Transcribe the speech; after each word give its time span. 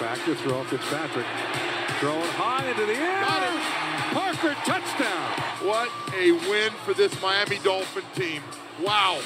Back 0.00 0.24
to 0.24 0.34
throw. 0.34 0.64
Fitzpatrick 0.64 1.26
throwing 1.98 2.22
high 2.30 2.66
into 2.70 2.86
the 2.86 2.94
air. 2.94 3.20
Got 3.20 3.42
it. 3.42 3.60
Parker 4.14 4.54
touchdown. 4.64 5.30
What 5.68 5.90
a 6.16 6.32
win 6.32 6.72
for 6.86 6.94
this 6.94 7.20
Miami 7.20 7.58
Dolphin 7.58 8.04
team. 8.14 8.42
Wow. 8.82 9.20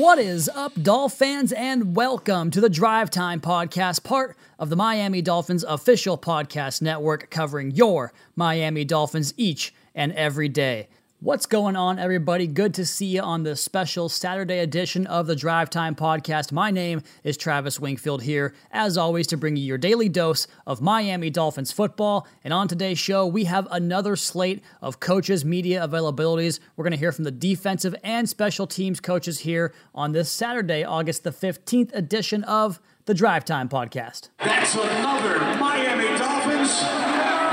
What 0.00 0.20
is 0.20 0.48
up, 0.48 0.80
Dolph 0.80 1.14
fans, 1.14 1.52
and 1.52 1.96
welcome 1.96 2.52
to 2.52 2.60
the 2.60 2.68
Drive 2.68 3.10
Time 3.10 3.40
Podcast, 3.40 4.04
part 4.04 4.36
of 4.60 4.70
the 4.70 4.76
Miami 4.76 5.22
Dolphins 5.22 5.64
official 5.64 6.16
podcast 6.16 6.80
network 6.80 7.28
covering 7.28 7.72
your 7.72 8.12
Miami 8.36 8.84
Dolphins 8.84 9.34
each 9.36 9.74
and 9.92 10.12
every 10.12 10.48
day. 10.48 10.86
What's 11.20 11.46
going 11.46 11.74
on, 11.74 11.98
everybody? 11.98 12.46
Good 12.46 12.74
to 12.74 12.86
see 12.86 13.06
you 13.06 13.22
on 13.22 13.42
this 13.42 13.60
special 13.60 14.08
Saturday 14.08 14.60
edition 14.60 15.04
of 15.08 15.26
the 15.26 15.34
Drive 15.34 15.68
Time 15.68 15.96
Podcast. 15.96 16.52
My 16.52 16.70
name 16.70 17.02
is 17.24 17.36
Travis 17.36 17.80
Wingfield 17.80 18.22
here, 18.22 18.54
as 18.70 18.96
always, 18.96 19.26
to 19.26 19.36
bring 19.36 19.56
you 19.56 19.64
your 19.64 19.78
daily 19.78 20.08
dose 20.08 20.46
of 20.64 20.80
Miami 20.80 21.28
Dolphins 21.28 21.72
football. 21.72 22.28
And 22.44 22.54
on 22.54 22.68
today's 22.68 23.00
show, 23.00 23.26
we 23.26 23.44
have 23.44 23.66
another 23.72 24.14
slate 24.14 24.62
of 24.80 25.00
coaches' 25.00 25.44
media 25.44 25.84
availabilities. 25.84 26.60
We're 26.76 26.84
going 26.84 26.92
to 26.92 26.96
hear 26.96 27.10
from 27.10 27.24
the 27.24 27.32
defensive 27.32 27.96
and 28.04 28.28
special 28.28 28.68
teams 28.68 29.00
coaches 29.00 29.40
here 29.40 29.74
on 29.92 30.12
this 30.12 30.30
Saturday, 30.30 30.84
August 30.84 31.24
the 31.24 31.32
15th 31.32 31.92
edition 31.96 32.44
of 32.44 32.78
the 33.06 33.14
Drive 33.14 33.44
Time 33.44 33.68
Podcast. 33.68 34.28
That's 34.38 34.76
another 34.76 35.40
Miami 35.58 36.16
Dolphins. 36.16 37.07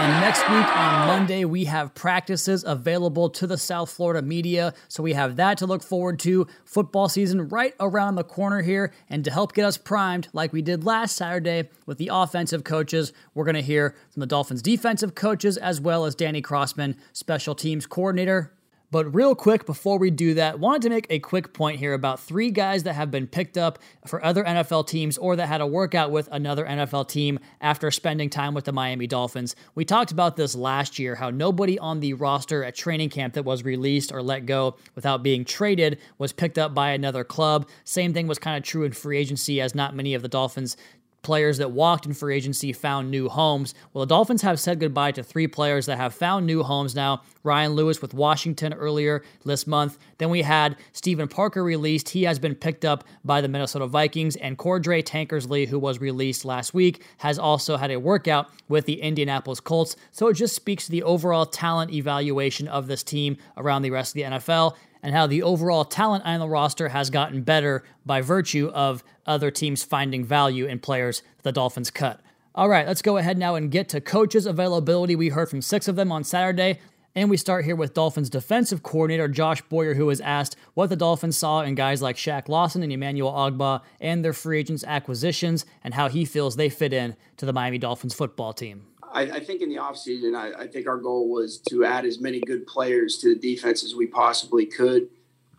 And 0.05 0.21
next 0.21 0.47
week 0.47 0.77
on 0.77 1.07
Monday, 1.07 1.45
we 1.45 1.65
have 1.65 1.95
practices 1.95 2.63
available 2.63 3.27
to 3.31 3.47
the 3.47 3.57
South 3.57 3.89
Florida 3.89 4.21
media. 4.21 4.75
So 4.87 5.01
we 5.01 5.13
have 5.13 5.37
that 5.37 5.57
to 5.57 5.65
look 5.65 5.81
forward 5.81 6.19
to. 6.19 6.45
Football 6.63 7.09
season 7.09 7.49
right 7.49 7.73
around 7.79 8.13
the 8.13 8.23
corner 8.23 8.61
here. 8.61 8.93
And 9.09 9.25
to 9.25 9.31
help 9.31 9.55
get 9.55 9.65
us 9.65 9.77
primed, 9.79 10.27
like 10.31 10.53
we 10.53 10.61
did 10.61 10.83
last 10.83 11.15
Saturday 11.15 11.69
with 11.87 11.97
the 11.97 12.11
offensive 12.13 12.63
coaches, 12.63 13.13
we're 13.33 13.45
going 13.45 13.55
to 13.55 13.63
hear 13.63 13.95
from 14.11 14.19
the 14.19 14.27
Dolphins 14.27 14.61
defensive 14.61 15.15
coaches 15.15 15.57
as 15.57 15.81
well 15.81 16.05
as 16.05 16.13
Danny 16.13 16.43
Crossman, 16.43 16.97
special 17.11 17.55
teams 17.55 17.87
coordinator. 17.87 18.54
But 18.91 19.13
real 19.13 19.35
quick, 19.35 19.65
before 19.65 19.97
we 19.97 20.11
do 20.11 20.35
that, 20.35 20.59
wanted 20.59 20.83
to 20.83 20.89
make 20.89 21.07
a 21.09 21.19
quick 21.19 21.53
point 21.53 21.79
here 21.79 21.93
about 21.93 22.19
three 22.19 22.51
guys 22.51 22.83
that 22.83 22.93
have 22.93 23.11
been 23.11 23.27
picked 23.27 23.57
up 23.57 23.79
for 24.05 24.23
other 24.23 24.43
NFL 24.43 24.87
teams 24.87 25.17
or 25.17 25.35
that 25.35 25.47
had 25.47 25.61
a 25.61 25.67
workout 25.67 26.11
with 26.11 26.29
another 26.31 26.65
NFL 26.65 27.07
team 27.07 27.39
after 27.61 27.89
spending 27.91 28.29
time 28.29 28.53
with 28.53 28.65
the 28.65 28.71
Miami 28.71 29.07
Dolphins. 29.07 29.55
We 29.73 29.85
talked 29.85 30.11
about 30.11 30.35
this 30.35 30.55
last 30.55 30.99
year, 30.99 31.15
how 31.15 31.29
nobody 31.29 31.79
on 31.79 31.99
the 31.99 32.13
roster 32.13 32.63
at 32.63 32.75
training 32.75 33.09
camp 33.09 33.33
that 33.33 33.43
was 33.43 33.63
released 33.63 34.11
or 34.11 34.21
let 34.21 34.45
go 34.45 34.77
without 34.93 35.23
being 35.23 35.45
traded 35.45 35.99
was 36.17 36.31
picked 36.31 36.57
up 36.57 36.73
by 36.73 36.91
another 36.91 37.23
club. 37.23 37.67
Same 37.83 38.13
thing 38.13 38.27
was 38.27 38.39
kind 38.39 38.57
of 38.57 38.63
true 38.63 38.83
in 38.83 38.91
free 38.91 39.17
agency, 39.17 39.59
as 39.59 39.73
not 39.75 39.95
many 39.95 40.13
of 40.13 40.21
the 40.21 40.27
Dolphins 40.27 40.77
players 41.25 41.57
that 41.57 41.71
walked 41.71 42.05
in 42.05 42.13
free 42.13 42.35
agency 42.35 42.71
found 42.71 43.09
new 43.09 43.27
homes. 43.27 43.73
Well, 43.91 44.05
the 44.05 44.09
Dolphins 44.09 44.43
have 44.43 44.59
said 44.59 44.79
goodbye 44.79 45.11
to 45.13 45.23
three 45.23 45.47
players 45.47 45.87
that 45.87 45.97
have 45.97 46.13
found 46.13 46.45
new 46.45 46.61
homes 46.61 46.93
now. 46.93 47.23
Ryan 47.43 47.73
Lewis 47.73 47.99
with 47.99 48.13
Washington 48.13 48.73
earlier 48.73 49.23
this 49.43 49.65
month. 49.65 49.97
Then 50.19 50.29
we 50.29 50.43
had 50.43 50.77
Steven 50.93 51.27
Parker 51.27 51.63
released. 51.63 52.09
He 52.09 52.23
has 52.23 52.37
been 52.37 52.53
picked 52.53 52.85
up 52.85 53.03
by 53.23 53.41
the 53.41 53.47
Minnesota 53.47 53.87
Vikings. 53.87 54.35
And 54.35 54.55
Cordrea 54.55 55.03
Tankersley, 55.03 55.67
who 55.67 55.79
was 55.79 55.99
released 55.99 56.45
last 56.45 56.75
week, 56.75 57.03
has 57.17 57.39
also 57.39 57.75
had 57.75 57.89
a 57.89 57.99
workout 57.99 58.51
with 58.69 58.85
the 58.85 59.01
Indianapolis 59.01 59.59
Colts. 59.59 59.95
So 60.11 60.27
it 60.27 60.35
just 60.35 60.55
speaks 60.55 60.85
to 60.85 60.91
the 60.91 61.01
overall 61.01 61.47
talent 61.47 61.91
evaluation 61.91 62.67
of 62.67 62.85
this 62.85 63.01
team 63.01 63.37
around 63.57 63.81
the 63.81 63.89
rest 63.89 64.11
of 64.11 64.13
the 64.13 64.37
NFL 64.37 64.75
and 65.05 65.13
how 65.13 65.27
the 65.27 65.43
overall 65.43 65.85
talent 65.85 66.25
on 66.25 66.39
the 66.39 66.47
roster 66.47 66.89
has 66.89 67.11
gotten 67.11 67.43
better 67.43 67.83
by 68.07 68.21
virtue 68.21 68.71
of 68.73 69.03
other 69.27 69.51
teams 69.51 69.83
finding 69.83 70.25
value 70.25 70.65
in 70.65 70.79
players 70.79 71.21
the 71.43 71.51
Dolphins 71.51 71.91
cut. 71.91 72.21
All 72.55 72.69
right, 72.69 72.87
let's 72.87 73.03
go 73.03 73.17
ahead 73.17 73.37
now 73.37 73.53
and 73.53 73.69
get 73.69 73.87
to 73.89 74.01
coaches' 74.01 74.47
availability. 74.47 75.15
We 75.15 75.29
heard 75.29 75.51
from 75.51 75.61
six 75.61 75.87
of 75.87 75.95
them 75.95 76.11
on 76.11 76.23
Saturday. 76.23 76.79
And 77.13 77.29
we 77.29 77.37
start 77.37 77.65
here 77.65 77.75
with 77.75 77.93
Dolphins 77.93 78.31
defensive 78.31 78.81
coordinator 78.81 79.27
Josh 79.27 79.61
Boyer, 79.61 79.93
who 79.93 80.07
was 80.07 80.19
asked 80.21 80.57
what 80.73 80.89
the 80.89 80.95
Dolphins 80.95 81.37
saw 81.37 81.61
in 81.61 81.75
guys 81.75 82.01
like 82.01 82.17
Shaq 82.17 82.49
Lawson 82.49 82.81
and 82.81 82.91
Emmanuel 82.91 83.31
Ogbah 83.31 83.83
and 84.01 84.25
their 84.25 84.33
free 84.33 84.59
agents 84.59 84.83
acquisitions 84.83 85.65
and 85.83 85.93
how 85.93 86.09
he 86.09 86.25
feels 86.25 86.55
they 86.55 86.67
fit 86.67 86.91
in 86.91 87.15
to 87.37 87.45
the 87.45 87.53
Miami 87.53 87.77
Dolphins 87.77 88.15
football 88.15 88.53
team. 88.53 88.87
I, 89.11 89.21
I 89.21 89.39
think 89.39 89.61
in 89.61 89.69
the 89.69 89.77
offseason, 89.77 90.35
I, 90.35 90.63
I 90.63 90.67
think 90.67 90.87
our 90.87 90.97
goal 90.97 91.29
was 91.29 91.59
to 91.69 91.85
add 91.85 92.05
as 92.05 92.19
many 92.19 92.39
good 92.39 92.67
players 92.67 93.17
to 93.19 93.33
the 93.33 93.39
defense 93.39 93.83
as 93.83 93.95
we 93.95 94.07
possibly 94.07 94.65
could. 94.65 95.09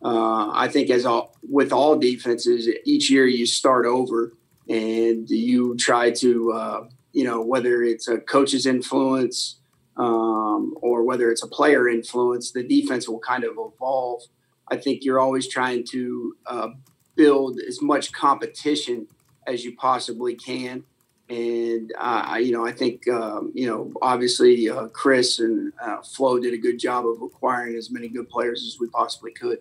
Uh, 0.03 0.51
I 0.53 0.69
think 0.69 0.91
as 0.91 1.07
all 1.07 1.34
with 1.43 1.73
all 1.73 1.97
defenses, 1.97 2.69
each 2.84 3.11
year 3.11 3.27
you 3.27 3.47
start 3.47 3.87
over 3.87 4.33
and 4.69 5.29
you 5.29 5.77
try 5.77 6.11
to, 6.11 6.53
uh, 6.53 6.89
you 7.12 7.25
know, 7.25 7.41
whether 7.41 7.83
it's 7.83 8.09
a 8.09 8.19
coach's 8.19 8.67
influence 8.67 9.57
um, 9.97 10.75
or 10.83 11.03
whether 11.03 11.31
it's 11.31 11.43
a 11.43 11.49
player 11.49 11.89
influence, 11.89 12.53
the 12.53 12.63
defense 12.63 13.09
will 13.09 13.21
kind 13.21 13.45
of 13.45 13.53
evolve. 13.53 14.23
I 14.69 14.77
think 14.77 15.05
you're 15.05 15.21
always 15.21 15.49
trying 15.49 15.84
to 15.93 16.37
uh, 16.47 16.69
build 17.15 17.59
as 17.67 17.81
much 17.81 18.13
competition 18.13 19.07
as 19.47 19.65
you 19.65 19.75
possibly 19.77 20.34
can 20.34 20.84
and 21.28 21.92
uh, 21.98 22.38
you 22.41 22.53
know, 22.53 22.64
I 22.64 22.72
think 22.72 23.09
um, 23.09 23.50
you 23.54 23.66
know, 23.66 23.92
obviously, 24.00 24.70
uh, 24.70 24.88
Chris 24.88 25.41
and 25.41 25.72
uh, 25.81 26.03
Flo 26.03 26.38
did 26.38 26.54
a 26.54 26.59
good 26.59 26.78
job 26.78 27.06
of 27.06 27.20
acquiring 27.20 27.76
as 27.76 27.91
many 27.91 28.09
good 28.09 28.28
players 28.28 28.64
as 28.64 28.78
we 28.81 28.88
possibly 28.88 29.32
could. 29.32 29.59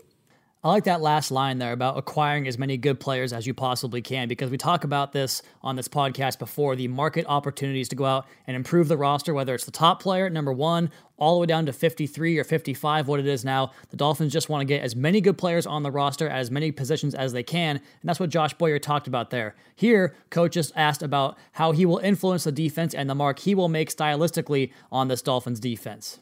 I 0.66 0.70
like 0.70 0.86
that 0.86 1.00
last 1.00 1.30
line 1.30 1.60
there 1.60 1.74
about 1.74 1.96
acquiring 1.96 2.48
as 2.48 2.58
many 2.58 2.76
good 2.76 3.00
players 3.00 3.34
as 3.34 3.46
you 3.46 3.54
possibly 3.54 4.02
can 4.02 4.28
because 4.28 4.50
we 4.50 4.58
talk 4.58 4.84
about 4.84 5.12
this 5.12 5.44
on 5.62 5.76
this 5.76 5.88
podcast 5.88 6.40
before 6.40 6.76
the 6.76 6.88
market 6.88 7.24
opportunities 7.28 7.88
to 7.90 7.96
go 7.96 8.04
out 8.04 8.26
and 8.48 8.56
improve 8.56 8.88
the 8.88 8.98
roster, 8.98 9.32
whether 9.32 9.54
it's 9.54 9.66
the 9.66 9.72
top 9.72 10.02
player 10.02 10.28
number 10.28 10.52
one, 10.52 10.90
all 11.18 11.36
the 11.36 11.42
way 11.42 11.46
down 11.46 11.68
to 11.68 11.72
53 11.72 12.40
or 12.40 12.44
55, 12.44 13.08
what 13.08 13.20
it 13.20 13.28
is 13.28 13.46
now. 13.46 13.74
The 13.92 13.98
Dolphins 13.98 14.34
just 14.34 14.50
want 14.50 14.62
to 14.62 14.66
get 14.66 14.82
as 14.82 14.96
many 14.96 15.22
good 15.22 15.38
players 15.38 15.68
on 15.68 15.84
the 15.84 15.92
roster 15.92 16.28
as 16.28 16.50
many 16.50 16.72
positions 16.72 17.14
as 17.14 17.32
they 17.32 17.44
can. 17.44 17.76
And 17.76 18.04
that's 18.04 18.20
what 18.20 18.32
Josh 18.32 18.56
Boyer 18.56 18.80
talked 18.80 19.08
about 19.08 19.30
there. 19.30 19.54
Here, 19.76 20.16
coach 20.32 20.54
just 20.54 20.74
asked 20.76 21.04
about 21.04 21.38
how 21.52 21.74
he 21.74 21.86
will 21.86 22.00
influence 22.00 22.46
the 22.46 22.52
defense 22.52 22.96
and 22.96 23.08
the 23.08 23.14
mark 23.14 23.38
he 23.38 23.54
will 23.54 23.70
make 23.70 23.96
stylistically 23.96 24.72
on 24.92 25.10
this 25.10 25.22
Dolphins 25.22 25.60
defense. 25.60 26.22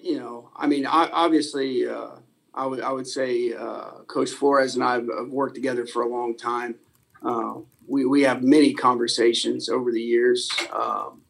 You 0.00 0.18
know, 0.18 0.50
I 0.56 0.68
mean, 0.68 0.86
obviously, 0.86 1.86
uh 1.86 2.12
I 2.54 2.66
would 2.66 2.80
I 2.80 2.92
would 2.92 3.06
say 3.06 3.52
uh, 3.52 4.02
Coach 4.06 4.30
Flores 4.30 4.74
and 4.74 4.84
I 4.84 4.94
have, 4.94 5.08
worked 5.28 5.54
together 5.54 5.86
for 5.86 6.02
a 6.02 6.08
long 6.08 6.36
time. 6.36 6.76
Uh, 7.22 7.54
we 7.86 8.06
we 8.06 8.22
have 8.22 8.42
many 8.42 8.72
conversations 8.72 9.68
over 9.68 9.90
the 9.90 10.00
years. 10.00 10.48
Um, 10.72 11.22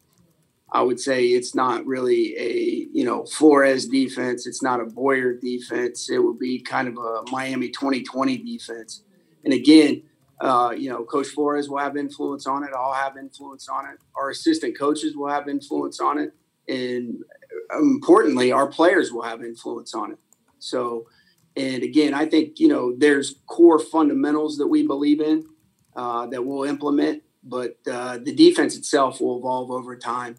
I 0.71 0.81
would 0.81 0.99
say 0.99 1.27
it's 1.27 1.55
not 1.55 1.85
really 1.85 2.37
a 2.37 2.87
you 2.93 3.05
know 3.05 3.25
Flores 3.25 3.87
defense. 3.87 4.45
It's 4.45 4.61
not 4.61 4.79
a 4.79 4.85
Boyer 4.85 5.33
defense. 5.33 6.09
It 6.09 6.19
would 6.19 6.39
be 6.39 6.59
kind 6.59 6.87
of 6.87 6.97
a 6.97 7.23
Miami 7.31 7.69
2020 7.69 8.37
defense. 8.37 9.01
And 9.43 9.53
again, 9.53 10.03
uh, 10.41 10.73
you 10.75 10.89
know, 10.89 11.03
Coach 11.05 11.27
Flores 11.27 11.69
will 11.69 11.77
have 11.77 11.97
influence 11.97 12.45
on 12.45 12.63
it. 12.63 12.71
I'll 12.75 12.93
have 12.93 13.17
influence 13.17 13.69
on 13.69 13.85
it. 13.85 13.97
Our 14.15 14.29
assistant 14.29 14.77
coaches 14.77 15.15
will 15.15 15.29
have 15.29 15.47
influence 15.47 15.99
on 15.99 16.19
it, 16.19 16.33
and 16.67 17.23
importantly, 17.73 18.51
our 18.51 18.67
players 18.67 19.11
will 19.11 19.23
have 19.23 19.43
influence 19.43 19.95
on 19.95 20.11
it. 20.11 20.19
So 20.59 21.07
and 21.55 21.83
again, 21.83 22.13
I 22.13 22.25
think 22.25 22.59
you 22.59 22.67
know 22.67 22.93
there's 22.97 23.35
core 23.45 23.79
fundamentals 23.79 24.57
that 24.57 24.67
we 24.67 24.85
believe 24.85 25.21
in 25.21 25.45
uh, 25.95 26.27
that 26.27 26.45
we'll 26.45 26.63
implement, 26.63 27.23
but 27.43 27.77
uh, 27.89 28.17
the 28.17 28.33
defense 28.33 28.75
itself 28.75 29.21
will 29.21 29.37
evolve 29.37 29.71
over 29.71 29.95
time. 29.95 30.35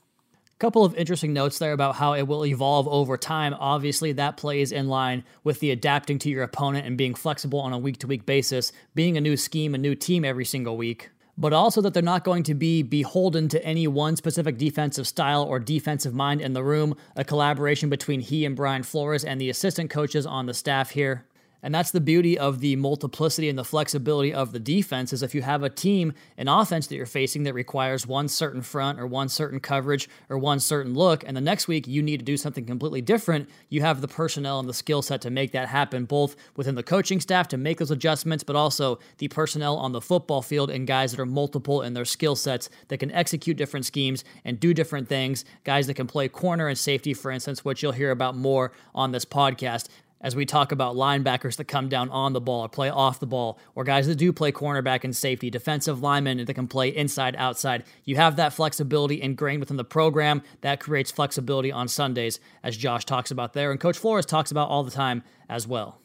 A 0.46 0.58
couple 0.58 0.84
of 0.84 0.94
interesting 0.94 1.34
notes 1.34 1.58
there 1.58 1.72
about 1.72 1.96
how 1.96 2.14
it 2.14 2.22
will 2.22 2.46
evolve 2.46 2.88
over 2.88 3.18
time. 3.18 3.54
Obviously, 3.58 4.12
that 4.12 4.36
plays 4.38 4.72
in 4.72 4.88
line 4.88 5.24
with 5.44 5.60
the 5.60 5.70
adapting 5.70 6.18
to 6.20 6.30
your 6.30 6.42
opponent 6.42 6.86
and 6.86 6.96
being 6.96 7.14
flexible 7.14 7.60
on 7.60 7.72
a 7.72 7.78
week 7.78 7.98
to 7.98 8.06
week 8.06 8.24
basis, 8.24 8.72
being 8.94 9.16
a 9.16 9.20
new 9.20 9.36
scheme, 9.36 9.74
a 9.74 9.78
new 9.78 9.94
team 9.94 10.24
every 10.24 10.46
single 10.46 10.76
week 10.76 11.10
but 11.38 11.52
also 11.52 11.80
that 11.80 11.92
they're 11.94 12.02
not 12.02 12.24
going 12.24 12.42
to 12.44 12.54
be 12.54 12.82
beholden 12.82 13.48
to 13.48 13.64
any 13.64 13.86
one 13.86 14.16
specific 14.16 14.58
defensive 14.58 15.06
style 15.06 15.42
or 15.42 15.58
defensive 15.58 16.14
mind 16.14 16.40
in 16.40 16.52
the 16.52 16.64
room, 16.64 16.96
a 17.14 17.24
collaboration 17.24 17.90
between 17.90 18.20
he 18.20 18.44
and 18.44 18.56
Brian 18.56 18.82
Flores 18.82 19.24
and 19.24 19.40
the 19.40 19.50
assistant 19.50 19.90
coaches 19.90 20.24
on 20.26 20.46
the 20.46 20.54
staff 20.54 20.90
here. 20.90 21.26
And 21.66 21.74
that's 21.74 21.90
the 21.90 22.00
beauty 22.00 22.38
of 22.38 22.60
the 22.60 22.76
multiplicity 22.76 23.48
and 23.48 23.58
the 23.58 23.64
flexibility 23.64 24.32
of 24.32 24.52
the 24.52 24.60
defense 24.60 25.12
is 25.12 25.24
if 25.24 25.34
you 25.34 25.42
have 25.42 25.64
a 25.64 25.68
team, 25.68 26.12
an 26.38 26.46
offense 26.46 26.86
that 26.86 26.94
you're 26.94 27.06
facing 27.06 27.42
that 27.42 27.54
requires 27.54 28.06
one 28.06 28.28
certain 28.28 28.62
front 28.62 29.00
or 29.00 29.06
one 29.08 29.28
certain 29.28 29.58
coverage 29.58 30.08
or 30.28 30.38
one 30.38 30.60
certain 30.60 30.94
look, 30.94 31.24
and 31.26 31.36
the 31.36 31.40
next 31.40 31.66
week 31.66 31.88
you 31.88 32.02
need 32.02 32.18
to 32.18 32.24
do 32.24 32.36
something 32.36 32.64
completely 32.64 33.00
different, 33.00 33.50
you 33.68 33.80
have 33.80 34.00
the 34.00 34.06
personnel 34.06 34.60
and 34.60 34.68
the 34.68 34.72
skill 34.72 35.02
set 35.02 35.20
to 35.22 35.28
make 35.28 35.50
that 35.50 35.66
happen, 35.66 36.04
both 36.04 36.36
within 36.54 36.76
the 36.76 36.84
coaching 36.84 37.18
staff 37.18 37.48
to 37.48 37.56
make 37.56 37.78
those 37.78 37.90
adjustments, 37.90 38.44
but 38.44 38.54
also 38.54 39.00
the 39.18 39.26
personnel 39.26 39.76
on 39.76 39.90
the 39.90 40.00
football 40.00 40.42
field 40.42 40.70
and 40.70 40.86
guys 40.86 41.10
that 41.10 41.18
are 41.18 41.26
multiple 41.26 41.82
in 41.82 41.94
their 41.94 42.04
skill 42.04 42.36
sets 42.36 42.70
that 42.86 42.98
can 42.98 43.10
execute 43.10 43.56
different 43.56 43.84
schemes 43.84 44.22
and 44.44 44.60
do 44.60 44.72
different 44.72 45.08
things, 45.08 45.44
guys 45.64 45.88
that 45.88 45.94
can 45.94 46.06
play 46.06 46.28
corner 46.28 46.68
and 46.68 46.78
safety, 46.78 47.12
for 47.12 47.32
instance, 47.32 47.64
which 47.64 47.82
you'll 47.82 47.90
hear 47.90 48.12
about 48.12 48.36
more 48.36 48.70
on 48.94 49.10
this 49.10 49.24
podcast. 49.24 49.88
As 50.26 50.34
we 50.34 50.44
talk 50.44 50.72
about 50.72 50.96
linebackers 50.96 51.54
that 51.54 51.66
come 51.66 51.88
down 51.88 52.10
on 52.10 52.32
the 52.32 52.40
ball 52.40 52.62
or 52.62 52.68
play 52.68 52.90
off 52.90 53.20
the 53.20 53.26
ball, 53.26 53.60
or 53.76 53.84
guys 53.84 54.08
that 54.08 54.16
do 54.16 54.32
play 54.32 54.50
cornerback 54.50 55.04
and 55.04 55.14
safety, 55.14 55.50
defensive 55.50 56.02
linemen 56.02 56.44
that 56.44 56.54
can 56.54 56.66
play 56.66 56.88
inside, 56.88 57.36
outside. 57.36 57.84
You 58.04 58.16
have 58.16 58.34
that 58.34 58.52
flexibility 58.52 59.22
ingrained 59.22 59.60
within 59.60 59.76
the 59.76 59.84
program. 59.84 60.42
That 60.62 60.80
creates 60.80 61.12
flexibility 61.12 61.70
on 61.70 61.86
Sundays, 61.86 62.40
as 62.64 62.76
Josh 62.76 63.04
talks 63.04 63.30
about 63.30 63.52
there, 63.52 63.70
and 63.70 63.78
Coach 63.78 63.98
Flores 63.98 64.26
talks 64.26 64.50
about 64.50 64.68
all 64.68 64.82
the 64.82 64.90
time 64.90 65.22
as 65.48 65.64
well. 65.64 66.00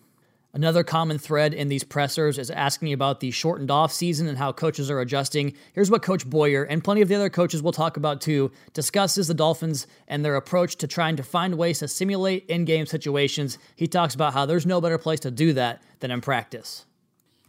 Another 0.53 0.83
common 0.83 1.17
thread 1.17 1.53
in 1.53 1.69
these 1.69 1.85
pressers 1.85 2.37
is 2.37 2.51
asking 2.51 2.91
about 2.91 3.21
the 3.21 3.31
shortened 3.31 3.71
off 3.71 3.93
season 3.93 4.27
and 4.27 4.37
how 4.37 4.51
coaches 4.51 4.91
are 4.91 4.99
adjusting. 4.99 5.53
Here's 5.71 5.89
what 5.89 6.01
Coach 6.01 6.29
Boyer 6.29 6.63
and 6.63 6.83
plenty 6.83 7.01
of 7.01 7.07
the 7.07 7.15
other 7.15 7.29
coaches 7.29 7.63
we'll 7.63 7.71
talk 7.71 7.95
about 7.95 8.19
too 8.19 8.51
discusses 8.73 9.29
the 9.29 9.33
Dolphins 9.33 9.87
and 10.09 10.25
their 10.25 10.35
approach 10.35 10.75
to 10.77 10.87
trying 10.87 11.15
to 11.15 11.23
find 11.23 11.55
ways 11.57 11.79
to 11.79 11.87
simulate 11.87 12.45
in-game 12.47 12.85
situations. 12.85 13.57
He 13.77 13.87
talks 13.87 14.13
about 14.13 14.33
how 14.33 14.45
there's 14.45 14.65
no 14.65 14.81
better 14.81 14.97
place 14.97 15.21
to 15.21 15.31
do 15.31 15.53
that 15.53 15.81
than 16.01 16.11
in 16.11 16.19
practice. 16.19 16.85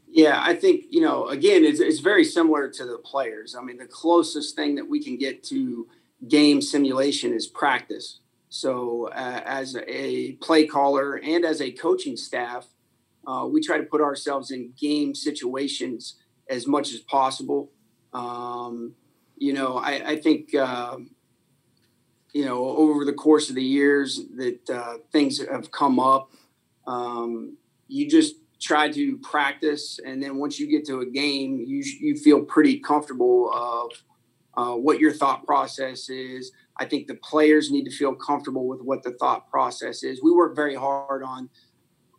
Yeah, 0.08 0.40
I 0.40 0.54
think 0.54 0.84
you 0.90 1.00
know. 1.00 1.26
Again, 1.26 1.64
it's, 1.64 1.80
it's 1.80 2.00
very 2.00 2.22
similar 2.22 2.68
to 2.68 2.84
the 2.84 2.98
players. 2.98 3.56
I 3.58 3.62
mean, 3.62 3.78
the 3.78 3.86
closest 3.86 4.54
thing 4.54 4.74
that 4.76 4.88
we 4.88 5.02
can 5.02 5.16
get 5.16 5.42
to 5.44 5.88
game 6.28 6.60
simulation 6.60 7.32
is 7.32 7.46
practice. 7.46 8.20
So, 8.50 9.08
uh, 9.08 9.40
as 9.44 9.74
a 9.88 10.32
play 10.32 10.66
caller 10.66 11.16
and 11.16 11.46
as 11.46 11.62
a 11.62 11.72
coaching 11.72 12.18
staff, 12.18 12.66
uh, 13.26 13.46
we 13.50 13.60
try 13.60 13.78
to 13.78 13.84
put 13.84 14.00
ourselves 14.00 14.50
in 14.50 14.72
game 14.78 15.14
situations 15.14 16.16
as 16.48 16.66
much 16.66 16.92
as 16.92 17.00
possible. 17.00 17.70
Um, 18.12 18.94
you 19.36 19.52
know, 19.52 19.76
I, 19.76 20.10
I 20.10 20.16
think, 20.16 20.54
uh, 20.54 20.98
you 22.32 22.44
know, 22.44 22.64
over 22.64 23.04
the 23.04 23.12
course 23.12 23.48
of 23.48 23.54
the 23.54 23.62
years 23.64 24.20
that 24.36 24.70
uh, 24.70 24.98
things 25.12 25.38
have 25.38 25.70
come 25.70 25.98
up, 25.98 26.30
um, 26.86 27.56
you 27.88 28.08
just 28.08 28.36
try 28.60 28.88
to 28.90 29.18
practice. 29.18 29.98
And 30.04 30.22
then 30.22 30.36
once 30.36 30.58
you 30.58 30.68
get 30.68 30.86
to 30.86 31.00
a 31.00 31.06
game, 31.06 31.64
you, 31.66 31.82
you 32.00 32.16
feel 32.16 32.42
pretty 32.44 32.78
comfortable 32.78 33.52
of 33.52 33.90
uh, 34.54 34.76
what 34.76 34.98
your 35.00 35.12
thought 35.12 35.44
process 35.44 36.08
is. 36.08 36.52
I 36.78 36.84
think 36.84 37.06
the 37.06 37.16
players 37.16 37.70
need 37.70 37.84
to 37.84 37.90
feel 37.90 38.14
comfortable 38.14 38.66
with 38.66 38.80
what 38.80 39.02
the 39.02 39.12
thought 39.12 39.50
process 39.50 40.02
is. 40.02 40.22
We 40.22 40.32
work 40.32 40.54
very 40.56 40.74
hard 40.74 41.22
on 41.22 41.50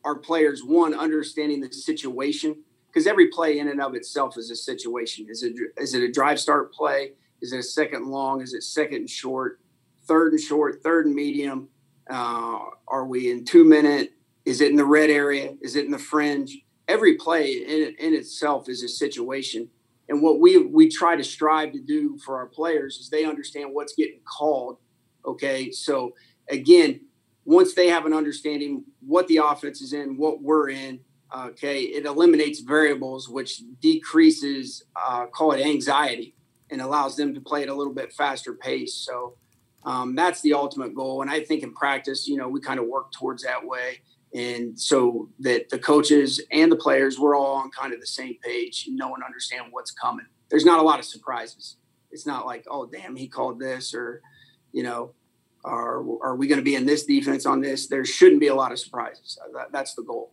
our 0.06 0.16
players 0.16 0.64
one 0.64 0.94
understanding 0.94 1.62
the 1.62 1.72
situation 1.72 2.56
because 2.88 3.08
every 3.08 3.28
play 3.28 3.60
in 3.60 3.70
and 3.70 3.82
of 3.82 3.96
itself 3.96 4.38
is 4.38 4.52
a 4.52 4.56
situation. 4.56 5.26
Is 5.30 5.44
it 5.44 5.54
is 5.78 5.94
it 5.94 6.04
a 6.04 6.12
drive 6.12 6.40
start 6.40 6.74
play? 6.74 7.14
Is 7.42 7.54
it 7.54 7.60
a 7.60 7.64
second 7.64 8.08
long? 8.08 8.42
Is 8.42 8.54
it 8.54 8.64
second 8.64 8.98
and 8.98 9.10
short? 9.10 9.60
Third 10.06 10.34
and 10.34 10.42
short? 10.42 10.82
Third 10.84 11.08
and 11.08 11.16
medium? 11.16 11.70
Uh, 12.10 12.60
are 12.88 13.06
we 13.06 13.32
in 13.32 13.46
two 13.46 13.64
minute? 13.64 14.12
Is 14.46 14.62
it 14.62 14.70
in 14.70 14.78
the 14.78 14.86
red 14.86 15.10
area? 15.10 15.56
Is 15.62 15.76
it 15.76 15.86
in 15.86 15.92
the 15.92 15.98
fringe? 15.98 16.58
Every 16.88 17.16
play 17.16 17.54
in, 17.54 17.96
in 17.98 18.14
itself 18.14 18.68
is 18.68 18.84
a 18.84 18.90
situation. 18.90 19.70
And 20.10 20.22
what 20.22 20.40
we 20.40 20.58
we 20.58 20.90
try 20.90 21.16
to 21.16 21.24
strive 21.24 21.72
to 21.72 21.82
do 21.82 22.18
for 22.18 22.38
our 22.38 22.48
players 22.48 22.98
is 22.98 23.10
they 23.10 23.26
understand 23.26 23.70
what's 23.74 23.96
getting 23.96 24.20
called. 24.26 24.78
Okay, 25.26 25.72
so 25.72 26.14
again, 26.50 27.00
once 27.46 27.74
they 27.74 27.88
have 27.88 28.06
an 28.06 28.14
understanding 28.14 28.84
what 29.06 29.28
the 29.28 29.38
offense 29.38 29.82
is 29.82 29.94
in, 29.94 30.18
what 30.18 30.42
we're 30.42 30.70
in, 30.70 31.00
okay, 31.36 31.82
it 31.82 32.06
eliminates 32.06 32.62
variables, 32.62 33.28
which 33.28 33.62
decreases, 33.82 34.84
uh, 34.96 35.26
call 35.26 35.52
it 35.52 35.66
anxiety, 35.66 36.36
and 36.70 36.82
allows 36.82 37.16
them 37.16 37.34
to 37.34 37.42
play 37.42 37.64
at 37.64 37.70
a 37.70 37.74
little 37.74 37.94
bit 37.94 38.14
faster 38.14 38.54
pace. 38.54 38.94
So 38.94 39.36
um, 39.84 40.16
that's 40.16 40.42
the 40.42 40.54
ultimate 40.54 40.96
goal. 40.96 41.22
And 41.22 41.30
I 41.30 41.42
think 41.42 41.64
in 41.64 41.74
practice, 41.74 42.28
you 42.28 42.38
know, 42.38 42.48
we 42.48 42.62
kind 42.62 42.80
of 42.80 42.88
work 42.88 43.12
towards 43.12 43.44
that 43.44 43.66
way. 43.66 44.00
And 44.34 44.80
so 44.80 45.30
that 45.40 45.70
the 45.70 45.78
coaches 45.78 46.42
and 46.52 46.72
the 46.72 46.76
players, 46.76 47.20
we're 47.20 47.36
all 47.36 47.56
on 47.56 47.70
kind 47.72 47.94
of 47.94 48.00
the 48.00 48.08
same 48.08 48.36
page, 48.44 48.88
no 48.90 49.10
one 49.10 49.22
understand 49.24 49.66
what's 49.72 49.92
coming. 49.92 50.26
There's 50.50 50.66
not 50.66 50.80
a 50.80 50.84
lot 50.84 51.00
of 51.00 51.06
surprises. 51.06 51.78
It's 52.12 52.26
not 52.26 52.46
like, 52.46 52.66
oh, 52.70 52.86
damn, 52.86 53.16
he 53.16 53.28
called 53.28 53.60
this 53.60 53.94
or, 53.94 54.22
you 54.72 54.84
know, 54.84 55.14
are, 55.64 56.04
are 56.24 56.36
we 56.36 56.48
going 56.48 56.60
to 56.60 56.64
be 56.64 56.76
in 56.76 56.86
this 56.86 57.06
defense 57.06 57.46
on 57.46 57.62
this? 57.62 57.88
There 57.88 58.06
shouldn't 58.06 58.40
be 58.40 58.48
a 58.48 58.56
lot 58.56 58.72
of 58.72 58.80
surprises. 58.80 59.38
Uh, 59.42 59.58
that, 59.58 59.72
that's 59.72 59.94
the 59.94 60.04
goal. 60.04 60.32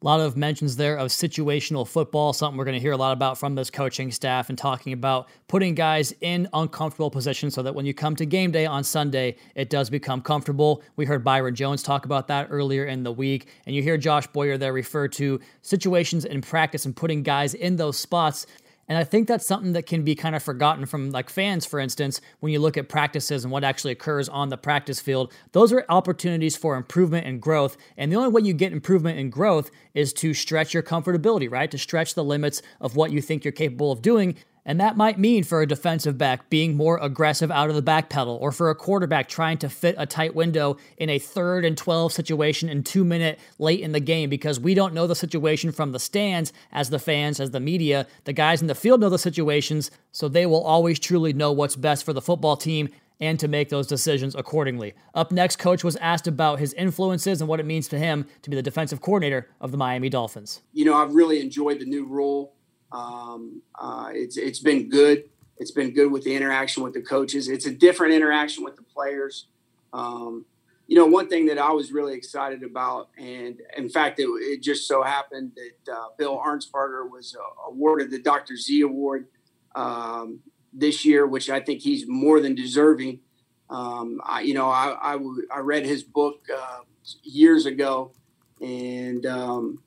A 0.00 0.04
lot 0.04 0.18
of 0.18 0.36
mentions 0.36 0.74
there 0.74 0.96
of 0.96 1.10
situational 1.10 1.86
football, 1.86 2.32
something 2.32 2.58
we're 2.58 2.64
going 2.64 2.74
to 2.74 2.80
hear 2.80 2.90
a 2.90 2.96
lot 2.96 3.12
about 3.12 3.38
from 3.38 3.54
this 3.54 3.70
coaching 3.70 4.10
staff 4.10 4.48
and 4.48 4.58
talking 4.58 4.92
about 4.92 5.28
putting 5.46 5.76
guys 5.76 6.12
in 6.20 6.48
uncomfortable 6.52 7.08
positions 7.08 7.54
so 7.54 7.62
that 7.62 7.76
when 7.76 7.86
you 7.86 7.94
come 7.94 8.16
to 8.16 8.26
game 8.26 8.50
day 8.50 8.66
on 8.66 8.82
Sunday, 8.82 9.36
it 9.54 9.70
does 9.70 9.90
become 9.90 10.20
comfortable. 10.20 10.82
We 10.96 11.04
heard 11.04 11.22
Byron 11.22 11.54
Jones 11.54 11.84
talk 11.84 12.04
about 12.04 12.26
that 12.26 12.48
earlier 12.50 12.84
in 12.84 13.04
the 13.04 13.12
week, 13.12 13.46
and 13.64 13.76
you 13.76 13.82
hear 13.84 13.96
Josh 13.96 14.26
Boyer 14.26 14.58
there 14.58 14.72
refer 14.72 15.06
to 15.06 15.38
situations 15.60 16.24
in 16.24 16.40
practice 16.40 16.84
and 16.84 16.96
putting 16.96 17.22
guys 17.22 17.54
in 17.54 17.76
those 17.76 17.96
spots 17.96 18.48
and 18.92 18.98
I 18.98 19.04
think 19.04 19.26
that's 19.26 19.46
something 19.46 19.72
that 19.72 19.86
can 19.86 20.02
be 20.02 20.14
kind 20.14 20.36
of 20.36 20.42
forgotten 20.42 20.84
from 20.84 21.12
like 21.12 21.30
fans, 21.30 21.64
for 21.64 21.80
instance, 21.80 22.20
when 22.40 22.52
you 22.52 22.60
look 22.60 22.76
at 22.76 22.90
practices 22.90 23.42
and 23.42 23.50
what 23.50 23.64
actually 23.64 23.92
occurs 23.92 24.28
on 24.28 24.50
the 24.50 24.58
practice 24.58 25.00
field. 25.00 25.32
Those 25.52 25.72
are 25.72 25.86
opportunities 25.88 26.58
for 26.58 26.76
improvement 26.76 27.26
and 27.26 27.40
growth. 27.40 27.78
And 27.96 28.12
the 28.12 28.16
only 28.16 28.28
way 28.28 28.42
you 28.42 28.52
get 28.52 28.70
improvement 28.70 29.18
and 29.18 29.32
growth 29.32 29.70
is 29.94 30.12
to 30.12 30.34
stretch 30.34 30.74
your 30.74 30.82
comfortability, 30.82 31.50
right? 31.50 31.70
To 31.70 31.78
stretch 31.78 32.12
the 32.12 32.22
limits 32.22 32.60
of 32.82 32.94
what 32.94 33.12
you 33.12 33.22
think 33.22 33.46
you're 33.46 33.52
capable 33.52 33.92
of 33.92 34.02
doing. 34.02 34.36
And 34.64 34.80
that 34.80 34.96
might 34.96 35.18
mean 35.18 35.42
for 35.42 35.60
a 35.60 35.66
defensive 35.66 36.16
back 36.16 36.48
being 36.48 36.76
more 36.76 36.98
aggressive 36.98 37.50
out 37.50 37.68
of 37.68 37.74
the 37.74 37.82
back 37.82 38.08
pedal, 38.08 38.38
or 38.40 38.52
for 38.52 38.70
a 38.70 38.74
quarterback 38.74 39.28
trying 39.28 39.58
to 39.58 39.68
fit 39.68 39.96
a 39.98 40.06
tight 40.06 40.34
window 40.34 40.76
in 40.96 41.10
a 41.10 41.18
third 41.18 41.64
and 41.64 41.76
12 41.76 42.12
situation 42.12 42.68
in 42.68 42.84
two 42.84 43.04
minute 43.04 43.40
late 43.58 43.80
in 43.80 43.92
the 43.92 44.00
game 44.00 44.30
because 44.30 44.60
we 44.60 44.74
don't 44.74 44.94
know 44.94 45.06
the 45.06 45.16
situation 45.16 45.72
from 45.72 45.90
the 45.90 45.98
stands 45.98 46.52
as 46.70 46.90
the 46.90 47.00
fans, 47.00 47.40
as 47.40 47.50
the 47.50 47.60
media. 47.60 48.06
The 48.24 48.32
guys 48.32 48.60
in 48.60 48.68
the 48.68 48.74
field 48.74 49.00
know 49.00 49.08
the 49.08 49.18
situations, 49.18 49.90
so 50.12 50.28
they 50.28 50.46
will 50.46 50.62
always 50.62 51.00
truly 51.00 51.32
know 51.32 51.50
what's 51.50 51.76
best 51.76 52.04
for 52.04 52.12
the 52.12 52.22
football 52.22 52.56
team 52.56 52.88
and 53.20 53.38
to 53.38 53.48
make 53.48 53.68
those 53.68 53.86
decisions 53.86 54.34
accordingly. 54.34 54.94
Up 55.14 55.30
next, 55.30 55.56
Coach 55.56 55.84
was 55.84 55.96
asked 55.96 56.26
about 56.26 56.58
his 56.58 56.72
influences 56.74 57.40
and 57.40 57.48
what 57.48 57.60
it 57.60 57.66
means 57.66 57.86
to 57.88 57.98
him 57.98 58.26
to 58.42 58.50
be 58.50 58.56
the 58.56 58.62
defensive 58.62 59.00
coordinator 59.00 59.48
of 59.60 59.70
the 59.70 59.76
Miami 59.76 60.08
Dolphins. 60.08 60.60
You 60.72 60.84
know, 60.84 60.94
I've 60.94 61.14
really 61.14 61.40
enjoyed 61.40 61.78
the 61.78 61.84
new 61.84 62.04
role 62.04 62.54
um, 62.92 63.62
uh, 63.78 64.10
it's 64.12 64.36
it's 64.36 64.58
been 64.58 64.88
good. 64.88 65.24
It's 65.58 65.70
been 65.70 65.92
good 65.92 66.10
with 66.10 66.24
the 66.24 66.34
interaction 66.34 66.82
with 66.82 66.94
the 66.94 67.02
coaches. 67.02 67.48
It's 67.48 67.66
a 67.66 67.72
different 67.72 68.14
interaction 68.14 68.64
with 68.64 68.76
the 68.76 68.82
players. 68.82 69.46
Um, 69.92 70.44
you 70.88 70.96
know, 70.96 71.06
one 71.06 71.28
thing 71.28 71.46
that 71.46 71.58
I 71.58 71.70
was 71.70 71.92
really 71.92 72.14
excited 72.14 72.62
about, 72.62 73.08
and 73.16 73.60
in 73.76 73.88
fact, 73.88 74.18
it, 74.18 74.24
it 74.24 74.62
just 74.62 74.86
so 74.86 75.02
happened 75.02 75.52
that 75.56 75.92
uh, 75.92 76.08
Bill 76.18 76.38
Arnsparger 76.38 77.08
was 77.10 77.34
uh, 77.38 77.70
awarded 77.70 78.10
the 78.10 78.18
Dr. 78.18 78.56
Z 78.56 78.80
Award 78.82 79.28
um, 79.74 80.40
this 80.72 81.04
year, 81.04 81.26
which 81.26 81.48
I 81.48 81.60
think 81.60 81.80
he's 81.80 82.06
more 82.08 82.40
than 82.40 82.54
deserving. 82.54 83.20
Um, 83.70 84.20
I, 84.24 84.42
you 84.42 84.54
know, 84.54 84.68
I, 84.68 85.14
I, 85.14 85.18
I, 85.54 85.60
read 85.60 85.86
his 85.86 86.02
book 86.02 86.46
uh, 86.54 86.80
years 87.22 87.64
ago, 87.64 88.12
and 88.60 89.24
um, 89.24 89.82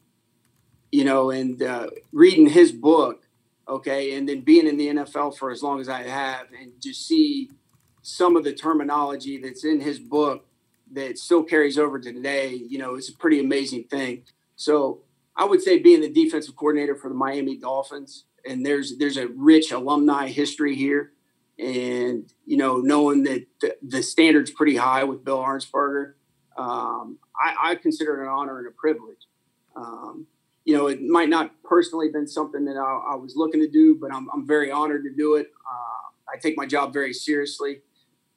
you 0.95 1.03
know, 1.03 1.29
and 1.29 1.61
uh, 1.61 1.87
reading 2.13 2.47
his 2.47 2.71
book, 2.71 3.27
okay, 3.67 4.15
and 4.15 4.29
then 4.29 4.39
being 4.39 4.65
in 4.65 4.77
the 4.77 4.87
NFL 4.87 5.37
for 5.37 5.51
as 5.51 5.61
long 5.61 5.81
as 5.81 5.89
I 5.89 6.03
have, 6.03 6.47
and 6.57 6.71
to 6.83 6.93
see 6.93 7.51
some 8.01 8.37
of 8.37 8.45
the 8.45 8.53
terminology 8.53 9.37
that's 9.37 9.65
in 9.65 9.81
his 9.81 9.99
book 9.99 10.45
that 10.93 11.17
still 11.17 11.43
carries 11.43 11.77
over 11.77 11.99
to 11.99 12.13
today, 12.13 12.53
you 12.53 12.77
know, 12.77 12.95
it's 12.95 13.09
a 13.09 13.13
pretty 13.13 13.41
amazing 13.41 13.83
thing. 13.83 14.23
So 14.55 15.01
I 15.35 15.43
would 15.43 15.61
say 15.61 15.79
being 15.79 15.99
the 15.99 16.07
defensive 16.07 16.55
coordinator 16.55 16.95
for 16.95 17.09
the 17.09 17.15
Miami 17.15 17.57
Dolphins, 17.57 18.23
and 18.49 18.65
there's 18.65 18.97
there's 18.97 19.17
a 19.17 19.27
rich 19.27 19.73
alumni 19.73 20.29
history 20.29 20.75
here, 20.75 21.11
and 21.59 22.31
you 22.45 22.55
know, 22.55 22.77
knowing 22.77 23.23
that 23.23 23.45
the, 23.59 23.75
the 23.81 24.01
standard's 24.01 24.51
pretty 24.51 24.77
high 24.77 25.03
with 25.03 25.25
Bill 25.25 25.39
Arnsparger, 25.39 26.13
um, 26.55 27.17
I, 27.37 27.71
I, 27.71 27.75
consider 27.75 28.21
it 28.21 28.23
an 28.23 28.29
honor 28.29 28.59
and 28.59 28.67
a 28.67 28.71
privilege. 28.71 29.27
Um, 29.75 30.27
you 30.65 30.75
know, 30.75 30.87
it 30.87 31.01
might 31.01 31.29
not 31.29 31.51
personally 31.63 32.09
been 32.09 32.27
something 32.27 32.65
that 32.65 32.75
I, 32.75 33.13
I 33.13 33.15
was 33.15 33.35
looking 33.35 33.61
to 33.61 33.69
do, 33.69 33.95
but 33.95 34.13
I'm, 34.13 34.27
I'm 34.33 34.47
very 34.47 34.71
honored 34.71 35.03
to 35.03 35.11
do 35.11 35.35
it. 35.35 35.51
Uh, 35.65 36.33
I 36.33 36.37
take 36.39 36.57
my 36.57 36.65
job 36.65 36.91
very 36.91 37.13
seriously. 37.13 37.81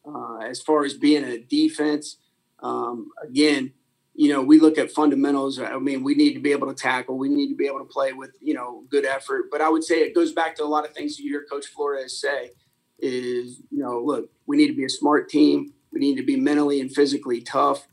Uh, 0.07 0.39
as 0.39 0.61
far 0.61 0.85
as 0.85 0.95
being 0.95 1.25
a 1.25 1.39
defense, 1.39 2.19
um, 2.63 3.11
again, 3.23 3.73
you 4.15 4.33
know, 4.33 4.43
we 4.43 4.59
look 4.61 4.79
at 4.79 4.91
fundamentals. 4.91 5.59
I 5.61 5.79
mean, 5.79 6.03
we 6.03 6.15
need 6.15 6.35
to 6.35 6.41
be 6.41 6.53
able 6.53 6.67
to 6.67 6.75
tackle. 6.75 7.17
We 7.17 7.29
need 7.29 7.49
to 7.49 7.55
be 7.55 7.67
able 7.67 7.79
to 7.79 7.85
play 7.85 8.13
with, 8.13 8.31
you 8.43 8.53
know, 8.53 8.85
good 8.91 9.07
effort. 9.07 9.45
But 9.51 9.61
I 9.61 9.69
would 9.69 9.85
say 9.85 10.01
it 10.01 10.15
goes 10.15 10.33
back 10.33 10.57
to 10.57 10.65
a 10.65 10.67
lot 10.67 10.85
of 10.85 10.93
things 10.93 11.19
you 11.19 11.31
hear 11.31 11.47
Coach 11.49 11.67
Flores 11.67 12.21
say 12.21 12.51
is, 12.99 13.61
you 13.71 13.79
know, 13.79 14.01
look, 14.01 14.29
we 14.47 14.57
need 14.57 14.67
to 14.67 14.75
be 14.75 14.85
a 14.85 14.91
smart 14.91 15.29
team. 15.29 15.73
We 15.93 16.01
need 16.01 16.17
to 16.17 16.25
be 16.25 16.37
mentally 16.37 16.81
and 16.81 16.93
physically 16.93 17.41
tough. 17.41 17.87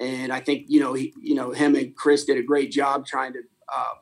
And 0.00 0.32
I 0.32 0.40
think, 0.40 0.66
you 0.68 0.80
know, 0.80 0.94
he, 0.94 1.12
you 1.20 1.34
know, 1.34 1.50
him 1.50 1.74
and 1.74 1.94
Chris 1.94 2.24
did 2.24 2.38
a 2.38 2.42
great 2.42 2.70
job 2.70 3.04
trying 3.04 3.32
to 3.32 3.40
uh, 3.74 3.94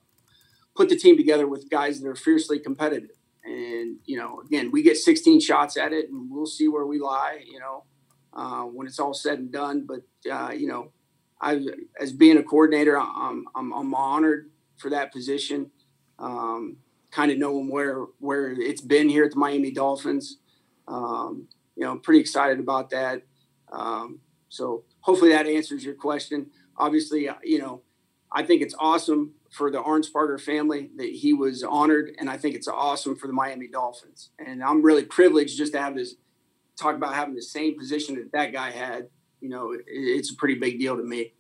put 0.74 0.88
the 0.88 0.96
team 0.96 1.16
together 1.16 1.46
with 1.46 1.70
guys 1.70 2.00
that 2.00 2.08
are 2.08 2.16
fiercely 2.16 2.58
competitive. 2.58 3.16
And 3.44 3.98
you 4.04 4.16
know, 4.16 4.40
again, 4.40 4.70
we 4.70 4.82
get 4.82 4.96
16 4.96 5.40
shots 5.40 5.76
at 5.76 5.92
it, 5.92 6.10
and 6.10 6.30
we'll 6.30 6.46
see 6.46 6.68
where 6.68 6.86
we 6.86 6.98
lie. 6.98 7.40
You 7.46 7.58
know, 7.58 7.84
uh, 8.32 8.62
when 8.62 8.86
it's 8.86 8.98
all 8.98 9.14
said 9.14 9.38
and 9.38 9.52
done. 9.52 9.86
But 9.86 10.02
uh, 10.30 10.52
you 10.52 10.68
know, 10.68 10.92
I, 11.40 11.60
as 12.00 12.12
being 12.12 12.38
a 12.38 12.42
coordinator, 12.42 12.98
I'm, 12.98 13.46
I'm, 13.54 13.72
I'm 13.72 13.94
honored 13.94 14.50
for 14.76 14.90
that 14.90 15.12
position. 15.12 15.70
Um, 16.18 16.76
kind 17.10 17.30
of 17.30 17.38
knowing 17.38 17.68
where 17.68 18.06
where 18.18 18.52
it's 18.52 18.80
been 18.80 19.08
here 19.08 19.24
at 19.24 19.32
the 19.32 19.38
Miami 19.38 19.70
Dolphins. 19.70 20.38
Um, 20.86 21.48
you 21.76 21.84
know, 21.84 21.92
I'm 21.92 22.00
pretty 22.00 22.20
excited 22.20 22.60
about 22.60 22.90
that. 22.90 23.22
Um, 23.72 24.20
so 24.48 24.84
hopefully 25.00 25.30
that 25.30 25.46
answers 25.46 25.84
your 25.84 25.94
question. 25.94 26.50
Obviously, 26.76 27.28
uh, 27.28 27.34
you 27.42 27.58
know, 27.58 27.82
I 28.30 28.42
think 28.44 28.62
it's 28.62 28.74
awesome 28.78 29.32
for 29.52 29.70
the 29.70 29.82
Arnsparger 29.82 30.40
family 30.40 30.90
that 30.96 31.10
he 31.10 31.34
was 31.34 31.62
honored, 31.62 32.14
and 32.18 32.30
I 32.30 32.38
think 32.38 32.56
it's 32.56 32.68
awesome 32.68 33.16
for 33.16 33.26
the 33.26 33.34
Miami 33.34 33.68
Dolphins. 33.68 34.30
And 34.44 34.64
I'm 34.64 34.82
really 34.82 35.04
privileged 35.04 35.58
just 35.58 35.74
to 35.74 35.80
have 35.80 35.94
this 35.94 36.14
talk 36.76 36.96
about 36.96 37.14
having 37.14 37.34
the 37.34 37.42
same 37.42 37.78
position 37.78 38.14
that 38.16 38.32
that 38.32 38.52
guy 38.52 38.70
had. 38.70 39.08
You 39.40 39.50
know, 39.50 39.72
it, 39.72 39.82
it's 39.86 40.32
a 40.32 40.36
pretty 40.36 40.54
big 40.54 40.78
deal 40.78 40.96
to 40.96 41.02
me. 41.02 41.34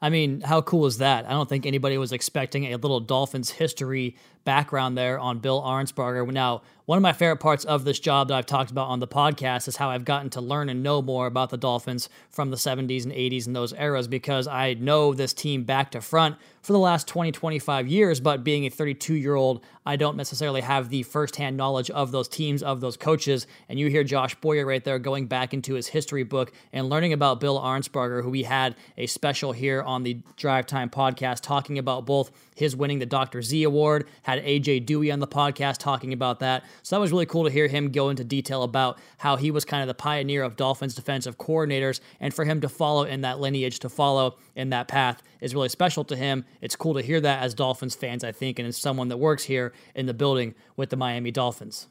I 0.00 0.10
mean, 0.10 0.40
how 0.40 0.62
cool 0.62 0.86
is 0.86 0.98
that? 0.98 1.26
I 1.26 1.30
don't 1.30 1.48
think 1.48 1.66
anybody 1.66 1.98
was 1.98 2.12
expecting 2.12 2.66
a 2.66 2.76
little 2.76 3.00
Dolphins 3.00 3.50
history 3.50 4.16
background 4.44 4.96
there 4.96 5.18
on 5.18 5.40
Bill 5.40 5.60
Arnsparger. 5.60 6.26
Now, 6.32 6.62
one 6.90 6.96
of 6.96 7.02
my 7.02 7.12
favorite 7.12 7.36
parts 7.36 7.64
of 7.66 7.84
this 7.84 8.00
job 8.00 8.26
that 8.26 8.34
I've 8.34 8.46
talked 8.46 8.72
about 8.72 8.88
on 8.88 8.98
the 8.98 9.06
podcast 9.06 9.68
is 9.68 9.76
how 9.76 9.90
I've 9.90 10.04
gotten 10.04 10.28
to 10.30 10.40
learn 10.40 10.68
and 10.68 10.82
know 10.82 11.00
more 11.00 11.28
about 11.28 11.50
the 11.50 11.56
Dolphins 11.56 12.08
from 12.30 12.50
the 12.50 12.56
70s 12.56 13.04
and 13.04 13.12
80s 13.12 13.46
and 13.46 13.54
those 13.54 13.72
eras 13.72 14.08
because 14.08 14.48
I 14.48 14.74
know 14.74 15.14
this 15.14 15.32
team 15.32 15.62
back 15.62 15.92
to 15.92 16.00
front 16.00 16.34
for 16.62 16.72
the 16.72 16.80
last 16.80 17.06
20, 17.06 17.30
25 17.30 17.86
years. 17.86 18.18
But 18.18 18.42
being 18.42 18.66
a 18.66 18.70
32 18.70 19.14
year 19.14 19.36
old, 19.36 19.64
I 19.86 19.94
don't 19.94 20.16
necessarily 20.16 20.62
have 20.62 20.88
the 20.88 21.04
firsthand 21.04 21.56
knowledge 21.56 21.90
of 21.90 22.10
those 22.10 22.26
teams, 22.26 22.60
of 22.60 22.80
those 22.80 22.96
coaches. 22.96 23.46
And 23.68 23.78
you 23.78 23.86
hear 23.86 24.02
Josh 24.02 24.34
Boyer 24.34 24.66
right 24.66 24.82
there 24.82 24.98
going 24.98 25.26
back 25.26 25.54
into 25.54 25.74
his 25.74 25.86
history 25.86 26.24
book 26.24 26.52
and 26.72 26.88
learning 26.88 27.12
about 27.12 27.38
Bill 27.38 27.60
Arnsparger, 27.60 28.22
who 28.22 28.30
we 28.30 28.42
had 28.42 28.74
a 28.98 29.06
special 29.06 29.52
here 29.52 29.80
on 29.82 30.02
the 30.02 30.18
Drive 30.36 30.66
Time 30.66 30.90
podcast 30.90 31.42
talking 31.42 31.78
about 31.78 32.04
both 32.04 32.32
his 32.60 32.76
winning 32.76 32.98
the 32.98 33.06
Dr. 33.06 33.40
Z 33.40 33.64
Award, 33.64 34.06
had 34.22 34.44
AJ 34.44 34.84
Dewey 34.84 35.10
on 35.10 35.18
the 35.18 35.26
podcast 35.26 35.78
talking 35.78 36.12
about 36.12 36.40
that. 36.40 36.62
So 36.82 36.94
that 36.94 37.00
was 37.00 37.10
really 37.10 37.24
cool 37.24 37.44
to 37.44 37.50
hear 37.50 37.66
him 37.66 37.90
go 37.90 38.10
into 38.10 38.22
detail 38.22 38.62
about 38.62 38.98
how 39.18 39.36
he 39.36 39.50
was 39.50 39.64
kind 39.64 39.82
of 39.82 39.88
the 39.88 39.94
pioneer 39.94 40.42
of 40.42 40.56
Dolphins 40.56 40.94
defensive 40.94 41.38
coordinators, 41.38 42.00
and 42.20 42.34
for 42.34 42.44
him 42.44 42.60
to 42.60 42.68
follow 42.68 43.04
in 43.04 43.22
that 43.22 43.40
lineage, 43.40 43.78
to 43.80 43.88
follow 43.88 44.36
in 44.54 44.68
that 44.70 44.88
path 44.88 45.22
is 45.40 45.54
really 45.54 45.70
special 45.70 46.04
to 46.04 46.14
him. 46.14 46.44
It's 46.60 46.76
cool 46.76 46.94
to 46.94 47.02
hear 47.02 47.20
that 47.20 47.42
as 47.42 47.54
Dolphins 47.54 47.94
fans, 47.94 48.22
I 48.22 48.32
think, 48.32 48.58
and 48.58 48.68
as 48.68 48.76
someone 48.76 49.08
that 49.08 49.16
works 49.16 49.44
here 49.44 49.72
in 49.94 50.04
the 50.04 50.14
building 50.14 50.54
with 50.76 50.90
the 50.90 50.96
Miami 50.96 51.30
Dolphins. 51.30 51.88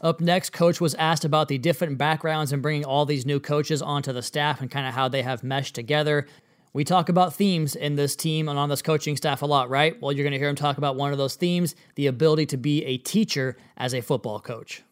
Up 0.00 0.20
next, 0.20 0.50
Coach 0.50 0.80
was 0.80 0.94
asked 0.96 1.24
about 1.24 1.48
the 1.48 1.56
different 1.56 1.96
backgrounds 1.96 2.52
and 2.52 2.60
bringing 2.60 2.84
all 2.84 3.06
these 3.06 3.24
new 3.24 3.40
coaches 3.40 3.80
onto 3.80 4.12
the 4.12 4.22
staff 4.22 4.60
and 4.60 4.70
kind 4.70 4.86
of 4.86 4.92
how 4.92 5.08
they 5.08 5.22
have 5.22 5.42
meshed 5.42 5.74
together. 5.74 6.26
We 6.74 6.82
talk 6.82 7.08
about 7.08 7.32
themes 7.32 7.76
in 7.76 7.94
this 7.94 8.16
team 8.16 8.48
and 8.48 8.58
on 8.58 8.68
this 8.68 8.82
coaching 8.82 9.16
staff 9.16 9.42
a 9.42 9.46
lot, 9.46 9.70
right? 9.70 10.00
Well, 10.02 10.10
you're 10.10 10.24
going 10.24 10.32
to 10.32 10.40
hear 10.40 10.48
him 10.48 10.56
talk 10.56 10.76
about 10.76 10.96
one 10.96 11.12
of 11.12 11.18
those 11.18 11.36
themes 11.36 11.76
the 11.94 12.08
ability 12.08 12.46
to 12.46 12.56
be 12.56 12.84
a 12.84 12.98
teacher 12.98 13.56
as 13.76 13.94
a 13.94 14.00
football 14.00 14.40
coach. 14.40 14.82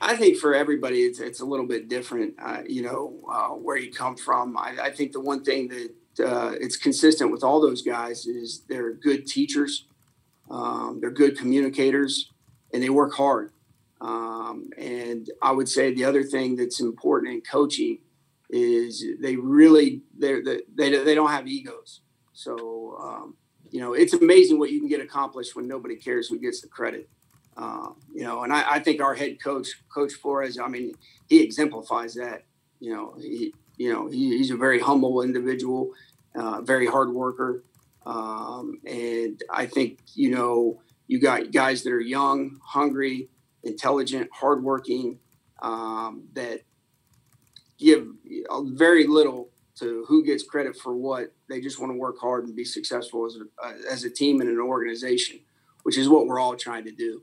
I 0.00 0.16
think 0.16 0.38
for 0.38 0.54
everybody, 0.54 1.02
it's, 1.02 1.20
it's 1.20 1.38
a 1.38 1.44
little 1.44 1.66
bit 1.66 1.88
different, 1.88 2.34
uh, 2.42 2.62
you 2.66 2.82
know, 2.82 3.14
uh, 3.30 3.50
where 3.50 3.76
you 3.76 3.92
come 3.92 4.16
from. 4.16 4.56
I, 4.58 4.74
I, 4.82 4.90
think 4.90 5.12
the 5.12 5.20
one 5.20 5.44
thing 5.44 5.68
that 5.68 6.26
uh, 6.26 6.54
it's 6.60 6.76
consistent 6.76 7.30
with 7.30 7.44
all 7.44 7.60
those 7.60 7.82
guys 7.82 8.26
is 8.26 8.62
they're 8.68 8.94
good 8.94 9.26
teachers, 9.26 9.84
um, 10.50 10.98
they're 11.00 11.12
good 11.12 11.38
communicators, 11.38 12.32
and 12.72 12.82
they 12.82 12.90
work 12.90 13.14
hard. 13.14 13.52
Um, 14.00 14.70
and 14.76 15.30
I 15.40 15.52
would 15.52 15.68
say 15.68 15.94
the 15.94 16.04
other 16.04 16.24
thing 16.24 16.56
that's 16.56 16.80
important 16.80 17.34
in 17.34 17.40
coaching 17.42 17.98
is 18.50 19.04
they 19.20 19.36
really 19.36 20.02
they're, 20.16 20.42
they 20.42 20.90
they 21.04 21.14
don't 21.14 21.30
have 21.30 21.46
egos. 21.46 22.00
So 22.32 22.96
um, 23.00 23.36
you 23.70 23.80
know 23.80 23.94
it's 23.94 24.12
amazing 24.12 24.58
what 24.58 24.70
you 24.70 24.80
can 24.80 24.88
get 24.88 25.00
accomplished 25.00 25.56
when 25.56 25.66
nobody 25.66 25.96
cares 25.96 26.28
who 26.28 26.38
gets 26.38 26.60
the 26.60 26.68
credit. 26.68 27.08
Uh, 27.56 27.88
you 28.12 28.22
know, 28.22 28.42
and 28.42 28.52
I, 28.52 28.72
I, 28.72 28.80
think 28.80 29.00
our 29.00 29.14
head 29.14 29.42
coach, 29.42 29.68
Coach 29.88 30.12
Flores, 30.12 30.58
I 30.58 30.68
mean, 30.68 30.92
he 31.26 31.42
exemplifies 31.42 32.12
that. 32.16 32.42
You 32.80 32.94
know, 32.94 33.14
he 33.18 33.54
you 33.78 33.90
know 33.90 34.08
he, 34.08 34.36
he's 34.36 34.50
a 34.50 34.56
very 34.56 34.78
humble 34.78 35.22
individual, 35.22 35.92
uh, 36.34 36.60
very 36.60 36.86
hard 36.86 37.10
worker, 37.14 37.64
um, 38.04 38.78
and 38.84 39.40
I 39.50 39.64
think 39.64 40.00
you 40.14 40.30
know 40.32 40.82
you 41.06 41.18
got 41.18 41.50
guys 41.50 41.82
that 41.84 41.92
are 41.92 42.00
young, 42.00 42.58
hungry, 42.62 43.30
intelligent, 43.62 44.28
hardworking, 44.34 45.18
um, 45.62 46.24
that 46.34 46.60
give 47.78 48.06
very 48.64 49.06
little 49.06 49.50
to 49.76 50.04
who 50.08 50.24
gets 50.24 50.42
credit 50.42 50.76
for 50.76 50.94
what. 50.94 51.32
They 51.48 51.60
just 51.60 51.78
want 51.80 51.92
to 51.92 51.98
work 51.98 52.18
hard 52.20 52.46
and 52.46 52.56
be 52.56 52.64
successful 52.64 53.26
as 53.26 53.36
a, 53.36 53.66
uh, 53.66 53.72
as 53.90 54.04
a 54.04 54.10
team 54.10 54.40
and 54.40 54.50
an 54.50 54.58
organization, 54.58 55.40
which 55.82 55.98
is 55.98 56.08
what 56.08 56.26
we're 56.26 56.40
all 56.40 56.56
trying 56.56 56.84
to 56.84 56.92
do 56.92 57.22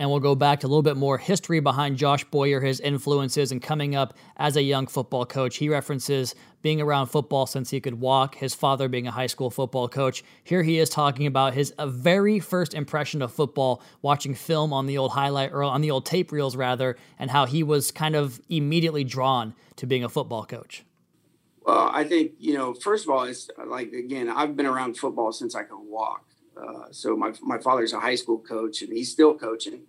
and 0.00 0.10
we'll 0.10 0.18
go 0.18 0.34
back 0.34 0.60
to 0.60 0.66
a 0.66 0.68
little 0.68 0.82
bit 0.82 0.96
more 0.96 1.18
history 1.18 1.60
behind 1.60 1.98
Josh 1.98 2.24
Boyer, 2.24 2.62
his 2.62 2.80
influences, 2.80 3.52
and 3.52 3.60
coming 3.60 3.94
up 3.94 4.16
as 4.38 4.56
a 4.56 4.62
young 4.62 4.86
football 4.86 5.26
coach. 5.26 5.58
He 5.58 5.68
references 5.68 6.34
being 6.62 6.80
around 6.80 7.08
football 7.08 7.44
since 7.44 7.68
he 7.68 7.82
could 7.82 8.00
walk, 8.00 8.36
his 8.36 8.54
father 8.54 8.88
being 8.88 9.06
a 9.06 9.10
high 9.10 9.26
school 9.26 9.50
football 9.50 9.88
coach. 9.88 10.24
Here 10.42 10.62
he 10.62 10.78
is 10.78 10.88
talking 10.88 11.26
about 11.26 11.52
his 11.52 11.72
uh, 11.72 11.86
very 11.86 12.40
first 12.40 12.72
impression 12.72 13.20
of 13.20 13.30
football, 13.30 13.82
watching 14.00 14.34
film 14.34 14.72
on 14.72 14.86
the 14.86 14.96
old 14.96 15.10
highlight 15.10 15.52
or 15.52 15.62
on 15.64 15.82
the 15.82 15.90
old 15.90 16.06
tape 16.06 16.32
reels 16.32 16.56
rather, 16.56 16.96
and 17.18 17.30
how 17.30 17.44
he 17.44 17.62
was 17.62 17.90
kind 17.90 18.16
of 18.16 18.40
immediately 18.48 19.04
drawn 19.04 19.54
to 19.76 19.86
being 19.86 20.02
a 20.02 20.08
football 20.08 20.46
coach. 20.46 20.82
Well, 21.60 21.90
I 21.92 22.04
think 22.04 22.32
you 22.38 22.54
know, 22.54 22.72
first 22.72 23.04
of 23.04 23.10
all, 23.10 23.24
it's 23.24 23.50
like 23.66 23.92
again, 23.92 24.30
I've 24.30 24.56
been 24.56 24.64
around 24.64 24.96
football 24.96 25.30
since 25.30 25.54
I 25.54 25.64
could 25.64 25.76
walk. 25.78 26.24
Uh, 26.56 26.90
so 26.90 27.16
my 27.16 27.32
my 27.42 27.58
father's 27.58 27.92
a 27.92 28.00
high 28.00 28.14
school 28.14 28.38
coach, 28.38 28.82
and 28.82 28.92
he's 28.92 29.10
still 29.10 29.34
coaching. 29.34 29.82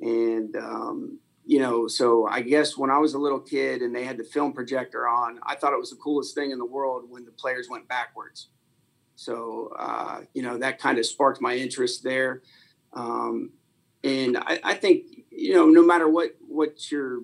And, 0.00 0.54
um, 0.56 1.18
you 1.44 1.58
know, 1.58 1.86
so 1.86 2.26
I 2.26 2.42
guess 2.42 2.76
when 2.76 2.90
I 2.90 2.98
was 2.98 3.14
a 3.14 3.18
little 3.18 3.38
kid 3.38 3.82
and 3.82 3.94
they 3.94 4.04
had 4.04 4.18
the 4.18 4.24
film 4.24 4.52
projector 4.52 5.08
on, 5.08 5.38
I 5.44 5.54
thought 5.54 5.72
it 5.72 5.78
was 5.78 5.90
the 5.90 5.96
coolest 5.96 6.34
thing 6.34 6.50
in 6.50 6.58
the 6.58 6.66
world 6.66 7.04
when 7.08 7.24
the 7.24 7.30
players 7.30 7.68
went 7.70 7.88
backwards. 7.88 8.48
So, 9.14 9.72
uh, 9.78 10.22
you 10.34 10.42
know, 10.42 10.58
that 10.58 10.78
kind 10.78 10.98
of 10.98 11.06
sparked 11.06 11.40
my 11.40 11.54
interest 11.54 12.02
there. 12.02 12.42
Um, 12.92 13.52
and 14.04 14.36
I, 14.36 14.60
I, 14.62 14.74
think, 14.74 15.04
you 15.30 15.54
know, 15.54 15.66
no 15.66 15.82
matter 15.82 16.08
what, 16.08 16.36
what 16.46 16.90
your 16.90 17.20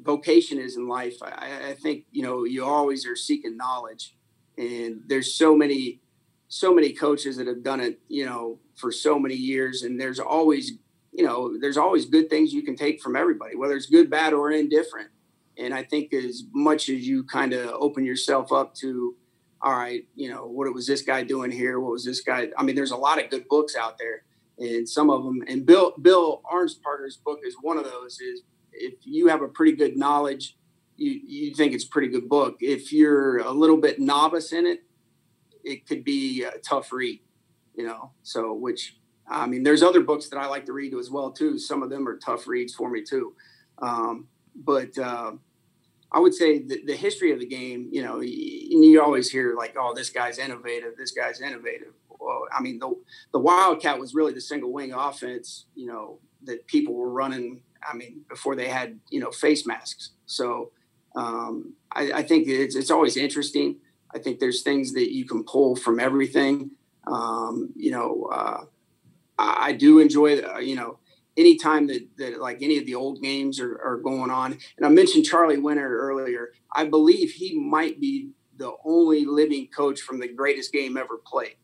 vocation 0.00 0.58
is 0.58 0.76
in 0.76 0.88
life, 0.88 1.16
I, 1.22 1.70
I 1.70 1.74
think, 1.74 2.04
you 2.10 2.22
know, 2.22 2.44
you 2.44 2.64
always 2.64 3.06
are 3.06 3.16
seeking 3.16 3.56
knowledge. 3.56 4.14
And 4.56 5.02
there's 5.06 5.34
so 5.34 5.54
many, 5.54 6.00
so 6.48 6.74
many 6.74 6.92
coaches 6.92 7.36
that 7.36 7.46
have 7.46 7.62
done 7.62 7.80
it, 7.80 8.00
you 8.08 8.24
know, 8.24 8.58
for 8.74 8.90
so 8.90 9.18
many 9.18 9.34
years. 9.34 9.82
And 9.82 10.00
there's 10.00 10.18
always 10.18 10.72
you 11.12 11.24
know, 11.24 11.58
there's 11.58 11.76
always 11.76 12.04
good 12.04 12.30
things 12.30 12.52
you 12.52 12.62
can 12.62 12.76
take 12.76 13.00
from 13.00 13.16
everybody, 13.16 13.56
whether 13.56 13.74
it's 13.74 13.86
good, 13.86 14.08
bad, 14.10 14.32
or 14.32 14.52
indifferent. 14.52 15.08
And 15.56 15.74
I 15.74 15.82
think 15.82 16.14
as 16.14 16.44
much 16.52 16.88
as 16.88 17.08
you 17.08 17.24
kind 17.24 17.52
of 17.52 17.70
open 17.70 18.04
yourself 18.04 18.52
up 18.52 18.74
to, 18.76 19.16
all 19.60 19.76
right, 19.76 20.06
you 20.14 20.30
know, 20.30 20.46
what 20.46 20.72
was 20.72 20.86
this 20.86 21.02
guy 21.02 21.24
doing 21.24 21.50
here? 21.50 21.80
What 21.80 21.90
was 21.90 22.04
this 22.04 22.20
guy? 22.20 22.48
I 22.56 22.62
mean, 22.62 22.76
there's 22.76 22.92
a 22.92 22.96
lot 22.96 23.22
of 23.22 23.30
good 23.30 23.48
books 23.48 23.74
out 23.74 23.98
there, 23.98 24.22
and 24.58 24.88
some 24.88 25.10
of 25.10 25.24
them. 25.24 25.42
And 25.48 25.66
Bill 25.66 25.94
Bill 26.00 26.40
Arnsparger's 26.48 27.16
book 27.16 27.40
is 27.42 27.56
one 27.60 27.78
of 27.78 27.84
those. 27.84 28.20
Is 28.20 28.42
if 28.72 28.94
you 29.02 29.26
have 29.26 29.42
a 29.42 29.48
pretty 29.48 29.72
good 29.72 29.96
knowledge, 29.96 30.56
you 30.96 31.20
you 31.26 31.54
think 31.56 31.72
it's 31.72 31.84
a 31.84 31.88
pretty 31.88 32.08
good 32.08 32.28
book. 32.28 32.58
If 32.60 32.92
you're 32.92 33.38
a 33.38 33.50
little 33.50 33.78
bit 33.78 33.98
novice 33.98 34.52
in 34.52 34.66
it, 34.66 34.84
it 35.64 35.86
could 35.86 36.04
be 36.04 36.44
a 36.44 36.58
tough 36.58 36.92
read. 36.92 37.20
You 37.74 37.86
know, 37.86 38.10
so 38.22 38.54
which 38.54 38.96
I 39.30 39.46
mean, 39.46 39.62
there's 39.62 39.82
other 39.82 40.00
books 40.00 40.28
that 40.28 40.38
I 40.38 40.46
like 40.46 40.66
to 40.66 40.72
read 40.72 40.94
as 40.94 41.10
well 41.10 41.30
too. 41.30 41.58
Some 41.58 41.82
of 41.82 41.90
them 41.90 42.08
are 42.08 42.16
tough 42.16 42.46
reads 42.46 42.74
for 42.74 42.90
me 42.90 43.02
too. 43.02 43.34
Um, 43.80 44.26
but 44.54 44.96
uh, 44.98 45.32
I 46.10 46.18
would 46.18 46.34
say 46.34 46.60
the, 46.60 46.82
the, 46.84 46.96
history 46.96 47.32
of 47.32 47.38
the 47.38 47.46
game, 47.46 47.88
you 47.92 48.02
know, 48.02 48.20
you, 48.20 48.82
you, 48.82 49.02
always 49.02 49.30
hear 49.30 49.54
like, 49.54 49.76
"Oh, 49.78 49.94
this 49.94 50.10
guy's 50.10 50.38
innovative. 50.38 50.96
This 50.96 51.12
guy's 51.12 51.40
innovative." 51.40 51.92
Well, 52.08 52.46
I 52.52 52.60
mean, 52.60 52.78
the 52.78 52.94
the 53.32 53.38
Wildcat 53.38 53.98
was 53.98 54.14
really 54.14 54.32
the 54.32 54.40
single 54.40 54.72
wing 54.72 54.92
offense, 54.92 55.66
you 55.74 55.86
know, 55.86 56.18
that 56.44 56.66
people 56.66 56.94
were 56.94 57.10
running. 57.10 57.62
I 57.88 57.94
mean, 57.94 58.22
before 58.28 58.56
they 58.56 58.68
had 58.68 58.98
you 59.10 59.20
know 59.20 59.30
face 59.30 59.66
masks. 59.66 60.10
So 60.26 60.72
um, 61.14 61.74
I, 61.92 62.12
I, 62.12 62.22
think 62.22 62.48
it's 62.48 62.74
it's 62.74 62.90
always 62.90 63.16
interesting. 63.16 63.76
I 64.14 64.18
think 64.18 64.40
there's 64.40 64.62
things 64.62 64.92
that 64.94 65.12
you 65.12 65.24
can 65.24 65.44
pull 65.44 65.76
from 65.76 66.00
everything. 66.00 66.70
Um, 67.06 67.70
you 67.76 67.90
know. 67.90 68.28
Uh, 68.32 68.64
I, 69.38 69.72
do 69.72 70.00
enjoy, 70.00 70.40
uh, 70.40 70.58
you 70.58 70.74
know, 70.74 70.98
anytime 71.36 71.86
that, 71.86 72.06
that 72.18 72.40
like 72.40 72.58
any 72.60 72.78
of 72.78 72.86
the 72.86 72.94
old 72.94 73.22
games 73.22 73.60
are, 73.60 73.80
are 73.82 73.96
going 73.96 74.30
on. 74.30 74.58
And 74.76 74.84
I 74.84 74.88
mentioned 74.88 75.24
Charley 75.24 75.58
Winner 75.58 75.88
earlier. 75.88 76.50
I 76.74 76.84
believe 76.84 77.30
he 77.30 77.58
might 77.58 78.00
be 78.00 78.30
the 78.56 78.72
only 78.84 79.24
living 79.24 79.68
coach 79.68 80.00
from 80.00 80.18
the 80.18 80.28
greatest 80.28 80.72
game 80.72 80.96
ever 80.96 81.18
played. 81.24 81.56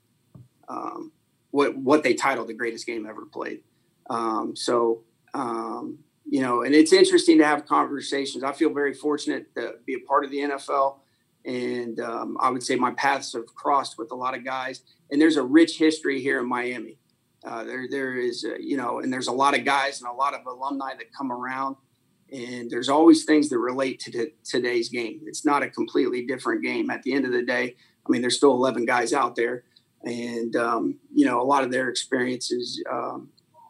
Um, 0.68 1.12
what 1.50 1.76
what 1.76 2.02
they 2.02 2.14
titled 2.14 2.48
the 2.48 2.54
greatest 2.54 2.86
game 2.86 3.06
ever 3.06 3.26
played. 3.26 3.62
Um, 4.08 4.54
so 4.56 5.02
um, 5.34 5.98
you 6.24 6.40
know, 6.40 6.62
and 6.62 6.74
it's 6.74 6.92
interesting 6.92 7.38
to 7.38 7.44
have 7.44 7.66
conversations. 7.66 8.44
I 8.44 8.52
feel 8.52 8.72
very 8.72 8.94
fortunate 8.94 9.54
to 9.56 9.74
be 9.84 9.94
a 9.94 10.00
part 10.06 10.24
of 10.24 10.30
the 10.30 10.38
NFL. 10.38 10.98
And 11.44 12.00
um, 12.00 12.36
I 12.40 12.50
would 12.50 12.62
say 12.62 12.76
my 12.76 12.92
paths 12.92 13.32
have 13.34 13.46
crossed 13.46 13.98
with 13.98 14.10
a 14.12 14.14
lot 14.14 14.36
of 14.36 14.44
guys. 14.44 14.82
And 15.10 15.20
there's 15.20 15.36
a 15.36 15.42
rich 15.42 15.78
history 15.78 16.20
here 16.20 16.40
in 16.40 16.48
Miami. 16.48 16.98
Uh, 17.44 17.62
there, 17.64 17.86
there 17.90 18.14
is, 18.14 18.46
uh, 18.48 18.54
you 18.58 18.76
know, 18.76 19.00
and 19.00 19.12
there's 19.12 19.26
a 19.26 19.32
lot 19.32 19.56
of 19.56 19.64
guys 19.64 20.00
and 20.00 20.08
a 20.08 20.12
lot 20.12 20.34
of 20.34 20.46
alumni 20.46 20.94
that 20.94 21.12
come 21.12 21.30
around, 21.30 21.76
and 22.32 22.70
there's 22.70 22.88
always 22.88 23.24
things 23.24 23.50
that 23.50 23.58
relate 23.58 24.00
to 24.00 24.10
t- 24.10 24.32
today's 24.44 24.88
game. 24.88 25.20
It's 25.26 25.44
not 25.44 25.62
a 25.62 25.68
completely 25.68 26.24
different 26.24 26.62
game. 26.62 26.88
At 26.88 27.02
the 27.02 27.12
end 27.12 27.26
of 27.26 27.32
the 27.32 27.42
day, 27.42 27.76
I 28.06 28.10
mean, 28.10 28.22
there's 28.22 28.38
still 28.38 28.52
11 28.52 28.86
guys 28.86 29.12
out 29.12 29.36
there, 29.36 29.64
and 30.04 30.56
um, 30.56 30.98
you 31.14 31.26
know, 31.26 31.38
a 31.42 31.44
lot 31.44 31.64
of 31.64 31.70
their 31.70 31.90
experiences, 31.90 32.82
um, 32.90 33.28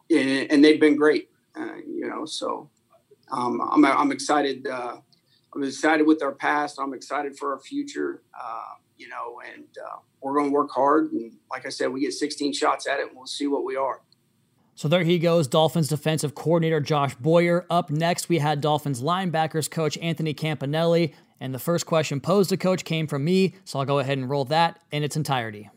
and, 0.09 0.49
and, 0.49 0.63
they've 0.63 0.79
been 0.79 0.95
great. 0.95 1.29
Uh, 1.53 1.75
you 1.85 2.07
know, 2.07 2.25
so 2.25 2.69
um, 3.29 3.59
I'm, 3.71 3.83
I'm 3.83 4.11
excited. 4.13 4.65
I'm 5.55 5.63
excited 5.63 6.05
with 6.05 6.21
our 6.21 6.33
past. 6.33 6.77
I'm 6.79 6.93
excited 6.93 7.37
for 7.37 7.53
our 7.53 7.59
future. 7.59 8.21
Uh, 8.39 8.75
you 8.97 9.07
know, 9.09 9.41
and 9.45 9.65
uh, 9.77 9.97
we're 10.21 10.33
going 10.33 10.47
to 10.47 10.53
work 10.53 10.71
hard. 10.71 11.11
And 11.11 11.33
like 11.51 11.65
I 11.65 11.69
said, 11.69 11.87
we 11.91 12.01
get 12.01 12.13
16 12.13 12.53
shots 12.53 12.87
at 12.87 12.99
it, 12.99 13.07
and 13.07 13.15
we'll 13.15 13.25
see 13.25 13.47
what 13.47 13.63
we 13.63 13.75
are. 13.75 14.01
So 14.75 14.89
there 14.89 15.03
he 15.03 15.19
goes, 15.19 15.47
Dolphins 15.47 15.87
defensive 15.87 16.35
coordinator 16.35 16.81
Josh 16.81 17.15
Boyer. 17.15 17.65
Up 17.69 17.89
next, 17.89 18.27
we 18.27 18.39
had 18.39 18.59
Dolphins 18.59 19.01
linebackers 19.01 19.71
coach 19.71 19.97
Anthony 19.99 20.33
Campanelli. 20.33 21.13
And 21.39 21.53
the 21.53 21.59
first 21.59 21.85
question 21.85 22.19
posed 22.19 22.49
to 22.49 22.57
coach 22.57 22.83
came 22.83 23.07
from 23.07 23.23
me, 23.23 23.55
so 23.63 23.79
I'll 23.79 23.85
go 23.85 23.99
ahead 23.99 24.17
and 24.17 24.29
roll 24.29 24.45
that 24.45 24.79
in 24.91 25.03
its 25.03 25.15
entirety. 25.15 25.69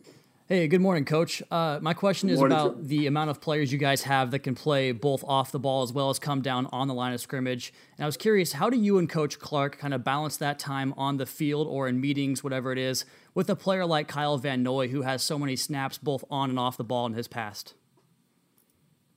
Hey, 0.51 0.67
good 0.67 0.81
morning, 0.81 1.05
Coach. 1.05 1.43
Uh, 1.51 1.79
my 1.83 1.93
question 1.93 2.31
is 2.31 2.41
about 2.41 2.89
the 2.89 3.07
amount 3.07 3.29
of 3.29 3.39
players 3.39 3.71
you 3.71 3.77
guys 3.77 4.05
have 4.05 4.31
that 4.31 4.39
can 4.39 4.55
play 4.55 4.93
both 4.93 5.23
off 5.25 5.53
the 5.53 5.59
ball 5.59 5.83
as 5.83 5.93
well 5.93 6.09
as 6.09 6.19
come 6.19 6.41
down 6.41 6.67
on 6.73 6.89
the 6.89 6.95
line 6.95 7.13
of 7.13 7.21
scrimmage. 7.21 7.71
And 7.99 8.05
I 8.05 8.07
was 8.07 8.17
curious, 8.17 8.53
how 8.53 8.71
do 8.71 8.79
you 8.79 8.97
and 8.97 9.11
Coach 9.11 9.39
Clark 9.39 9.77
kind 9.77 9.93
of 9.93 10.05
balance 10.05 10.39
that 10.39 10.59
time 10.59 10.95
on 10.97 11.19
the 11.19 11.27
field 11.27 11.67
or 11.67 11.87
in 11.87 12.01
meetings, 12.01 12.43
whatever 12.43 12.73
it 12.73 12.79
is, 12.79 13.05
with 13.35 13.51
a 13.51 13.55
player 13.55 13.85
like 13.85 14.09
Kyle 14.09 14.39
Van 14.39 14.63
Noy, 14.63 14.89
who 14.89 15.03
has 15.03 15.23
so 15.23 15.39
many 15.39 15.55
snaps 15.55 15.99
both 15.99 16.25
on 16.31 16.49
and 16.49 16.59
off 16.59 16.79
the 16.79 16.85
ball 16.85 17.05
in 17.05 17.13
his 17.13 17.29
past? 17.29 17.75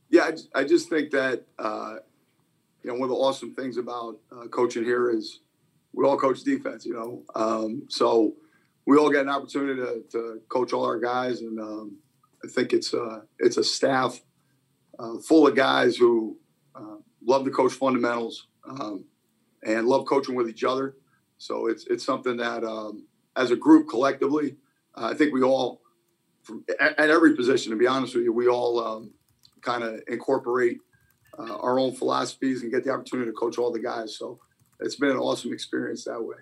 Yeah, 0.10 0.32
I, 0.54 0.60
I 0.60 0.64
just 0.66 0.90
think 0.90 1.12
that 1.12 1.46
uh, 1.58 1.96
you 2.84 2.92
know 2.92 2.96
one 2.96 3.04
of 3.04 3.10
the 3.10 3.16
awesome 3.16 3.56
things 3.56 3.78
about 3.78 4.18
uh, 4.34 4.48
coaching 4.48 4.84
here 4.84 5.10
is 5.10 5.40
we 5.94 6.06
all 6.06 6.18
coach 6.18 6.44
defense. 6.44 6.86
You 6.86 6.94
know, 6.94 7.24
um, 7.36 7.84
so 7.88 8.34
we 8.86 8.98
all 8.98 9.10
get 9.10 9.22
an 9.22 9.30
opportunity 9.30 9.80
to, 9.80 10.04
to 10.12 10.42
coach 10.50 10.74
all 10.74 10.86
our 10.86 11.00
guys, 11.00 11.42
and 11.42 11.60
um, 11.60 11.98
I 12.44 12.48
think 12.48 12.74
it's 12.74 12.94
a 12.94 13.24
it's 13.40 13.58
a 13.58 13.64
staff 13.64 14.20
uh, 14.98 15.18
full 15.20 15.48
of 15.48 15.56
guys 15.56 15.98
who 15.98 16.38
uh, 16.76 16.98
love 17.26 17.46
to 17.46 17.52
coach 17.52 17.74
fundamentals 17.74 18.48
um, 18.68 19.06
and 19.64 19.88
love 19.88 20.06
coaching 20.06 20.36
with 20.36 20.50
each 20.50 20.64
other. 20.64 20.96
So 21.38 21.68
it's 21.68 21.86
it's 21.88 22.06
something 22.06 22.38
that 22.38 22.64
um, 22.64 23.06
as 23.36 23.52
a 23.52 23.56
group 23.56 23.90
collectively, 23.90 24.58
uh, 24.96 25.10
I 25.12 25.14
think 25.14 25.34
we 25.34 25.44
all 25.44 25.82
from, 26.44 26.64
at, 26.80 27.00
at, 27.00 27.10
every 27.10 27.36
position. 27.36 27.72
To 27.72 27.78
be 27.78 27.88
honest 27.88 28.16
with 28.16 28.24
you, 28.24 28.34
we 28.34 28.48
all 28.48 28.80
um, 28.84 29.12
kind 29.62 29.84
of 29.84 30.02
incorporate 30.08 30.78
uh, 31.38 31.56
our 31.58 31.80
own 31.80 31.94
philosophies 31.94 32.64
and 32.64 32.72
get 32.72 32.84
the 32.84 32.92
opportunity 32.92 33.30
to 33.30 33.36
coach 33.36 33.58
all 33.58 33.72
the 33.72 33.80
guys. 33.80 34.18
So 34.18 34.40
it's 34.80 34.96
been 34.96 35.12
an 35.12 35.18
awesome 35.18 35.54
experience 35.54 36.04
that 36.06 36.22
way. 36.22 36.38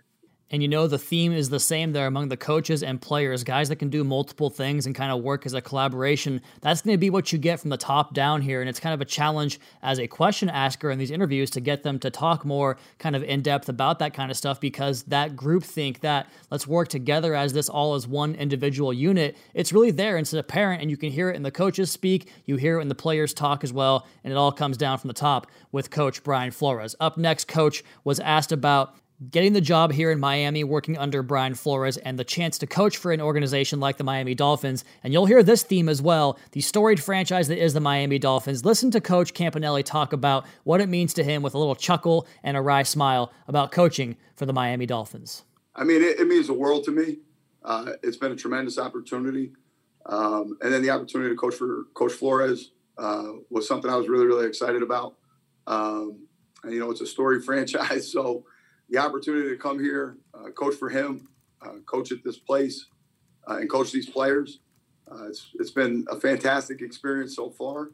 And 0.51 0.63
you 0.63 0.67
know, 0.67 0.87
the 0.87 0.97
theme 0.97 1.31
is 1.31 1.49
the 1.49 1.59
same 1.59 1.91
there 1.91 2.07
among 2.07 2.29
the 2.29 2.37
coaches 2.37 2.81
and 2.81 2.99
players, 2.99 3.43
guys 3.43 3.69
that 3.69 3.75
can 3.75 3.89
do 3.89 4.03
multiple 4.03 4.49
things 4.49 4.87
and 4.87 4.95
kind 4.95 5.11
of 5.11 5.21
work 5.21 5.45
as 5.45 5.53
a 5.53 5.61
collaboration. 5.61 6.41
That's 6.61 6.81
going 6.81 6.95
to 6.95 6.97
be 6.97 7.11
what 7.11 7.31
you 7.31 7.37
get 7.37 7.59
from 7.59 7.69
the 7.69 7.77
top 7.77 8.15
down 8.15 8.41
here. 8.41 8.59
And 8.59 8.69
it's 8.69 8.79
kind 8.79 8.93
of 8.93 9.01
a 9.01 9.05
challenge 9.05 9.59
as 9.83 9.99
a 9.99 10.07
question 10.07 10.49
asker 10.49 10.89
in 10.89 10.97
these 10.97 11.11
interviews 11.11 11.51
to 11.51 11.59
get 11.59 11.83
them 11.83 11.99
to 11.99 12.09
talk 12.09 12.45
more 12.45 12.77
kind 12.97 13.15
of 13.15 13.23
in 13.23 13.43
depth 13.43 13.69
about 13.69 13.99
that 13.99 14.15
kind 14.15 14.31
of 14.31 14.37
stuff 14.37 14.59
because 14.59 15.03
that 15.03 15.35
group 15.35 15.63
think 15.63 15.99
that 15.99 16.27
let's 16.49 16.65
work 16.65 16.87
together 16.87 17.35
as 17.35 17.53
this 17.53 17.69
all 17.69 17.93
as 17.93 18.07
one 18.07 18.33
individual 18.33 18.91
unit, 18.91 19.37
it's 19.53 19.71
really 19.71 19.91
there. 19.91 20.17
And 20.17 20.23
it's 20.23 20.33
apparent 20.33 20.81
and 20.81 20.89
you 20.89 20.97
can 20.97 21.11
hear 21.11 21.29
it 21.29 21.35
in 21.35 21.43
the 21.43 21.51
coaches 21.51 21.91
speak, 21.91 22.31
you 22.45 22.55
hear 22.55 22.79
it 22.79 22.81
in 22.81 22.87
the 22.87 22.95
players 22.95 23.35
talk 23.35 23.63
as 23.63 23.71
well. 23.71 24.07
And 24.23 24.33
it 24.33 24.35
all 24.35 24.51
comes 24.51 24.77
down 24.77 24.97
from 24.97 25.09
the 25.09 25.13
top 25.13 25.45
with 25.71 25.91
Coach 25.91 26.23
Brian 26.23 26.49
Flores. 26.49 26.95
Up 26.99 27.17
next, 27.17 27.47
Coach 27.47 27.83
was 28.03 28.19
asked 28.19 28.51
about 28.51 28.95
getting 29.29 29.53
the 29.53 29.61
job 29.61 29.91
here 29.91 30.11
in 30.11 30.19
Miami, 30.19 30.63
working 30.63 30.97
under 30.97 31.21
Brian 31.21 31.53
Flores, 31.53 31.97
and 31.97 32.17
the 32.17 32.23
chance 32.23 32.57
to 32.59 32.67
coach 32.67 32.97
for 32.97 33.11
an 33.11 33.19
organization 33.21 33.79
like 33.79 33.97
the 33.97 34.03
Miami 34.03 34.33
Dolphins. 34.33 34.85
And 35.03 35.11
you'll 35.11 35.25
hear 35.25 35.43
this 35.43 35.63
theme 35.63 35.89
as 35.89 36.01
well 36.01 36.37
the 36.51 36.61
storied 36.61 37.01
franchise 37.01 37.47
that 37.49 37.61
is 37.61 37.73
the 37.73 37.79
Miami 37.79 38.19
Dolphins. 38.19 38.63
Listen 38.63 38.91
to 38.91 39.01
Coach 39.01 39.33
Campanelli 39.33 39.83
talk 39.83 40.13
about 40.13 40.45
what 40.63 40.81
it 40.81 40.87
means 40.87 41.13
to 41.15 41.23
him 41.23 41.41
with 41.41 41.53
a 41.53 41.57
little 41.57 41.75
chuckle 41.75 42.27
and 42.43 42.55
a 42.55 42.61
wry 42.61 42.83
smile 42.83 43.33
about 43.47 43.71
coaching 43.71 44.15
for 44.35 44.45
the 44.45 44.53
Miami 44.53 44.85
Dolphins. 44.85 45.43
I 45.75 45.83
mean, 45.83 46.01
it, 46.01 46.19
it 46.19 46.27
means 46.27 46.47
the 46.47 46.53
world 46.53 46.83
to 46.85 46.91
me. 46.91 47.19
Uh, 47.63 47.93
it's 48.03 48.17
been 48.17 48.31
a 48.31 48.35
tremendous 48.35 48.77
opportunity. 48.77 49.51
Um, 50.05 50.57
and 50.61 50.73
then 50.73 50.81
the 50.81 50.89
opportunity 50.89 51.29
to 51.29 51.35
coach 51.35 51.55
for 51.55 51.85
Coach 51.93 52.13
Flores 52.13 52.71
uh, 52.97 53.33
was 53.49 53.67
something 53.67 53.91
I 53.91 53.95
was 53.95 54.07
really, 54.07 54.25
really 54.25 54.47
excited 54.47 54.81
about. 54.81 55.15
Um, 55.67 56.27
and, 56.63 56.73
you 56.73 56.79
know, 56.79 56.89
it's 56.91 57.01
a 57.01 57.05
storied 57.05 57.43
franchise. 57.45 58.11
So, 58.11 58.45
the 58.89 58.97
opportunity 58.97 59.49
to 59.49 59.57
come 59.57 59.79
here, 59.79 60.17
uh, 60.33 60.49
coach 60.51 60.75
for 60.75 60.89
him, 60.89 61.27
uh, 61.61 61.79
coach 61.85 62.11
at 62.11 62.23
this 62.23 62.37
place, 62.37 62.85
uh, 63.49 63.57
and 63.57 63.69
coach 63.69 63.91
these 63.91 64.09
players. 64.09 64.59
Uh, 65.11 65.27
it's, 65.27 65.51
it's 65.55 65.71
been 65.71 66.05
a 66.09 66.19
fantastic 66.19 66.81
experience 66.81 67.35
so 67.35 67.49
far. 67.49 67.91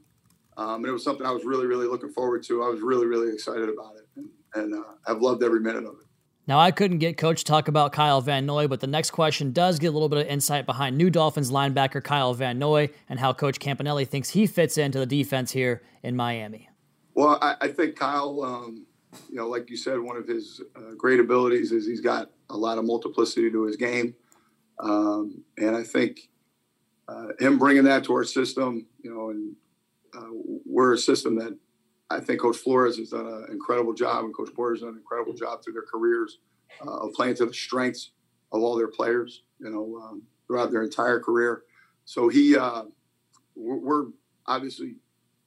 Um, 0.57 0.75
and 0.75 0.85
it 0.85 0.91
was 0.91 1.03
something 1.03 1.25
I 1.25 1.31
was 1.31 1.43
really, 1.43 1.65
really 1.65 1.87
looking 1.87 2.11
forward 2.11 2.43
to. 2.43 2.63
I 2.63 2.69
was 2.69 2.81
really, 2.81 3.07
really 3.07 3.33
excited 3.33 3.67
about 3.67 3.95
it, 3.97 4.07
and, 4.15 4.29
and 4.53 4.73
uh, 4.73 4.93
I've 5.05 5.21
loved 5.21 5.43
every 5.43 5.59
minute 5.59 5.83
of 5.83 5.95
it. 5.99 6.05
Now, 6.47 6.59
I 6.59 6.69
couldn't 6.69 6.99
get 6.99 7.17
Coach 7.17 7.39
to 7.39 7.45
talk 7.45 7.67
about 7.67 7.91
Kyle 7.91 8.21
Van 8.21 8.45
Noy, 8.45 8.67
but 8.67 8.79
the 8.79 8.87
next 8.87 9.11
question 9.11 9.51
does 9.51 9.79
get 9.79 9.87
a 9.87 9.91
little 9.91 10.09
bit 10.09 10.19
of 10.19 10.27
insight 10.27 10.67
behind 10.67 10.95
new 10.95 11.09
Dolphins 11.09 11.49
linebacker 11.49 12.03
Kyle 12.03 12.35
Van 12.35 12.59
Noy 12.59 12.89
and 13.09 13.19
how 13.19 13.33
Coach 13.33 13.59
Campanelli 13.59 14.07
thinks 14.07 14.29
he 14.29 14.45
fits 14.45 14.77
into 14.77 14.99
the 14.99 15.07
defense 15.07 15.51
here 15.51 15.81
in 16.03 16.15
Miami. 16.15 16.69
Well, 17.15 17.39
I, 17.41 17.55
I 17.61 17.67
think 17.69 17.95
Kyle 17.95 18.43
um, 18.43 18.85
you 19.29 19.35
know, 19.35 19.47
like 19.47 19.69
you 19.69 19.77
said, 19.77 19.99
one 19.99 20.17
of 20.17 20.27
his 20.27 20.61
uh, 20.75 20.93
great 20.97 21.19
abilities 21.19 21.71
is 21.71 21.85
he's 21.85 22.01
got 22.01 22.31
a 22.49 22.57
lot 22.57 22.77
of 22.77 22.85
multiplicity 22.85 23.51
to 23.51 23.63
his 23.63 23.75
game, 23.75 24.15
um, 24.79 25.43
and 25.57 25.75
I 25.75 25.83
think 25.83 26.29
uh, 27.07 27.27
him 27.39 27.57
bringing 27.57 27.83
that 27.85 28.03
to 28.05 28.13
our 28.13 28.23
system, 28.23 28.87
you 29.01 29.13
know, 29.13 29.29
and 29.29 29.55
uh, 30.15 30.59
we're 30.65 30.93
a 30.93 30.97
system 30.97 31.35
that 31.35 31.57
I 32.09 32.19
think 32.19 32.41
Coach 32.41 32.57
Flores 32.57 32.97
has 32.97 33.09
done 33.09 33.25
an 33.25 33.47
incredible 33.51 33.93
job, 33.93 34.25
and 34.25 34.35
Coach 34.35 34.49
has 34.49 34.79
done 34.81 34.89
an 34.89 34.97
incredible 34.97 35.33
job 35.33 35.63
through 35.63 35.73
their 35.73 35.85
careers 35.91 36.39
uh, 36.85 37.05
of 37.05 37.13
playing 37.13 37.35
to 37.35 37.45
the 37.45 37.53
strengths 37.53 38.11
of 38.51 38.61
all 38.61 38.75
their 38.75 38.87
players, 38.87 39.43
you 39.59 39.69
know, 39.69 40.01
um, 40.03 40.23
throughout 40.47 40.71
their 40.71 40.83
entire 40.83 41.19
career. 41.19 41.63
So 42.05 42.29
he, 42.29 42.55
uh, 42.55 42.83
we're 43.55 44.05
obviously 44.45 44.95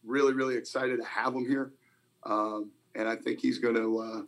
really, 0.05 0.33
really 0.33 0.57
excited 0.57 0.99
to 0.99 1.05
have 1.05 1.35
him 1.35 1.47
here. 1.47 1.73
Um, 2.25 2.71
and 2.99 3.09
I 3.09 3.17
think 3.17 3.41
he's 3.41 3.59
going 3.59 3.77
to 3.77 3.99
uh, 3.99 4.23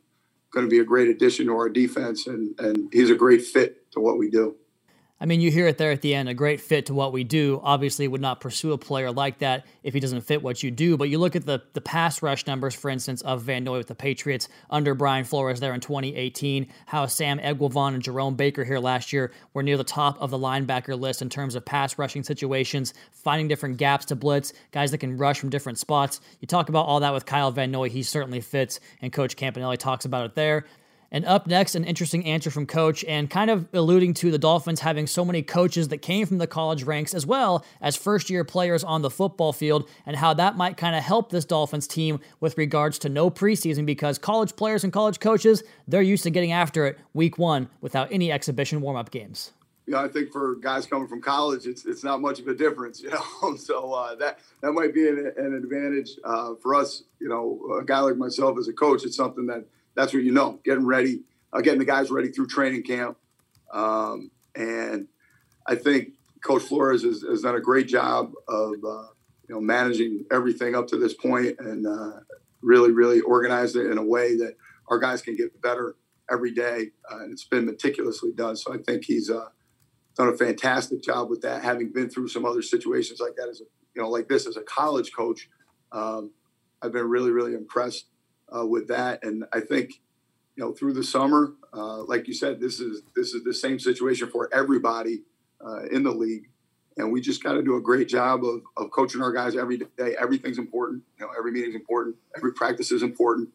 going 0.52 0.66
to 0.66 0.70
be 0.70 0.78
a 0.78 0.84
great 0.84 1.08
addition 1.08 1.46
to 1.46 1.52
our 1.52 1.68
defense, 1.68 2.26
and 2.26 2.58
and 2.58 2.88
he's 2.92 3.10
a 3.10 3.14
great 3.14 3.42
fit 3.42 3.90
to 3.92 4.00
what 4.00 4.16
we 4.16 4.30
do. 4.30 4.56
I 5.22 5.26
mean, 5.26 5.42
you 5.42 5.50
hear 5.50 5.66
it 5.66 5.76
there 5.76 5.90
at 5.90 6.00
the 6.00 6.14
end, 6.14 6.30
a 6.30 6.34
great 6.34 6.62
fit 6.62 6.86
to 6.86 6.94
what 6.94 7.12
we 7.12 7.24
do. 7.24 7.60
Obviously, 7.62 8.08
would 8.08 8.22
not 8.22 8.40
pursue 8.40 8.72
a 8.72 8.78
player 8.78 9.12
like 9.12 9.38
that 9.40 9.66
if 9.82 9.92
he 9.92 10.00
doesn't 10.00 10.22
fit 10.22 10.42
what 10.42 10.62
you 10.62 10.70
do. 10.70 10.96
But 10.96 11.10
you 11.10 11.18
look 11.18 11.36
at 11.36 11.44
the 11.44 11.62
the 11.74 11.82
pass 11.82 12.22
rush 12.22 12.46
numbers, 12.46 12.74
for 12.74 12.88
instance, 12.88 13.20
of 13.20 13.42
Van 13.42 13.64
Noy 13.64 13.76
with 13.78 13.88
the 13.88 13.94
Patriots 13.94 14.48
under 14.70 14.94
Brian 14.94 15.24
Flores 15.24 15.60
there 15.60 15.74
in 15.74 15.80
2018. 15.80 16.66
How 16.86 17.04
Sam 17.04 17.38
Eguavoen 17.38 17.92
and 17.92 18.02
Jerome 18.02 18.34
Baker 18.34 18.64
here 18.64 18.78
last 18.78 19.12
year 19.12 19.30
were 19.52 19.62
near 19.62 19.76
the 19.76 19.84
top 19.84 20.16
of 20.22 20.30
the 20.30 20.38
linebacker 20.38 20.98
list 20.98 21.20
in 21.20 21.28
terms 21.28 21.54
of 21.54 21.66
pass 21.66 21.98
rushing 21.98 22.22
situations, 22.22 22.94
finding 23.12 23.46
different 23.46 23.76
gaps 23.76 24.06
to 24.06 24.16
blitz, 24.16 24.54
guys 24.72 24.90
that 24.90 24.98
can 24.98 25.18
rush 25.18 25.38
from 25.38 25.50
different 25.50 25.78
spots. 25.78 26.22
You 26.40 26.46
talk 26.46 26.70
about 26.70 26.86
all 26.86 27.00
that 27.00 27.12
with 27.12 27.26
Kyle 27.26 27.50
Van 27.50 27.70
Noy, 27.70 27.90
he 27.90 28.02
certainly 28.02 28.40
fits, 28.40 28.80
and 29.02 29.12
Coach 29.12 29.36
Campanelli 29.36 29.76
talks 29.76 30.06
about 30.06 30.24
it 30.24 30.34
there. 30.34 30.64
And 31.12 31.24
up 31.24 31.46
next, 31.48 31.74
an 31.74 31.84
interesting 31.84 32.24
answer 32.24 32.50
from 32.50 32.66
Coach, 32.66 33.04
and 33.04 33.28
kind 33.28 33.50
of 33.50 33.66
alluding 33.72 34.14
to 34.14 34.30
the 34.30 34.38
Dolphins 34.38 34.80
having 34.80 35.08
so 35.08 35.24
many 35.24 35.42
coaches 35.42 35.88
that 35.88 35.98
came 35.98 36.24
from 36.26 36.38
the 36.38 36.46
college 36.46 36.84
ranks 36.84 37.14
as 37.14 37.26
well 37.26 37.64
as 37.80 37.96
first 37.96 38.30
year 38.30 38.44
players 38.44 38.84
on 38.84 39.02
the 39.02 39.10
football 39.10 39.52
field, 39.52 39.88
and 40.06 40.16
how 40.16 40.34
that 40.34 40.56
might 40.56 40.76
kind 40.76 40.94
of 40.94 41.02
help 41.02 41.30
this 41.30 41.44
Dolphins 41.44 41.88
team 41.88 42.20
with 42.38 42.56
regards 42.56 42.98
to 43.00 43.08
no 43.08 43.28
preseason 43.30 43.84
because 43.84 44.18
college 44.18 44.54
players 44.54 44.84
and 44.84 44.92
college 44.92 45.18
coaches, 45.18 45.64
they're 45.88 46.00
used 46.00 46.22
to 46.22 46.30
getting 46.30 46.52
after 46.52 46.86
it 46.86 46.98
week 47.12 47.38
one 47.38 47.68
without 47.80 48.12
any 48.12 48.30
exhibition 48.30 48.80
warm 48.80 48.96
up 48.96 49.10
games. 49.10 49.52
Yeah, 49.86 50.02
I 50.02 50.08
think 50.08 50.30
for 50.30 50.54
guys 50.54 50.86
coming 50.86 51.08
from 51.08 51.20
college, 51.20 51.66
it's 51.66 51.84
it's 51.84 52.04
not 52.04 52.20
much 52.20 52.38
of 52.38 52.46
a 52.46 52.54
difference, 52.54 53.00
you 53.02 53.10
know. 53.10 53.56
so 53.56 53.92
uh, 53.92 54.14
that 54.14 54.38
that 54.62 54.70
might 54.70 54.94
be 54.94 55.08
an, 55.08 55.32
an 55.36 55.54
advantage 55.54 56.10
uh, 56.22 56.54
for 56.62 56.76
us. 56.76 57.02
You 57.18 57.28
know, 57.28 57.78
a 57.80 57.84
guy 57.84 57.98
like 57.98 58.16
myself 58.16 58.56
as 58.58 58.68
a 58.68 58.72
coach, 58.72 59.04
it's 59.04 59.16
something 59.16 59.46
that 59.46 59.64
that's 59.94 60.12
what 60.12 60.22
you 60.22 60.32
know. 60.32 60.60
Getting 60.64 60.86
ready, 60.86 61.22
uh, 61.52 61.60
getting 61.60 61.78
the 61.78 61.84
guys 61.84 62.10
ready 62.10 62.30
through 62.30 62.48
training 62.48 62.82
camp, 62.82 63.16
um, 63.72 64.30
and 64.54 65.08
I 65.66 65.74
think 65.74 66.14
Coach 66.44 66.62
Flores 66.62 67.02
has, 67.02 67.22
has, 67.22 67.42
done 67.42 67.54
a 67.54 67.60
great 67.60 67.86
job 67.86 68.32
of 68.48 68.72
uh, 68.84 69.08
you 69.48 69.54
know 69.54 69.60
managing 69.60 70.24
everything 70.30 70.74
up 70.74 70.86
to 70.88 70.96
this 70.96 71.14
point 71.14 71.56
and 71.58 71.86
uh, 71.86 72.20
really, 72.62 72.92
really 72.92 73.20
organized 73.20 73.76
it 73.76 73.90
in 73.90 73.98
a 73.98 74.04
way 74.04 74.36
that 74.36 74.56
our 74.88 74.98
guys 74.98 75.22
can 75.22 75.36
get 75.36 75.60
better 75.60 75.96
every 76.30 76.52
day, 76.52 76.90
uh, 77.10 77.18
and 77.18 77.32
it's 77.32 77.44
been 77.44 77.66
meticulously 77.66 78.32
done. 78.32 78.56
So 78.56 78.72
I 78.72 78.78
think 78.78 79.04
he's 79.04 79.30
uh, 79.30 79.48
done 80.16 80.28
a 80.28 80.36
fantastic 80.36 81.02
job 81.02 81.28
with 81.28 81.42
that. 81.42 81.62
Having 81.62 81.92
been 81.92 82.08
through 82.08 82.28
some 82.28 82.44
other 82.44 82.62
situations 82.62 83.20
like 83.20 83.36
that 83.36 83.48
as 83.48 83.60
a 83.60 83.64
you 83.94 84.02
know 84.02 84.08
like 84.08 84.28
this 84.28 84.46
as 84.46 84.56
a 84.56 84.62
college 84.62 85.12
coach, 85.12 85.48
um, 85.92 86.30
I've 86.82 86.92
been 86.92 87.08
really 87.08 87.30
really 87.30 87.54
impressed 87.54 88.06
uh, 88.54 88.66
with 88.66 88.88
that, 88.88 89.24
and 89.24 89.44
I 89.52 89.60
think 89.60 90.00
you 90.56 90.64
know 90.64 90.72
through 90.72 90.94
the 90.94 91.04
summer, 91.04 91.52
uh, 91.72 92.02
like 92.04 92.28
you 92.28 92.34
said, 92.34 92.60
this 92.60 92.80
is 92.80 93.02
this 93.14 93.34
is 93.34 93.44
the 93.44 93.54
same 93.54 93.78
situation 93.78 94.28
for 94.28 94.48
everybody 94.52 95.22
uh, 95.64 95.84
in 95.86 96.02
the 96.02 96.10
league, 96.10 96.48
and 96.96 97.12
we 97.12 97.20
just 97.20 97.42
got 97.42 97.52
to 97.52 97.62
do 97.62 97.76
a 97.76 97.80
great 97.80 98.08
job 98.08 98.44
of, 98.44 98.62
of 98.76 98.90
coaching 98.90 99.22
our 99.22 99.32
guys 99.32 99.56
every 99.56 99.78
day. 99.78 100.16
Everything's 100.18 100.58
important. 100.58 101.02
You 101.18 101.26
know, 101.26 101.32
every 101.38 101.52
meeting's 101.52 101.74
important. 101.74 102.16
Every 102.36 102.52
practice 102.52 102.92
is 102.92 103.02
important, 103.02 103.48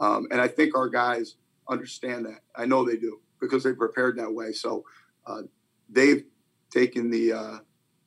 um, 0.00 0.26
and 0.30 0.40
I 0.40 0.48
think 0.48 0.76
our 0.76 0.88
guys 0.88 1.36
understand 1.68 2.26
that. 2.26 2.40
I 2.54 2.66
know 2.66 2.84
they 2.84 2.96
do 2.96 3.20
because 3.40 3.64
they 3.64 3.72
prepared 3.72 4.18
that 4.18 4.32
way. 4.32 4.52
So 4.52 4.84
uh, 5.26 5.42
they've 5.88 6.24
taken 6.70 7.10
the. 7.10 7.32
Uh, 7.32 7.58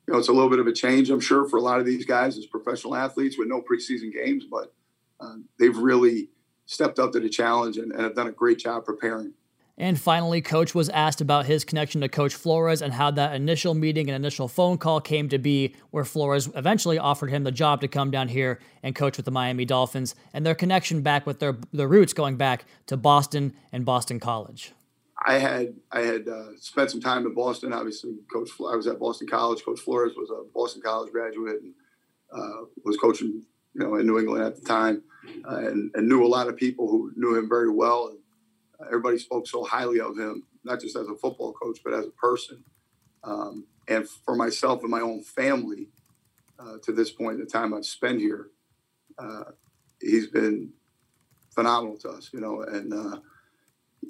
you 0.08 0.13
know, 0.13 0.19
it's 0.19 0.27
a 0.27 0.34
little 0.34 0.51
bit 0.51 0.60
of 0.60 0.67
a 0.67 0.71
change, 0.71 1.10
I'm 1.10 1.19
sure, 1.19 1.49
for 1.49 1.58
a 1.58 1.62
lot 1.62 1.79
of 1.79 1.86
these 1.88 2.05
guys 2.05 2.38
as 2.38 2.45
professional 2.45 2.95
athletes 2.95 3.39
with 3.39 3.47
no 3.47 3.60
preseason 3.60 4.13
games, 4.13 4.45
but 4.49 4.71
uh, 5.19 5.38
they've 5.58 5.75
really 5.75 6.29
stepped 6.65 6.99
up 6.99 7.12
to 7.13 7.19
the 7.19 7.30
challenge 7.30 7.78
and, 7.78 7.91
and 7.91 8.01
have 8.01 8.15
done 8.15 8.28
a 8.28 8.32
great 8.32 8.60
job 8.60 8.86
preparing. 8.86 9.34
And 9.78 9.99
finally, 9.99 10.41
Coach 10.41 10.73
was 10.73 10.88
asked 10.89 11.19
about 11.19 11.47
his 11.47 11.65
connection 11.65 11.99
to 11.99 12.08
Coach 12.08 12.34
Flores 12.34 12.82
and 12.82 12.93
how 12.93 13.12
that 13.12 13.36
initial 13.36 13.73
meeting 13.73 14.10
and 14.10 14.15
initial 14.15 14.47
phone 14.47 14.78
call 14.78 15.01
came 15.01 15.28
to 15.30 15.38
be, 15.38 15.75
where 15.91 16.06
Flores 16.06 16.49
eventually 16.56 16.97
offered 16.97 17.30
him 17.30 17.43
the 17.43 17.51
job 17.51 17.82
to 17.82 17.89
come 17.89 18.10
down 18.10 18.30
here 18.30 18.60
and 18.84 18.95
coach 18.95 19.17
with 19.17 19.25
the 19.25 19.32
Miami 19.32 19.65
Dolphins, 19.65 20.15
and 20.34 20.45
their 20.45 20.56
connection 20.56 21.01
back 21.01 21.25
with 21.25 21.39
their, 21.39 21.58
their 21.73 21.89
roots 21.89 22.13
going 22.13 22.38
back 22.38 22.63
to 22.88 22.95
Boston 22.95 23.54
and 23.73 23.84
Boston 23.84 24.17
College. 24.17 24.71
I 25.25 25.39
had 25.39 25.75
I 25.91 26.01
had 26.01 26.28
uh, 26.28 26.58
spent 26.60 26.91
some 26.91 27.01
time 27.01 27.25
in 27.25 27.34
Boston. 27.34 27.73
Obviously, 27.73 28.15
Coach 28.32 28.49
I 28.60 28.75
was 28.75 28.86
at 28.86 28.99
Boston 28.99 29.28
College. 29.28 29.63
Coach 29.63 29.80
Flores 29.80 30.13
was 30.15 30.30
a 30.30 30.43
Boston 30.54 30.82
College 30.82 31.12
graduate 31.12 31.62
and 31.62 31.73
uh, 32.32 32.65
was 32.84 32.97
coaching, 32.97 33.43
you 33.75 33.83
know, 33.83 33.95
in 33.95 34.07
New 34.07 34.17
England 34.17 34.43
at 34.43 34.55
the 34.55 34.61
time, 34.61 35.03
uh, 35.49 35.57
and, 35.57 35.91
and, 35.95 36.07
knew 36.07 36.23
a 36.23 36.27
lot 36.27 36.47
of 36.47 36.55
people 36.55 36.88
who 36.88 37.11
knew 37.15 37.38
him 37.38 37.49
very 37.49 37.69
well. 37.69 38.07
And 38.07 38.88
everybody 38.88 39.17
spoke 39.17 39.47
so 39.47 39.63
highly 39.63 39.99
of 39.99 40.17
him, 40.17 40.43
not 40.63 40.79
just 40.79 40.95
as 40.95 41.07
a 41.07 41.15
football 41.15 41.53
coach, 41.53 41.79
but 41.83 41.93
as 41.93 42.05
a 42.05 42.11
person. 42.11 42.63
Um, 43.23 43.65
and 43.88 44.07
for 44.07 44.35
myself 44.35 44.81
and 44.81 44.89
my 44.89 45.01
own 45.01 45.23
family, 45.23 45.89
uh, 46.57 46.77
to 46.83 46.93
this 46.93 47.11
point, 47.11 47.35
in 47.35 47.39
the 47.41 47.51
time 47.51 47.73
I've 47.73 47.85
spent 47.85 48.19
here, 48.19 48.49
uh, 49.19 49.43
he's 49.99 50.27
been 50.27 50.71
phenomenal 51.53 51.97
to 51.97 52.09
us, 52.09 52.29
you 52.33 52.39
know, 52.39 52.61
and 52.61 52.93
uh, 52.93 53.19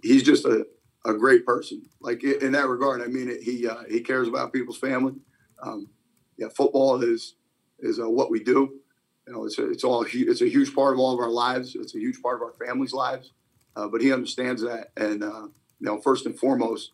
he's 0.03 0.23
just 0.23 0.45
a, 0.45 0.65
a 1.05 1.13
great 1.13 1.45
person. 1.45 1.83
Like 2.01 2.23
in 2.23 2.51
that 2.51 2.67
regard, 2.67 3.01
I 3.01 3.07
mean, 3.07 3.35
he 3.41 3.67
uh, 3.67 3.83
he 3.89 4.01
cares 4.01 4.27
about 4.27 4.53
people's 4.53 4.77
family. 4.77 5.13
Um, 5.61 5.89
yeah, 6.37 6.47
football 6.55 7.01
is 7.01 7.35
is 7.79 7.99
uh, 7.99 8.09
what 8.09 8.29
we 8.29 8.43
do. 8.43 8.79
You 9.27 9.33
know, 9.33 9.45
it's 9.45 9.57
a, 9.57 9.69
it's 9.69 9.83
all 9.83 10.05
it's 10.07 10.41
a 10.41 10.49
huge 10.49 10.73
part 10.75 10.93
of 10.93 10.99
all 10.99 11.13
of 11.13 11.19
our 11.19 11.29
lives. 11.29 11.75
It's 11.75 11.95
a 11.95 11.99
huge 11.99 12.21
part 12.21 12.35
of 12.35 12.43
our 12.43 12.53
families' 12.53 12.93
lives. 12.93 13.31
Uh, 13.75 13.87
but 13.87 14.01
he 14.01 14.13
understands 14.13 14.61
that, 14.61 14.91
and 14.95 15.23
uh, 15.23 15.47
you 15.79 15.87
know, 15.87 15.99
first 15.99 16.25
and 16.25 16.37
foremost, 16.37 16.91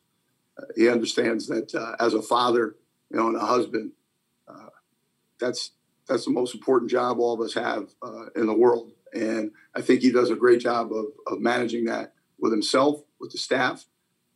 uh, 0.58 0.66
he 0.76 0.90
understands 0.90 1.48
that 1.48 1.76
uh, 1.76 1.96
as 2.04 2.14
a 2.14 2.22
father, 2.22 2.76
you 3.12 3.18
know, 3.18 3.28
and 3.28 3.36
a 3.36 3.46
husband, 3.46 3.92
uh, 4.48 4.70
that's 5.40 5.72
that's 6.08 6.26
the 6.26 6.32
most 6.32 6.56
important 6.56 6.90
job 6.90 7.20
all 7.20 7.34
of 7.34 7.42
us 7.42 7.54
have 7.54 7.90
uh, 8.02 8.26
in 8.36 8.48
the 8.48 8.54
world. 8.54 8.92
And 9.14 9.52
I 9.76 9.82
think 9.82 10.02
he 10.02 10.12
does 10.12 10.32
a 10.32 10.36
great 10.36 10.62
job 10.62 10.92
of, 10.92 11.06
of 11.28 11.40
managing 11.40 11.86
that 11.86 12.14
with 12.40 12.52
himself, 12.52 13.02
with 13.20 13.32
the 13.32 13.38
staff, 13.38 13.86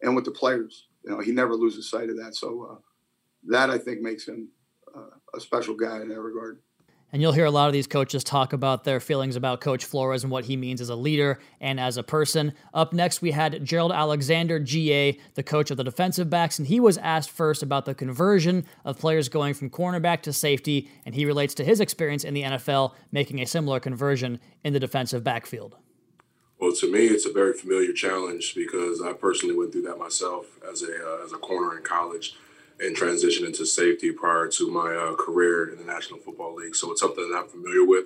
and 0.02 0.16
with 0.16 0.26
the 0.26 0.32
players. 0.32 0.88
You 1.04 1.12
know, 1.12 1.20
he 1.20 1.32
never 1.32 1.56
loses 1.56 1.90
sight 1.90 2.10
of 2.10 2.18
that. 2.18 2.36
So 2.36 2.82
that 3.48 3.70
I 3.70 3.78
think 3.78 4.02
makes 4.02 4.28
him 4.28 4.50
a 5.34 5.40
special 5.40 5.76
guy 5.76 6.02
in 6.02 6.10
that 6.10 6.20
regard. 6.20 6.60
And 7.12 7.22
you'll 7.22 7.32
hear 7.32 7.46
a 7.46 7.52
lot 7.52 7.68
of 7.68 7.74
these 7.74 7.88
coaches 7.88 8.24
talk 8.24 8.52
about 8.52 8.84
their 8.84 9.00
feelings 9.00 9.36
about 9.36 9.62
Coach 9.62 9.86
Flores 9.86 10.24
and 10.24 10.32
what 10.32 10.46
he 10.46 10.58
means 10.58 10.82
as 10.82 10.90
a 10.90 10.96
leader 10.96 11.40
and 11.62 11.80
as 11.80 11.98
a 11.98 12.04
person. 12.04 12.54
Up 12.74 12.92
next, 12.92 13.22
we 13.22 13.32
had 13.32 13.64
Gerald 13.64 13.92
Alexander, 13.94 14.60
GA, 14.60 15.18
the 15.36 15.44
coach 15.44 15.72
of 15.72 15.78
the 15.78 15.84
defensive 15.84 16.30
backs, 16.30 16.60
and 16.60 16.68
he 16.68 16.80
was 16.80 16.98
asked 16.98 17.30
first 17.30 17.64
about 17.64 17.86
the 17.86 17.96
conversion 17.96 18.66
of 18.84 19.00
players 19.00 19.30
going 19.30 19.54
from 19.54 19.70
cornerback 19.70 20.24
to 20.24 20.34
safety, 20.34 20.90
and 21.06 21.16
he 21.16 21.26
relates 21.26 21.54
to 21.54 21.64
his 21.64 21.80
experience 21.80 22.24
in 22.24 22.34
the 22.34 22.44
NFL 22.44 22.94
making 23.12 23.40
a 23.40 23.46
similar 23.46 23.80
conversion 23.80 24.40
in 24.64 24.74
the 24.74 24.80
defensive 24.80 25.24
backfield. 25.24 25.78
Well, 26.60 26.74
to 26.74 26.92
me, 26.92 27.08
it's 27.08 27.26
a 27.26 27.32
very 27.32 27.54
familiar 27.54 27.94
challenge 27.94 28.56
because 28.56 29.02
I 29.02 29.14
personally 29.14 29.56
went 29.56 29.72
through 29.72 29.84
that 29.84 29.98
myself 29.98 30.58
as 30.70 30.82
a 30.82 30.88
uh, 30.88 31.24
as 31.24 31.34
a 31.34 31.38
corner 31.38 31.78
in 31.78 31.84
college 31.84 32.36
and 32.80 32.96
transition 32.96 33.46
into 33.46 33.66
safety 33.66 34.12
prior 34.12 34.48
to 34.48 34.70
my 34.70 34.94
uh, 34.94 35.16
career 35.16 35.70
in 35.70 35.78
the 35.78 35.86
National 35.86 36.20
Football 36.20 36.56
League. 36.56 36.76
So 36.76 36.92
it's 36.92 37.02
something 37.02 37.30
that 37.30 37.38
I'm 37.38 37.48
familiar 37.48 37.86
with. 37.86 38.06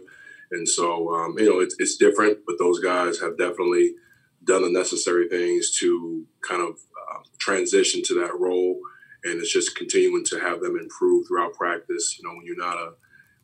And 0.51 0.67
so, 0.67 1.13
um, 1.13 1.37
you 1.37 1.49
know, 1.49 1.59
it's, 1.59 1.75
it's 1.79 1.97
different, 1.97 2.39
but 2.45 2.57
those 2.59 2.79
guys 2.79 3.19
have 3.19 3.37
definitely 3.37 3.95
done 4.43 4.63
the 4.63 4.69
necessary 4.69 5.27
things 5.27 5.77
to 5.79 6.25
kind 6.47 6.61
of 6.61 6.69
uh, 6.69 7.19
transition 7.39 8.01
to 8.05 8.21
that 8.21 8.39
role. 8.39 8.79
And 9.23 9.39
it's 9.39 9.51
just 9.51 9.75
continuing 9.75 10.23
to 10.25 10.39
have 10.39 10.61
them 10.61 10.77
improve 10.79 11.27
throughout 11.27 11.53
practice. 11.53 12.17
You 12.17 12.27
know, 12.27 12.35
when 12.35 12.45
you're 12.45 12.57
not 12.57 12.77
a 12.77 12.93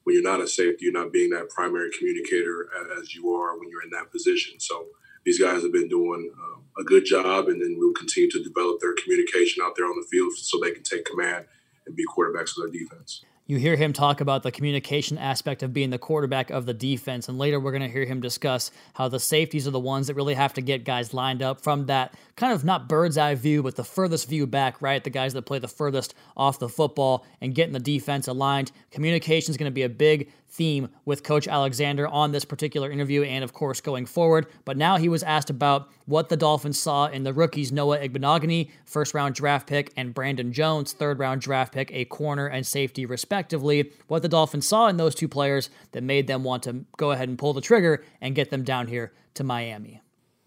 when 0.04 0.14
you're 0.14 0.24
not 0.24 0.40
a 0.40 0.48
safety, 0.48 0.86
you're 0.86 0.94
not 0.94 1.12
being 1.12 1.32
that 1.32 1.50
primary 1.50 1.90
communicator 1.98 2.70
as 3.02 3.16
you 3.16 3.32
are 3.32 3.58
when 3.58 3.70
you're 3.70 3.82
in 3.82 3.90
that 3.90 4.12
position. 4.12 4.60
So 4.60 4.86
these 5.26 5.40
guys 5.40 5.64
have 5.64 5.74
been 5.74 5.90
doing 5.90 6.32
um, 6.42 6.64
a 6.80 6.84
good 6.84 7.06
job, 7.06 7.48
and 7.48 7.62
then 7.62 7.76
we'll 7.78 7.94
continue 7.94 8.30
to 8.30 8.44
develop 8.44 8.80
their 8.80 8.94
communication 8.94 9.64
out 9.64 9.76
there 9.76 9.86
on 9.86 9.96
the 10.00 10.08
field 10.10 10.34
so 10.34 10.60
they 10.60 10.72
can 10.72 10.84
take 10.84 11.06
command 11.06 11.46
and 11.86 11.96
be 11.96 12.04
quarterbacks 12.06 12.58
of 12.58 12.64
their 12.64 12.72
defense. 12.72 13.24
You 13.48 13.58
hear 13.58 13.76
him 13.76 13.94
talk 13.94 14.22
about 14.22 14.42
the 14.42 14.52
communication 14.52 15.20
aspect 15.20 15.62
of 15.62 15.72
being 15.72 15.92
the 15.92 16.00
quarterback 16.00 16.50
of 16.50 16.66
the 16.66 16.74
defense, 16.74 17.30
and 17.30 17.38
later 17.38 17.60
we're 17.60 17.72
going 17.72 17.84
to 17.84 17.90
hear 17.90 18.04
him 18.04 18.20
discuss 18.20 18.72
how 18.96 19.08
the 19.08 19.20
safeties 19.20 19.68
are 19.68 19.72
the 19.72 19.80
ones 19.80 20.08
that 20.08 20.16
really 20.16 20.34
have 20.34 20.54
to 20.54 20.62
get 20.62 20.84
guys 20.84 21.14
lined 21.14 21.44
up 21.44 21.62
from 21.62 21.86
that 21.86 22.16
kind 22.36 22.54
of 22.54 22.66
not 22.66 22.90
bird's 22.90 23.20
eye 23.20 23.36
view, 23.36 23.62
but 23.62 23.76
the 23.76 23.84
furthest 23.84 24.28
view 24.28 24.48
back, 24.48 24.82
right? 24.82 25.04
The 25.04 25.12
guys 25.12 25.34
that 25.34 25.44
play 25.44 25.60
the 25.60 25.68
furthest 25.68 26.16
off 26.36 26.58
the 26.58 26.68
football 26.70 27.24
and 27.40 27.54
getting 27.54 27.74
the 27.74 27.80
defense 27.80 28.28
aligned. 28.28 28.72
Communication 28.90 29.52
is 29.52 29.58
going 29.58 29.70
to 29.70 29.76
be 29.76 29.84
a 29.84 29.90
big 29.90 30.32
theme 30.56 30.90
with 31.04 31.24
Coach 31.24 31.48
Alexander 31.48 32.08
on 32.08 32.32
this 32.32 32.46
particular 32.46 32.90
interview 32.90 33.24
and, 33.24 33.44
of 33.44 33.54
course, 33.54 33.82
going 33.82 34.06
forward. 34.06 34.48
But 34.64 34.78
now 34.78 34.98
he 34.98 35.10
was 35.10 35.22
asked 35.24 35.50
about 35.50 35.90
what 36.06 36.30
the 36.30 36.38
Dolphins 36.38 36.80
saw 36.80 37.08
in 37.08 37.24
the 37.24 37.34
rookies 37.34 37.72
Noah 37.72 38.00
Igbinoghene, 38.00 38.70
first 38.86 39.14
round 39.14 39.36
draft 39.36 39.68
pick, 39.68 39.92
and 39.98 40.14
Brandon 40.14 40.54
Jones, 40.54 40.94
third 40.94 41.20
round 41.20 41.42
draft 41.42 41.74
pick, 41.74 41.92
a 41.92 42.06
corner 42.06 42.48
and 42.48 42.66
safety, 42.66 43.06
respectively. 43.06 43.92
What 44.08 44.22
the 44.22 44.30
Dolphins 44.30 44.68
saw 44.68 44.88
in 44.88 44.98
those 44.98 45.16
two 45.16 45.28
players 45.28 45.70
that 45.92 46.04
made 46.04 46.28
them 46.28 46.44
want 46.44 46.64
to 46.64 46.86
go 46.98 47.12
ahead 47.12 47.30
and 47.30 47.38
pull 47.38 47.54
the 47.54 47.62
trigger 47.62 48.04
and 48.22 48.36
get 48.36 48.50
them 48.50 48.64
down 48.64 48.88
here 48.88 49.12
to 49.36 49.44
Miami. 49.44 50.02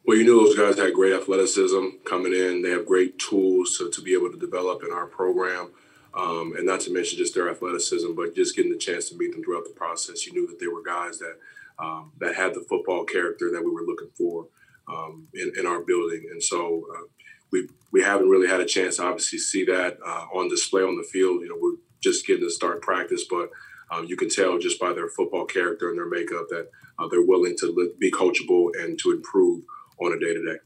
Well, 0.06 0.16
you 0.16 0.24
knew 0.24 0.42
those 0.42 0.56
guys 0.56 0.78
had 0.78 0.94
great 0.94 1.12
athleticism 1.12 1.88
coming 2.06 2.32
in. 2.32 2.62
They 2.62 2.70
have 2.70 2.86
great 2.86 3.18
tools 3.18 3.76
to, 3.76 3.90
to 3.90 4.00
be 4.00 4.14
able 4.14 4.32
to 4.32 4.38
develop 4.38 4.82
in 4.82 4.90
our 4.90 5.06
program. 5.06 5.70
Um, 6.14 6.54
and 6.56 6.66
not 6.66 6.80
to 6.80 6.92
mention 6.92 7.18
just 7.18 7.34
their 7.34 7.50
athleticism, 7.50 8.14
but 8.14 8.34
just 8.34 8.56
getting 8.56 8.72
the 8.72 8.78
chance 8.78 9.08
to 9.10 9.16
meet 9.16 9.32
them 9.32 9.44
throughout 9.44 9.64
the 9.64 9.74
process. 9.74 10.26
You 10.26 10.32
knew 10.32 10.46
that 10.46 10.58
they 10.58 10.66
were 10.66 10.82
guys 10.82 11.18
that 11.18 11.36
um, 11.78 12.12
that 12.18 12.34
had 12.34 12.54
the 12.54 12.64
football 12.68 13.04
character 13.04 13.50
that 13.52 13.64
we 13.64 13.70
were 13.70 13.84
looking 13.86 14.10
for 14.16 14.48
um, 14.88 15.28
in, 15.34 15.52
in, 15.56 15.66
our 15.66 15.80
building, 15.80 16.26
and 16.30 16.42
so 16.42 16.86
uh, 16.96 17.06
we 17.52 17.68
we 17.92 18.02
haven't 18.02 18.28
really 18.28 18.48
had 18.48 18.60
a 18.60 18.64
chance 18.64 18.96
to 18.96 19.04
obviously 19.04 19.38
see 19.38 19.64
that 19.66 19.98
uh, 20.04 20.26
on 20.34 20.48
display 20.48 20.82
on 20.82 20.96
the 20.96 21.06
field. 21.12 21.42
You 21.42 21.50
know, 21.50 21.58
we're 21.60 21.76
just 22.02 22.26
getting 22.26 22.44
to 22.44 22.50
start 22.50 22.82
practice, 22.82 23.24
but 23.30 23.50
um, 23.90 24.06
you 24.06 24.16
can 24.16 24.28
tell 24.28 24.58
just 24.58 24.80
by 24.80 24.92
their 24.92 25.08
football 25.08 25.44
character 25.44 25.88
and 25.88 25.98
their 25.98 26.08
makeup 26.08 26.46
that 26.48 26.68
uh, 26.98 27.08
they're 27.08 27.24
willing 27.24 27.56
to 27.60 27.94
be 27.98 28.10
coachable 28.10 28.70
and 28.78 28.98
to 29.00 29.12
improve 29.12 29.62
on 30.00 30.12
a 30.12 30.18
day 30.18 30.34
to 30.34 30.44
day. 30.44 30.58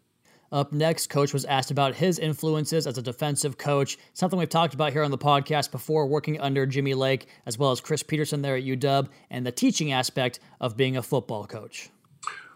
Up 0.52 0.70
next, 0.70 1.08
Coach 1.08 1.32
was 1.32 1.46
asked 1.46 1.70
about 1.70 1.94
his 1.94 2.18
influences 2.18 2.86
as 2.86 2.98
a 2.98 3.02
defensive 3.02 3.56
coach, 3.56 3.96
something 4.12 4.38
we've 4.38 4.50
talked 4.50 4.74
about 4.74 4.92
here 4.92 5.02
on 5.02 5.10
the 5.10 5.16
podcast 5.16 5.70
before, 5.70 6.06
working 6.06 6.38
under 6.38 6.66
Jimmy 6.66 6.92
Lake 6.92 7.26
as 7.46 7.56
well 7.56 7.70
as 7.70 7.80
Chris 7.80 8.02
Petersen 8.02 8.42
there 8.42 8.56
at 8.56 8.62
UW, 8.62 9.08
and 9.30 9.46
the 9.46 9.50
teaching 9.50 9.92
aspect 9.92 10.40
of 10.60 10.76
being 10.76 10.94
a 10.94 11.02
football 11.02 11.46
coach. 11.46 11.88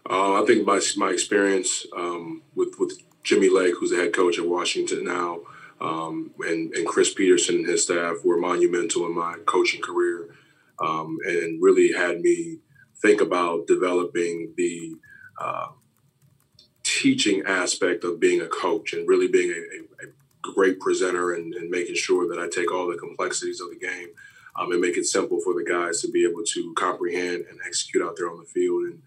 Uh, 0.07 0.41
I 0.41 0.45
think 0.45 0.67
my, 0.67 0.79
my 0.97 1.09
experience 1.09 1.87
um, 1.97 2.43
with, 2.53 2.75
with 2.77 3.01
Jimmy 3.23 3.49
Lake, 3.49 3.73
who's 3.79 3.89
the 3.89 3.97
head 3.97 4.13
coach 4.13 4.37
at 4.37 4.47
Washington 4.47 5.03
now, 5.03 5.39
um, 5.81 6.31
and, 6.41 6.71
and 6.75 6.85
Chris 6.85 7.11
Petersen 7.11 7.55
and 7.55 7.67
his 7.67 7.83
staff 7.83 8.17
were 8.23 8.37
monumental 8.37 9.07
in 9.07 9.15
my 9.15 9.37
coaching 9.47 9.81
career 9.81 10.35
um, 10.79 11.17
and 11.25 11.61
really 11.63 11.91
had 11.93 12.21
me 12.21 12.59
think 13.01 13.21
about 13.21 13.65
developing 13.65 14.53
the 14.55 14.95
uh, 15.41 15.67
teaching 16.97 17.43
aspect 17.45 18.03
of 18.03 18.19
being 18.19 18.41
a 18.41 18.47
coach 18.47 18.93
and 18.93 19.07
really 19.07 19.27
being 19.27 19.51
a, 19.51 20.05
a, 20.05 20.07
a 20.07 20.53
great 20.53 20.79
presenter 20.79 21.33
and, 21.33 21.53
and, 21.53 21.69
making 21.69 21.95
sure 21.95 22.27
that 22.27 22.39
I 22.39 22.47
take 22.49 22.71
all 22.71 22.87
the 22.87 22.97
complexities 22.97 23.61
of 23.61 23.69
the 23.69 23.77
game 23.77 24.09
um, 24.55 24.71
and 24.71 24.81
make 24.81 24.97
it 24.97 25.05
simple 25.05 25.39
for 25.41 25.53
the 25.53 25.63
guys 25.63 26.01
to 26.01 26.11
be 26.11 26.25
able 26.25 26.43
to 26.43 26.73
comprehend 26.75 27.45
and 27.49 27.59
execute 27.65 28.03
out 28.03 28.15
there 28.17 28.29
on 28.29 28.39
the 28.39 28.45
field 28.45 28.83
and 28.83 29.01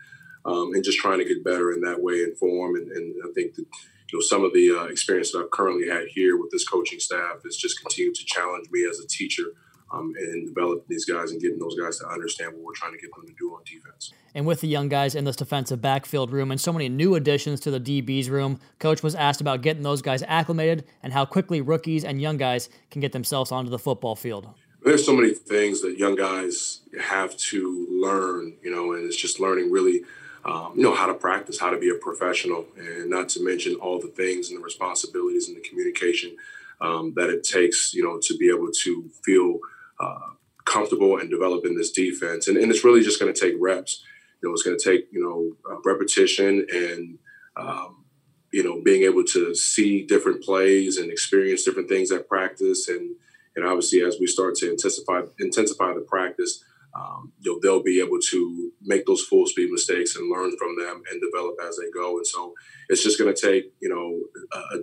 um, 0.45 0.73
and 0.73 0.85
just 0.85 0.99
trying 0.99 1.19
to 1.19 1.25
get 1.25 1.45
better 1.45 1.73
in 1.73 1.81
that 1.83 2.01
way 2.01 2.23
and 2.23 2.37
form. 2.39 2.77
And, 2.77 2.91
and 2.93 3.15
I 3.25 3.33
think 3.35 3.55
that 3.57 3.67
you 4.11 4.19
know, 4.19 4.21
some 4.21 4.45
of 4.45 4.53
the 4.55 4.71
uh, 4.71 4.85
experience 4.85 5.33
that 5.33 5.41
I've 5.41 5.51
currently 5.51 5.89
had 5.89 6.09
here 6.09 6.39
with 6.41 6.51
this 6.51 6.67
coaching 6.67 6.99
staff 6.99 7.45
is 7.45 7.57
just 7.57 7.81
continued 7.81 8.15
to 8.15 8.25
challenge 8.25 8.71
me 8.71 8.87
as 8.89 9.01
a 9.01 9.07
teacher 9.07 9.53
um, 9.93 10.15
and 10.19 10.47
develop 10.47 10.87
these 10.89 11.05
guys 11.05 11.33
and 11.33 11.41
getting 11.41 11.59
those 11.59 11.79
guys 11.79 11.99
to 11.99 12.09
understand 12.09 12.53
what 12.55 12.63
we're 12.63 12.75
trying 12.75 12.93
to 12.93 12.99
get 12.99 13.15
them 13.15 13.27
to 13.27 13.33
do 13.39 13.55
on 13.55 13.63
defense. 13.65 14.13
And 14.35 14.47
with 14.47 14.61
the 14.61 14.69
young 14.69 14.89
guys 14.89 15.15
in 15.15 15.25
this 15.25 15.37
defensive 15.37 15.81
backfield 15.81 16.31
room 16.31 16.51
and 16.51 16.61
so 16.61 16.73
many 16.73 16.89
new 16.89 17.15
additions 17.15 17.61
to 17.61 17.71
the 17.71 17.81
DBs 17.81 18.29
room, 18.29 18.61
coach 18.79 19.03
was 19.03 19.15
asked 19.15 19.41
about 19.41 19.63
getting 19.63 19.83
those 19.83 20.03
guys 20.03 20.23
acclimated 20.27 20.85
and 21.03 21.13
how 21.13 21.25
quickly 21.25 21.61
rookies 21.61 22.05
and 22.05 22.21
young 22.21 22.37
guys 22.37 22.69
can 22.91 23.01
get 23.01 23.13
themselves 23.13 23.51
onto 23.51 23.71
the 23.71 23.79
football 23.79 24.15
field. 24.15 24.49
There's 24.83 25.05
so 25.05 25.15
many 25.15 25.35
things 25.35 25.83
that 25.83 25.99
young 25.99 26.15
guys 26.15 26.81
have 27.01 27.37
to 27.37 27.87
learn, 27.91 28.55
you 28.63 28.71
know, 28.71 28.93
and 28.93 29.05
it's 29.05 29.17
just 29.17 29.41
learning 29.41 29.71
really 29.71 30.03
um, 30.45 30.73
you 30.75 30.83
know, 30.83 30.95
how 30.95 31.07
to 31.07 31.15
practice, 31.15 31.61
how 31.61 31.71
to 31.71 31.79
be 31.79 31.91
a 31.91 31.95
professional, 31.95 32.67
and 32.79 33.11
not 33.11 33.29
to 33.31 33.45
mention 33.45 33.75
all 33.75 34.01
the 34.01 34.09
things 34.09 34.49
and 34.49 34.59
the 34.59 34.63
responsibilities 34.65 35.49
and 35.49 35.57
the 35.57 35.61
communication 35.61 36.35
um, 36.81 37.13
that 37.15 37.29
it 37.29 37.45
takes, 37.45 37.93
you 37.93 38.03
know, 38.03 38.19
to 38.23 38.37
be 38.39 38.49
able 38.49 38.71
to 38.73 39.11
feel 39.23 39.59
uh, 40.01 40.31
comfortable 40.65 41.19
and 41.19 41.31
developing 41.31 41.77
this 41.77 41.91
defense. 41.91 42.49
And, 42.49 42.57
and 42.57 42.71
it's 42.71 42.85
really 42.85 43.03
just 43.03 43.21
going 43.21 43.33
to 43.33 43.41
take 43.41 43.55
reps. 43.61 44.03
You 44.43 44.49
know, 44.49 44.53
it's 44.55 44.63
going 44.63 44.79
to 44.79 44.85
take, 44.91 45.09
you 45.13 45.23
know, 45.23 45.71
uh, 45.71 45.81
repetition 45.85 46.67
and, 46.73 47.19
um, 47.57 48.05
you 48.53 48.65
know, 48.65 48.81
being 48.83 49.03
able 49.03 49.25
to 49.25 49.55
see 49.55 50.07
different 50.07 50.43
plays 50.43 50.97
and 50.97 51.11
experience 51.11 51.65
different 51.65 51.89
things 51.89 52.11
at 52.11 52.29
practice. 52.29 52.89
And, 52.89 53.17
and 53.55 53.67
obviously, 53.67 54.03
as 54.03 54.17
we 54.19 54.27
start 54.27 54.55
to 54.57 54.71
intensify, 54.71 55.23
intensify 55.39 55.93
the 55.93 56.01
practice, 56.01 56.65
um, 56.95 57.33
you 57.41 57.53
know, 57.53 57.61
they'll 57.63 57.83
be 57.83 58.01
able 58.01 58.19
to 58.31 58.73
make 58.83 59.07
those 59.07 59.23
full 59.23 59.47
speed 59.47 59.71
mistakes 59.71 60.17
and 60.17 60.31
learn 60.31 60.57
from 60.57 60.77
them 60.77 61.03
and 61.11 61.21
develop 61.21 61.57
as 61.67 61.77
they 61.77 61.91
go. 61.91 62.17
And 62.17 62.27
so 62.27 62.55
it's 62.89 63.03
just 63.03 63.19
going 63.19 63.33
to 63.33 63.41
take, 63.41 63.73
you 63.81 63.89
know, 63.89 64.21
a, 64.53 64.79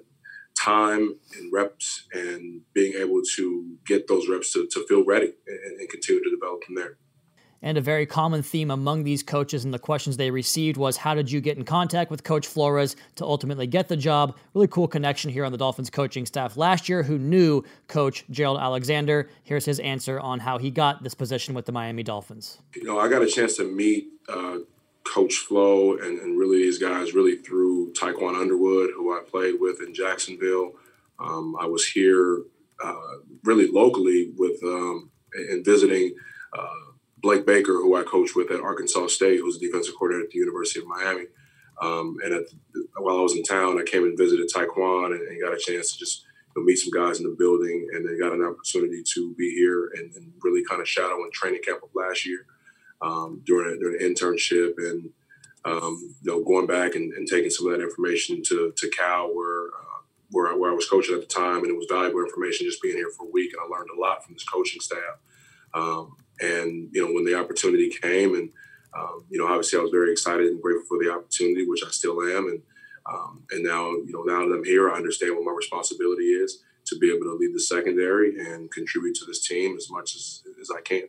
time 0.58 1.16
and 1.38 1.54
reps 1.54 2.08
and 2.14 2.62
being 2.74 2.94
able 2.96 3.22
to 3.36 3.76
get 3.86 4.08
those 4.08 4.28
reps 4.28 4.54
to, 4.54 4.68
to 4.72 4.86
feel 4.88 5.04
ready 5.04 5.34
and, 5.48 5.80
and 5.80 5.90
continue 5.90 6.24
to 6.24 6.30
develop 6.30 6.64
from 6.64 6.76
there. 6.76 6.98
And 7.62 7.78
a 7.78 7.82
very 7.82 8.06
common 8.06 8.44
theme 8.44 8.70
among 8.70 9.04
these 9.04 9.24
coaches 9.24 9.66
and 9.66 9.74
the 9.74 9.80
questions 9.80 10.18
they 10.18 10.30
received 10.30 10.78
was 10.78 10.98
how 10.98 11.16
did 11.16 11.32
you 11.32 11.42
get 11.42 11.58
in 11.58 11.66
contact 11.66 12.12
with 12.12 12.24
Coach 12.24 12.46
Flores 12.46 12.96
to 13.16 13.26
ultimately 13.26 13.66
get 13.66 13.88
the 13.88 13.98
job? 13.98 14.38
Really 14.54 14.68
cool 14.68 14.88
connection 14.88 15.32
here 15.32 15.44
on 15.44 15.52
the 15.52 15.58
Dolphins 15.58 15.90
coaching 15.90 16.26
staff 16.26 16.56
last 16.56 16.88
year 16.88 17.02
who 17.02 17.18
knew 17.18 17.64
Coach 17.88 18.26
Gerald 18.30 18.60
Alexander. 18.60 19.30
Here's 19.44 19.66
his 19.66 19.80
answer 19.80 20.20
on 20.20 20.40
how 20.40 20.60
he 20.60 20.70
got 20.70 21.02
this 21.04 21.16
position 21.16 21.56
with 21.56 21.66
the 21.66 21.72
Miami 21.72 22.04
Dolphins. 22.04 22.60
You 22.76 22.84
know, 22.84 23.00
I 23.00 23.08
got 23.08 23.24
a 23.24 23.28
chance 23.28 23.58
to 23.58 23.64
meet 23.64 24.10
uh, 24.30 24.60
Coach 25.14 25.36
Flo 25.36 25.98
and, 25.98 26.20
and, 26.20 26.38
really 26.38 26.58
these 26.58 26.78
guys 26.78 27.14
really 27.14 27.38
through 27.38 27.94
Tiquan 27.94 28.40
Underwood, 28.40 28.92
who 28.96 29.14
I 29.14 29.22
played 29.22 29.56
with 29.60 29.82
in 29.82 29.94
Jacksonville. 29.94 30.74
Um, 31.20 31.56
I 31.60 31.66
was 31.66 31.86
here 31.86 32.44
uh, 32.84 33.18
really 33.44 33.68
locally 33.68 34.32
with 34.38 34.62
um, 34.64 35.12
and 35.34 35.66
visiting. 35.66 36.16
Uh, 36.58 36.88
Blake 37.20 37.48
Baker, 37.48 37.74
who 37.74 37.96
I 37.96 38.04
coached 38.04 38.36
with 38.36 38.52
at 38.52 38.62
Arkansas 38.62 39.08
State, 39.08 39.40
who's 39.40 39.58
a 39.58 39.60
defensive 39.60 39.96
coordinator 39.98 40.26
at 40.26 40.30
the 40.30 40.38
University 40.38 40.80
of 40.80 40.88
Miami. 40.88 41.26
Um, 41.82 42.18
and 42.24 42.46
the, 42.74 42.88
while 43.00 43.18
I 43.18 43.22
was 43.22 43.36
in 43.36 43.44
town, 43.44 43.80
I 43.80 43.84
came 43.84 44.04
and 44.04 44.18
visited 44.18 44.50
Tiquan 44.50 45.14
and, 45.14 45.28
and 45.28 45.42
got 45.42 45.54
a 45.54 45.60
chance 45.60 45.94
to 45.94 46.00
just 46.00 46.26
you 46.56 46.62
know, 46.62 46.66
meet 46.66 46.78
some 46.78 46.92
guys 46.92 47.20
in 47.20 47.24
the 47.24 47.36
building, 47.38 47.88
and 47.92 48.08
then 48.08 48.20
got 48.20 48.34
an 48.34 48.44
opportunity 48.44 49.02
to 49.16 49.34
be 49.36 49.50
here 49.52 49.92
and, 49.96 50.14
and 50.16 50.32
really 50.44 50.64
kind 50.64 50.80
of 50.80 50.88
shadow 50.88 51.24
in 51.24 51.32
training 51.34 51.62
camp 51.66 51.82
of 51.84 51.90
last 51.96 52.26
year 52.26 52.46
um, 53.02 53.42
during, 53.46 53.80
during 53.80 54.02
an 54.02 54.14
internship 54.14 54.74
and 54.78 55.10
um, 55.66 56.16
you 56.22 56.32
know 56.32 56.44
going 56.44 56.68
back 56.68 56.96
and, 56.96 57.12
and, 57.14 57.28
taking 57.28 57.50
some 57.50 57.68
of 57.68 57.74
that 57.74 57.84
information 57.84 58.42
to 58.44 58.74
to 58.76 58.90
Cal 58.90 59.34
where. 59.36 59.68
Uh, 59.68 59.84
where, 60.30 60.54
where 60.58 60.72
I 60.72 60.76
was 60.76 60.90
coaching 60.90 61.16
at 61.16 61.22
the 61.22 61.26
time, 61.26 61.60
and 61.60 61.68
it 61.68 61.78
was 61.78 61.88
valuable 61.90 62.20
information 62.20 62.68
just 62.68 62.82
being 62.82 62.98
here 62.98 63.10
for 63.18 63.26
a 63.26 63.32
week, 63.32 63.54
and 63.54 63.62
I 63.62 63.74
learned 63.74 63.90
a 63.96 63.98
lot 63.98 64.26
from 64.26 64.34
this 64.34 64.44
coaching 64.44 64.82
staff. 64.82 65.16
Um, 65.74 66.18
and 66.42 66.90
you 66.92 67.02
know, 67.06 67.14
when 67.14 67.24
the 67.24 67.40
opportunity 67.40 67.90
came, 67.90 68.36
and 68.36 68.50
um, 68.98 69.24
you 69.30 69.40
know, 69.40 69.48
obviously 69.48 69.80
I 69.80 69.82
was 69.82 69.92
very 69.92 70.12
excited 70.12 70.48
and 70.48 70.62
grateful 70.62 70.98
for 70.98 71.04
the 71.04 71.14
opportunity, 71.14 71.66
which 71.66 71.84
I 71.86 71.92
still 71.92 72.22
am. 72.22 72.48
And 72.48 72.62
um, 73.10 73.44
and 73.52 73.64
now, 73.64 73.92
you 73.92 74.12
know, 74.12 74.24
now 74.24 74.48
that 74.48 74.54
I'm 74.54 74.64
here, 74.64 74.90
I 74.90 74.96
understand 74.96 75.36
what 75.36 75.46
my 75.46 75.54
responsibility 75.54 76.26
is 76.26 76.62
to 76.88 76.98
be 76.98 77.10
able 77.10 77.26
to 77.26 77.36
lead 77.36 77.54
the 77.54 77.60
secondary 77.60 78.38
and 78.38 78.72
contribute 78.72 79.16
to 79.16 79.26
this 79.26 79.48
team 79.48 79.76
as 79.78 79.90
much 79.90 80.16
as, 80.16 80.44
as 80.60 80.70
I 80.76 80.82
can. 80.82 81.04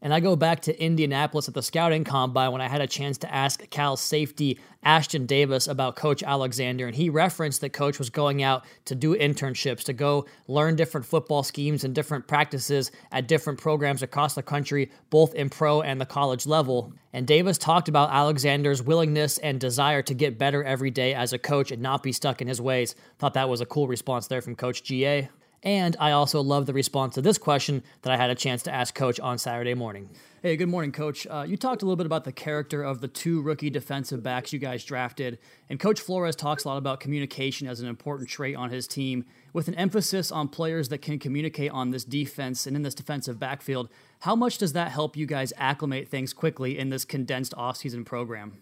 And 0.00 0.14
I 0.14 0.20
go 0.20 0.36
back 0.36 0.60
to 0.60 0.80
Indianapolis 0.80 1.48
at 1.48 1.54
the 1.54 1.62
scouting 1.62 2.04
combine 2.04 2.52
when 2.52 2.60
I 2.60 2.68
had 2.68 2.80
a 2.80 2.86
chance 2.86 3.18
to 3.18 3.34
ask 3.34 3.68
Cal 3.70 3.96
safety 3.96 4.60
Ashtyn 4.86 5.26
Davis 5.26 5.66
about 5.66 5.96
Coach 5.96 6.22
Alexander. 6.22 6.86
And 6.86 6.94
he 6.94 7.10
referenced 7.10 7.60
that 7.62 7.72
Coach 7.72 7.98
was 7.98 8.08
going 8.08 8.40
out 8.42 8.64
to 8.84 8.94
do 8.94 9.16
internships, 9.16 9.82
to 9.84 9.92
go 9.92 10.26
learn 10.46 10.76
different 10.76 11.04
football 11.04 11.42
schemes 11.42 11.82
and 11.82 11.94
different 11.94 12.28
practices 12.28 12.92
at 13.10 13.26
different 13.26 13.58
programs 13.58 14.02
across 14.02 14.34
the 14.34 14.42
country, 14.42 14.90
both 15.10 15.34
in 15.34 15.50
pro 15.50 15.82
and 15.82 16.00
the 16.00 16.06
college 16.06 16.46
level. 16.46 16.92
And 17.12 17.26
Davis 17.26 17.58
talked 17.58 17.88
about 17.88 18.10
Alexander's 18.10 18.82
willingness 18.82 19.38
and 19.38 19.58
desire 19.58 20.02
to 20.02 20.14
get 20.14 20.38
better 20.38 20.62
every 20.62 20.92
day 20.92 21.12
as 21.12 21.32
a 21.32 21.38
coach 21.38 21.72
and 21.72 21.82
not 21.82 22.04
be 22.04 22.12
stuck 22.12 22.40
in 22.40 22.46
his 22.46 22.60
ways. 22.60 22.94
Thought 23.18 23.34
that 23.34 23.48
was 23.48 23.60
a 23.60 23.66
cool 23.66 23.88
response 23.88 24.28
there 24.28 24.42
from 24.42 24.54
Coach 24.54 24.84
GA. 24.84 25.28
And 25.62 25.96
I 25.98 26.12
also 26.12 26.40
love 26.40 26.66
the 26.66 26.72
response 26.72 27.14
to 27.14 27.22
this 27.22 27.36
question 27.38 27.82
that 28.02 28.12
I 28.12 28.16
had 28.16 28.30
a 28.30 28.34
chance 28.34 28.62
to 28.64 28.72
ask 28.72 28.94
Coach 28.94 29.18
on 29.18 29.38
Saturday 29.38 29.74
morning. 29.74 30.08
Hey, 30.40 30.56
good 30.56 30.68
morning, 30.68 30.92
Coach. 30.92 31.26
Uh, 31.28 31.44
you 31.48 31.56
talked 31.56 31.82
a 31.82 31.84
little 31.84 31.96
bit 31.96 32.06
about 32.06 32.22
the 32.22 32.30
character 32.30 32.84
of 32.84 33.00
the 33.00 33.08
two 33.08 33.42
rookie 33.42 33.70
defensive 33.70 34.22
backs 34.22 34.52
you 34.52 34.60
guys 34.60 34.84
drafted, 34.84 35.40
and 35.68 35.80
Coach 35.80 36.00
Flores 36.00 36.36
talks 36.36 36.62
a 36.62 36.68
lot 36.68 36.76
about 36.76 37.00
communication 37.00 37.66
as 37.66 37.80
an 37.80 37.88
important 37.88 38.28
trait 38.28 38.54
on 38.54 38.70
his 38.70 38.86
team, 38.86 39.24
with 39.52 39.66
an 39.66 39.74
emphasis 39.74 40.30
on 40.30 40.46
players 40.46 40.90
that 40.90 41.02
can 41.02 41.18
communicate 41.18 41.72
on 41.72 41.90
this 41.90 42.04
defense 42.04 42.68
and 42.68 42.76
in 42.76 42.82
this 42.82 42.94
defensive 42.94 43.40
backfield. 43.40 43.88
How 44.20 44.36
much 44.36 44.58
does 44.58 44.74
that 44.74 44.92
help 44.92 45.16
you 45.16 45.26
guys 45.26 45.52
acclimate 45.56 46.08
things 46.08 46.32
quickly 46.32 46.78
in 46.78 46.90
this 46.90 47.04
condensed 47.04 47.52
offseason 47.56 48.06
program? 48.06 48.58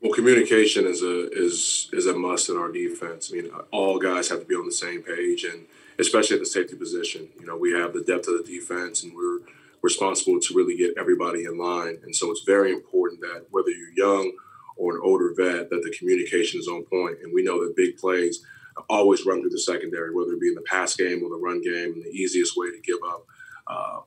Well, 0.00 0.12
communication 0.12 0.86
is 0.86 1.02
a 1.02 1.30
is 1.32 1.88
is 1.92 2.06
a 2.06 2.14
must 2.14 2.50
in 2.50 2.56
our 2.56 2.70
defense. 2.70 3.30
I 3.32 3.36
mean, 3.36 3.50
all 3.70 3.98
guys 3.98 4.28
have 4.28 4.40
to 4.40 4.46
be 4.46 4.54
on 4.54 4.66
the 4.66 4.72
same 4.72 5.02
page, 5.02 5.44
and 5.44 5.66
especially 5.98 6.36
at 6.36 6.40
the 6.40 6.46
safety 6.46 6.76
position. 6.76 7.28
You 7.40 7.46
know, 7.46 7.56
we 7.56 7.72
have 7.72 7.94
the 7.94 8.02
depth 8.02 8.28
of 8.28 8.44
the 8.44 8.44
defense, 8.44 9.02
and 9.02 9.14
we're 9.16 9.40
responsible 9.82 10.38
to 10.40 10.54
really 10.54 10.76
get 10.76 10.94
everybody 10.98 11.44
in 11.44 11.56
line. 11.56 11.98
And 12.02 12.14
so, 12.14 12.30
it's 12.30 12.42
very 12.42 12.72
important 12.72 13.22
that 13.22 13.46
whether 13.50 13.70
you're 13.70 13.92
young 13.96 14.32
or 14.76 14.96
an 14.96 15.00
older 15.02 15.32
vet, 15.34 15.70
that 15.70 15.82
the 15.82 15.94
communication 15.98 16.60
is 16.60 16.68
on 16.68 16.84
point. 16.84 17.18
And 17.22 17.32
we 17.32 17.42
know 17.42 17.64
that 17.64 17.74
big 17.74 17.96
plays 17.96 18.44
always 18.90 19.24
run 19.24 19.40
through 19.40 19.50
the 19.50 19.58
secondary, 19.58 20.14
whether 20.14 20.32
it 20.32 20.40
be 20.40 20.48
in 20.48 20.54
the 20.54 20.60
pass 20.62 20.94
game 20.94 21.22
or 21.22 21.30
the 21.30 21.42
run 21.42 21.62
game. 21.62 21.94
And 21.94 22.04
the 22.04 22.10
easiest 22.10 22.54
way 22.58 22.70
to 22.70 22.80
give 22.80 22.98
up 23.08 23.24
uh, 23.66 24.00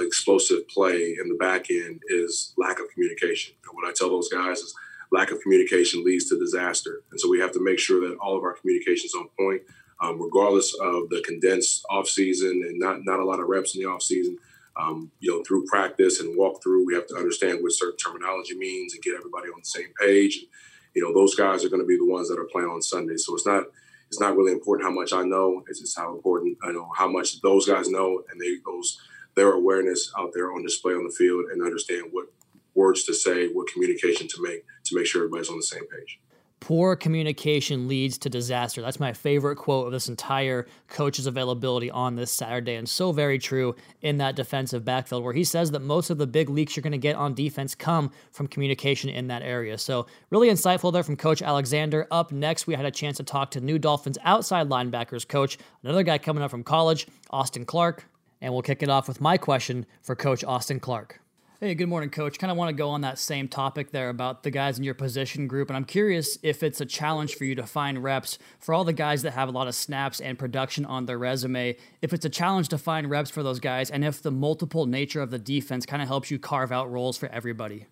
explosive 0.00 0.66
play 0.68 1.16
in 1.20 1.28
the 1.28 1.36
back 1.38 1.70
end 1.70 2.02
is 2.08 2.52
lack 2.56 2.80
of 2.80 2.88
communication. 2.92 3.54
And 3.64 3.74
what 3.74 3.88
I 3.88 3.92
tell 3.92 4.10
those 4.10 4.28
guys 4.28 4.58
is 4.58 4.74
lack 5.14 5.30
of 5.30 5.40
communication 5.40 6.04
leads 6.04 6.28
to 6.28 6.38
disaster. 6.38 7.02
And 7.10 7.20
so 7.20 7.30
we 7.30 7.40
have 7.40 7.52
to 7.52 7.62
make 7.62 7.78
sure 7.78 8.00
that 8.06 8.18
all 8.18 8.36
of 8.36 8.42
our 8.42 8.54
communication 8.54 9.06
is 9.06 9.14
on 9.14 9.28
point, 9.38 9.62
um, 10.02 10.20
regardless 10.20 10.74
of 10.74 11.08
the 11.08 11.22
condensed 11.24 11.84
off 11.88 12.08
season 12.08 12.50
and 12.66 12.78
not 12.78 13.04
not 13.04 13.20
a 13.20 13.24
lot 13.24 13.40
of 13.40 13.48
reps 13.48 13.74
in 13.74 13.82
the 13.82 13.88
off 13.88 14.02
season. 14.02 14.36
Um, 14.76 15.12
you 15.20 15.30
know, 15.30 15.44
through 15.44 15.66
practice 15.66 16.18
and 16.18 16.36
walkthrough, 16.36 16.84
we 16.84 16.94
have 16.94 17.06
to 17.06 17.14
understand 17.14 17.60
what 17.62 17.70
certain 17.72 17.96
terminology 17.96 18.56
means 18.56 18.92
and 18.92 19.02
get 19.04 19.14
everybody 19.14 19.46
on 19.46 19.60
the 19.60 19.64
same 19.64 19.92
page. 20.00 20.38
And, 20.38 20.48
you 20.96 21.02
know, 21.02 21.14
those 21.14 21.36
guys 21.36 21.64
are 21.64 21.68
going 21.68 21.80
to 21.80 21.86
be 21.86 21.96
the 21.96 22.10
ones 22.10 22.28
that 22.28 22.40
are 22.40 22.50
playing 22.52 22.68
on 22.68 22.82
Sunday. 22.82 23.16
So 23.16 23.34
it's 23.34 23.46
not 23.46 23.64
it's 24.08 24.20
not 24.20 24.36
really 24.36 24.52
important 24.52 24.88
how 24.88 24.94
much 24.94 25.12
I 25.12 25.22
know. 25.22 25.62
It's 25.68 25.80
just 25.80 25.96
how 25.96 26.12
important 26.12 26.58
I 26.62 26.72
know 26.72 26.90
how 26.96 27.08
much 27.08 27.40
those 27.40 27.66
guys 27.66 27.88
know 27.88 28.22
and 28.30 28.40
they 28.40 28.56
those 28.66 28.98
their 29.36 29.52
awareness 29.52 30.12
out 30.18 30.32
there 30.34 30.52
on 30.52 30.62
display 30.62 30.94
on 30.94 31.04
the 31.04 31.10
field 31.10 31.46
and 31.52 31.62
understand 31.62 32.08
what 32.10 32.26
words 32.74 33.04
to 33.04 33.14
say, 33.14 33.48
what 33.48 33.68
communication 33.72 34.26
to 34.28 34.42
make 34.42 34.64
to 34.84 34.96
make 34.96 35.06
sure 35.06 35.22
everybody's 35.22 35.48
on 35.48 35.56
the 35.56 35.62
same 35.62 35.86
page. 35.88 36.18
Poor 36.64 36.96
communication 36.96 37.88
leads 37.88 38.16
to 38.16 38.30
disaster. 38.30 38.80
That's 38.80 38.98
my 38.98 39.12
favorite 39.12 39.56
quote 39.56 39.84
of 39.84 39.92
this 39.92 40.08
entire 40.08 40.66
coach's 40.88 41.26
availability 41.26 41.90
on 41.90 42.16
this 42.16 42.30
Saturday, 42.30 42.76
and 42.76 42.88
so 42.88 43.12
very 43.12 43.38
true 43.38 43.76
in 44.00 44.16
that 44.16 44.34
defensive 44.34 44.82
backfield, 44.82 45.24
where 45.24 45.34
he 45.34 45.44
says 45.44 45.72
that 45.72 45.82
most 45.82 46.08
of 46.08 46.16
the 46.16 46.26
big 46.26 46.48
leaks 46.48 46.74
you're 46.74 46.82
going 46.82 46.92
to 46.92 46.96
get 46.96 47.16
on 47.16 47.34
defense 47.34 47.74
come 47.74 48.10
from 48.32 48.46
communication 48.46 49.10
in 49.10 49.26
that 49.26 49.42
area. 49.42 49.76
So, 49.76 50.06
really 50.30 50.48
insightful 50.48 50.90
there 50.90 51.02
from 51.02 51.18
Coach 51.18 51.42
Alexander. 51.42 52.06
Up 52.10 52.32
next, 52.32 52.66
we 52.66 52.74
had 52.74 52.86
a 52.86 52.90
chance 52.90 53.18
to 53.18 53.24
talk 53.24 53.50
to 53.50 53.60
new 53.60 53.78
Dolphins 53.78 54.16
outside 54.24 54.70
linebackers 54.70 55.28
coach, 55.28 55.58
another 55.82 56.02
guy 56.02 56.16
coming 56.16 56.42
up 56.42 56.50
from 56.50 56.64
college, 56.64 57.06
Austin 57.28 57.66
Clark. 57.66 58.06
And 58.40 58.54
we'll 58.54 58.62
kick 58.62 58.82
it 58.82 58.88
off 58.88 59.06
with 59.06 59.20
my 59.20 59.36
question 59.36 59.84
for 60.02 60.16
Coach 60.16 60.42
Austin 60.44 60.80
Clark. 60.80 61.20
Hey, 61.64 61.74
good 61.74 61.88
morning, 61.88 62.10
coach. 62.10 62.38
Kind 62.38 62.50
of 62.50 62.58
want 62.58 62.68
to 62.68 62.74
go 62.74 62.90
on 62.90 63.00
that 63.00 63.18
same 63.18 63.48
topic 63.48 63.90
there 63.90 64.10
about 64.10 64.42
the 64.42 64.50
guys 64.50 64.76
in 64.76 64.84
your 64.84 64.92
position 64.92 65.48
group. 65.48 65.70
And 65.70 65.78
I'm 65.78 65.86
curious 65.86 66.36
if 66.42 66.62
it's 66.62 66.78
a 66.82 66.84
challenge 66.84 67.36
for 67.36 67.46
you 67.46 67.54
to 67.54 67.66
find 67.66 68.02
reps 68.02 68.38
for 68.58 68.74
all 68.74 68.84
the 68.84 68.92
guys 68.92 69.22
that 69.22 69.30
have 69.30 69.48
a 69.48 69.50
lot 69.50 69.66
of 69.66 69.74
snaps 69.74 70.20
and 70.20 70.38
production 70.38 70.84
on 70.84 71.06
their 71.06 71.16
resume. 71.16 71.74
If 72.02 72.12
it's 72.12 72.26
a 72.26 72.28
challenge 72.28 72.68
to 72.68 72.76
find 72.76 73.08
reps 73.08 73.30
for 73.30 73.42
those 73.42 73.60
guys, 73.60 73.90
and 73.90 74.04
if 74.04 74.20
the 74.20 74.30
multiple 74.30 74.84
nature 74.84 75.22
of 75.22 75.30
the 75.30 75.38
defense 75.38 75.86
kind 75.86 76.02
of 76.02 76.08
helps 76.08 76.30
you 76.30 76.38
carve 76.38 76.70
out 76.70 76.92
roles 76.92 77.16
for 77.16 77.30
everybody. 77.30 77.86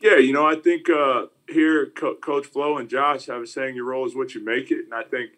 Yeah, 0.00 0.16
you 0.16 0.32
know, 0.32 0.46
I 0.46 0.54
think 0.54 0.88
uh, 0.88 1.26
here 1.50 1.84
Co- 1.84 2.14
Coach 2.14 2.46
Flo 2.46 2.78
and 2.78 2.88
Josh 2.88 3.26
have 3.26 3.42
a 3.42 3.46
saying, 3.46 3.76
"Your 3.76 3.84
role 3.84 4.06
is 4.06 4.16
what 4.16 4.34
you 4.34 4.42
make 4.42 4.70
it," 4.70 4.86
and 4.86 4.94
I 4.94 5.02
think 5.02 5.32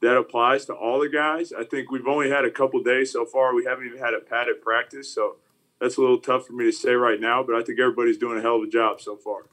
that 0.00 0.16
applies 0.16 0.64
to 0.64 0.74
all 0.74 0.98
the 0.98 1.08
guys. 1.08 1.52
I 1.52 1.62
think 1.62 1.92
we've 1.92 2.08
only 2.08 2.30
had 2.30 2.44
a 2.44 2.50
couple 2.50 2.82
days 2.82 3.12
so 3.12 3.24
far. 3.24 3.54
We 3.54 3.64
haven't 3.64 3.86
even 3.86 4.00
had 4.00 4.12
a 4.12 4.18
padded 4.18 4.60
practice, 4.60 5.08
so 5.14 5.36
that's 5.80 5.96
a 5.96 6.00
little 6.00 6.18
tough 6.18 6.46
for 6.46 6.52
me 6.52 6.64
to 6.66 6.72
say 6.72 6.92
right 6.92 7.20
now. 7.20 7.42
But 7.42 7.56
I 7.56 7.62
think 7.62 7.80
everybody's 7.80 8.18
doing 8.18 8.38
a 8.38 8.42
hell 8.42 8.56
of 8.56 8.62
a 8.62 8.68
job 8.68 9.00
so 9.00 9.16
far 9.16 9.44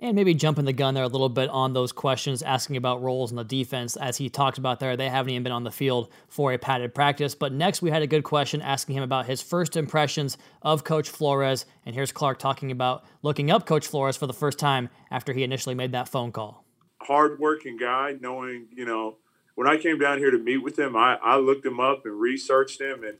and 0.00 0.14
maybe 0.14 0.34
jumping 0.34 0.64
the 0.64 0.72
gun 0.72 0.94
there 0.94 1.04
a 1.04 1.08
little 1.08 1.28
bit 1.28 1.48
on 1.48 1.72
those 1.72 1.92
questions, 1.92 2.42
asking 2.42 2.76
about 2.76 3.02
roles 3.02 3.30
in 3.30 3.36
the 3.36 3.44
defense. 3.44 3.96
As 3.96 4.16
he 4.16 4.28
talked 4.28 4.58
about 4.58 4.80
there, 4.80 4.96
they 4.96 5.08
haven't 5.08 5.30
even 5.30 5.44
been 5.44 5.52
on 5.52 5.64
the 5.64 5.70
field 5.70 6.10
for 6.28 6.52
a 6.52 6.58
padded 6.58 6.94
practice. 6.94 7.34
But 7.34 7.52
next, 7.52 7.80
we 7.80 7.90
had 7.90 8.02
a 8.02 8.06
good 8.06 8.24
question 8.24 8.60
asking 8.60 8.96
him 8.96 9.02
about 9.02 9.26
his 9.26 9.40
first 9.40 9.76
impressions 9.76 10.36
of 10.62 10.84
Coach 10.84 11.08
Flores. 11.08 11.64
And 11.86 11.94
here's 11.94 12.12
Clark 12.12 12.38
talking 12.38 12.70
about 12.70 13.04
looking 13.22 13.50
up 13.50 13.66
Coach 13.66 13.86
Flores 13.86 14.16
for 14.16 14.26
the 14.26 14.34
first 14.34 14.58
time 14.58 14.90
after 15.10 15.32
he 15.32 15.42
initially 15.42 15.74
made 15.74 15.92
that 15.92 16.08
phone 16.08 16.32
call. 16.32 16.64
Hardworking 17.00 17.76
guy, 17.76 18.16
knowing, 18.20 18.68
you 18.74 18.84
know, 18.84 19.16
when 19.54 19.68
I 19.68 19.76
came 19.76 19.98
down 19.98 20.18
here 20.18 20.30
to 20.30 20.38
meet 20.38 20.58
with 20.58 20.78
him, 20.78 20.96
I, 20.96 21.16
I 21.22 21.36
looked 21.36 21.64
him 21.64 21.78
up 21.78 22.04
and 22.04 22.20
researched 22.20 22.80
him 22.80 23.04
and 23.04 23.18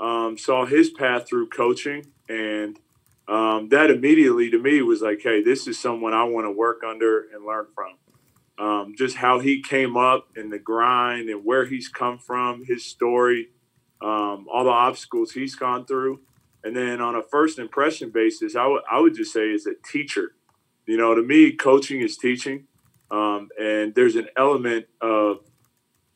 um, 0.00 0.38
saw 0.38 0.64
his 0.64 0.90
path 0.90 1.28
through 1.28 1.48
coaching. 1.48 2.06
And 2.28 2.78
um, 3.28 3.68
that 3.68 3.90
immediately 3.90 4.50
to 4.50 4.58
me 4.58 4.82
was 4.82 5.02
like, 5.02 5.20
hey, 5.22 5.42
this 5.42 5.68
is 5.68 5.78
someone 5.78 6.14
I 6.14 6.24
want 6.24 6.46
to 6.46 6.50
work 6.50 6.82
under 6.84 7.26
and 7.32 7.44
learn 7.44 7.66
from. 7.74 7.94
Um, 8.58 8.94
just 8.96 9.16
how 9.16 9.40
he 9.40 9.62
came 9.62 9.96
up 9.96 10.28
and 10.36 10.52
the 10.52 10.58
grind 10.58 11.28
and 11.28 11.44
where 11.44 11.66
he's 11.66 11.88
come 11.88 12.18
from, 12.18 12.64
his 12.64 12.84
story, 12.84 13.48
um, 14.02 14.46
all 14.52 14.64
the 14.64 14.70
obstacles 14.70 15.32
he's 15.32 15.54
gone 15.54 15.86
through. 15.86 16.20
And 16.62 16.76
then 16.76 17.00
on 17.00 17.14
a 17.14 17.22
first 17.22 17.58
impression 17.58 18.10
basis, 18.10 18.54
I, 18.56 18.64
w- 18.64 18.82
I 18.90 19.00
would 19.00 19.14
just 19.14 19.32
say 19.32 19.50
is 19.50 19.66
a 19.66 19.74
teacher. 19.90 20.32
You 20.86 20.98
know, 20.98 21.14
to 21.14 21.22
me, 21.22 21.52
coaching 21.52 22.00
is 22.00 22.18
teaching. 22.18 22.66
Um, 23.10 23.48
and 23.58 23.94
there's 23.94 24.16
an 24.16 24.28
element 24.36 24.86
of 25.00 25.38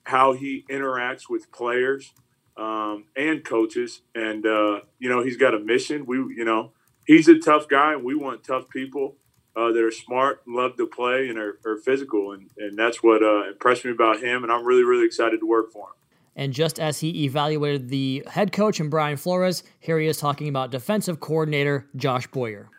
how 0.05 0.35
he 0.35 0.65
interacts 0.69 1.31
with 1.31 1.51
players 1.51 2.13
um, 2.57 3.05
and 3.17 3.45
coaches. 3.45 4.03
And, 4.15 4.47
uh, 4.47 4.81
you 4.99 5.09
know, 5.09 5.23
he's 5.23 5.37
got 5.37 5.55
a 5.55 5.59
mission. 5.59 6.07
We, 6.07 6.19
you 6.19 6.45
know, 6.45 6.73
he's 7.07 7.29
a 7.29 7.39
tough 7.39 7.69
guy, 7.69 7.93
and 7.95 8.05
we 8.05 8.15
want 8.15 8.45
tough 8.45 8.69
people 8.69 9.17
uh, 9.57 9.73
that 9.73 9.83
are 9.83 9.91
smart 9.91 10.43
and 10.47 10.55
love 10.55 10.77
to 10.77 10.87
play 10.87 11.29
and 11.29 11.39
are, 11.39 11.59
are 11.65 11.77
physical. 11.79 12.33
And, 12.33 12.51
and 12.59 12.79
that's 12.79 13.03
what 13.03 13.23
uh, 13.23 13.49
impressed 13.49 13.85
me 13.85 13.91
about 13.91 14.21
him. 14.21 14.43
And 14.43 14.53
I'm 14.53 14.65
really, 14.65 14.85
really 14.85 15.07
excited 15.07 15.41
to 15.41 15.47
work 15.47 15.73
for 15.73 15.89
him. 15.89 15.95
And 16.37 16.53
just 16.53 16.81
as 16.81 16.99
he 16.99 17.25
evaluated 17.25 17.91
the 17.91 18.25
head 18.27 18.51
coach 18.51 18.81
and 18.81 18.91
Brian 18.91 19.17
Flores, 19.17 19.63
here 19.79 20.01
he 20.01 20.09
is 20.09 20.19
talking 20.19 20.49
about 20.49 20.73
defensive 20.73 21.21
coordinator 21.21 21.87
Josh 21.95 22.27
Boyer. 22.27 22.71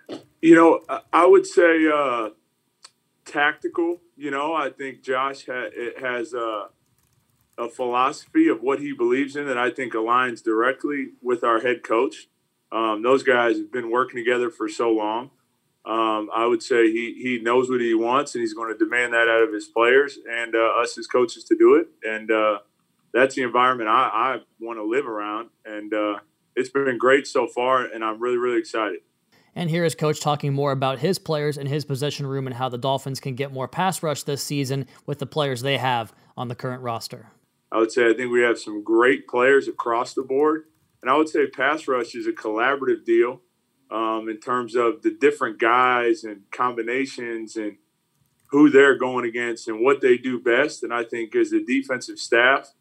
You 0.42 0.56
know, 0.56 0.82
I 1.14 1.26
would 1.26 1.48
say 1.48 1.88
uh, 1.88 2.32
tactical. 3.24 4.02
You 4.18 4.32
know, 4.32 4.54
I 4.54 4.72
think 4.72 5.04
Josh 5.04 5.46
ha- 5.46 5.70
has 6.02 6.34
a, 6.34 6.68
a 7.58 7.70
philosophy 7.70 8.48
of 8.48 8.62
what 8.62 8.80
he 8.80 8.94
believes 8.94 9.36
in 9.36 9.46
that 9.48 9.58
I 9.58 9.70
think 9.70 9.94
aligns 9.94 10.44
directly 10.44 11.10
with 11.22 11.44
our 11.44 11.62
head 11.62 11.84
coach. 11.84 12.28
Um, 12.72 13.02
those 13.02 13.24
guys 13.24 13.58
have 13.58 13.72
been 13.72 13.90
working 13.90 14.18
together 14.18 14.50
for 14.50 14.68
so 14.68 14.92
long. 14.92 15.32
Um, 15.86 16.30
I 16.36 16.48
would 16.48 16.64
say 16.64 16.92
he 16.92 17.14
he 17.22 17.40
knows 17.40 17.70
what 17.70 17.80
he 17.80 17.94
wants, 17.94 18.34
and 18.34 18.42
he's 18.42 18.56
going 18.56 18.74
to 18.74 18.78
demand 18.78 19.14
that 19.14 19.30
out 19.30 19.44
of 19.44 19.54
his 19.54 19.66
players 19.66 20.18
and 20.30 20.56
uh, 20.56 20.82
us 20.82 20.98
as 20.98 21.06
coaches 21.06 21.44
to 21.46 21.56
do 21.56 21.76
it. 21.76 21.88
And 22.04 22.32
uh, 22.32 22.60
that's 23.14 23.36
the 23.36 23.44
environment 23.44 23.88
I, 23.88 24.10
I 24.12 24.40
want 24.60 24.80
to 24.80 24.84
live 24.84 25.08
around. 25.08 25.50
And 25.64 25.94
uh, 25.94 26.16
it's 26.56 26.70
been 26.70 26.98
great 26.98 27.28
so 27.28 27.48
far, 27.48 27.86
and 27.86 28.04
I'm 28.04 28.20
really 28.20 28.38
really 28.38 28.58
excited. 28.58 29.02
And 29.56 29.70
here 29.70 29.86
is 29.86 29.96
Coach 29.96 30.20
talking 30.20 30.54
more 30.54 30.72
about 30.72 31.00
his 31.00 31.18
players 31.18 31.58
and 31.58 31.70
his 31.70 31.86
position 31.86 32.28
room 32.28 32.46
and 32.46 32.56
how 32.56 32.68
the 32.68 32.78
Dolphins 32.78 33.22
can 33.22 33.36
get 33.36 33.54
more 33.54 33.70
pass 33.70 34.04
rush 34.04 34.24
this 34.24 34.44
season 34.44 34.86
with 35.06 35.20
the 35.20 35.26
players 35.26 35.62
they 35.62 35.78
have 35.78 36.12
on 36.36 36.50
the 36.50 36.56
current 36.56 36.82
roster. 36.82 37.28
I 37.76 37.80
would 37.80 37.92
say 37.92 38.10
I 38.10 38.14
think 38.14 38.32
we 38.32 38.42
have 38.42 38.58
some 38.58 38.86
great 38.86 39.28
players 39.28 39.68
across 39.68 40.14
the 40.14 40.22
board. 40.22 40.64
And 41.02 41.12
I 41.12 41.18
would 41.18 41.28
say 41.28 41.46
pass 41.48 41.90
rush 41.90 42.16
is 42.16 42.26
a 42.26 42.32
collaborative 42.32 43.04
deal 43.04 43.42
um, 43.92 44.30
in 44.30 44.40
terms 44.40 44.76
of 44.76 45.02
the 45.02 45.12
different 45.12 45.60
guys 45.60 46.24
and 46.24 46.44
combinations 46.52 47.58
and 47.58 47.76
who 48.52 48.70
they're 48.70 48.98
going 48.98 49.26
against 49.26 49.68
and 49.68 49.82
what 49.82 50.00
they 50.00 50.18
do 50.18 50.40
best. 50.40 50.84
And 50.84 50.94
I 50.94 51.04
think 51.04 51.36
as 51.36 51.52
a 51.52 51.62
defensive 51.62 52.18
staff, 52.18 52.72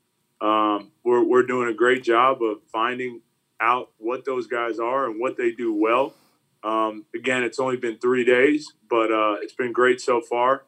um, 0.40 0.92
we're, 1.02 1.24
we're 1.24 1.42
doing 1.42 1.68
a 1.68 1.74
great 1.74 2.04
job 2.04 2.40
of 2.40 2.58
finding 2.72 3.20
out 3.60 3.90
what 3.98 4.24
those 4.24 4.46
guys 4.46 4.78
are 4.78 5.06
and 5.06 5.18
what 5.18 5.36
they 5.36 5.50
do 5.50 5.74
well. 5.74 6.14
Um, 6.62 7.04
again, 7.16 7.42
it's 7.42 7.58
only 7.58 7.78
been 7.78 7.98
three 7.98 8.24
days, 8.24 8.72
but 8.88 9.10
uh, 9.10 9.38
it's 9.42 9.54
been 9.54 9.72
great 9.72 10.00
so 10.00 10.20
far. 10.20 10.66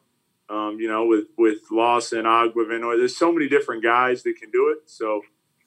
Um, 0.49 0.77
you 0.79 0.87
know, 0.87 1.05
with 1.05 1.25
with 1.37 1.59
Lawson, 1.71 2.23
Ogbah, 2.23 2.97
there's 2.97 3.17
so 3.17 3.31
many 3.31 3.49
different 3.49 3.83
guys 3.83 4.23
that 4.23 4.37
can 4.39 4.49
do 4.49 4.69
it. 4.69 4.89
So 4.89 5.21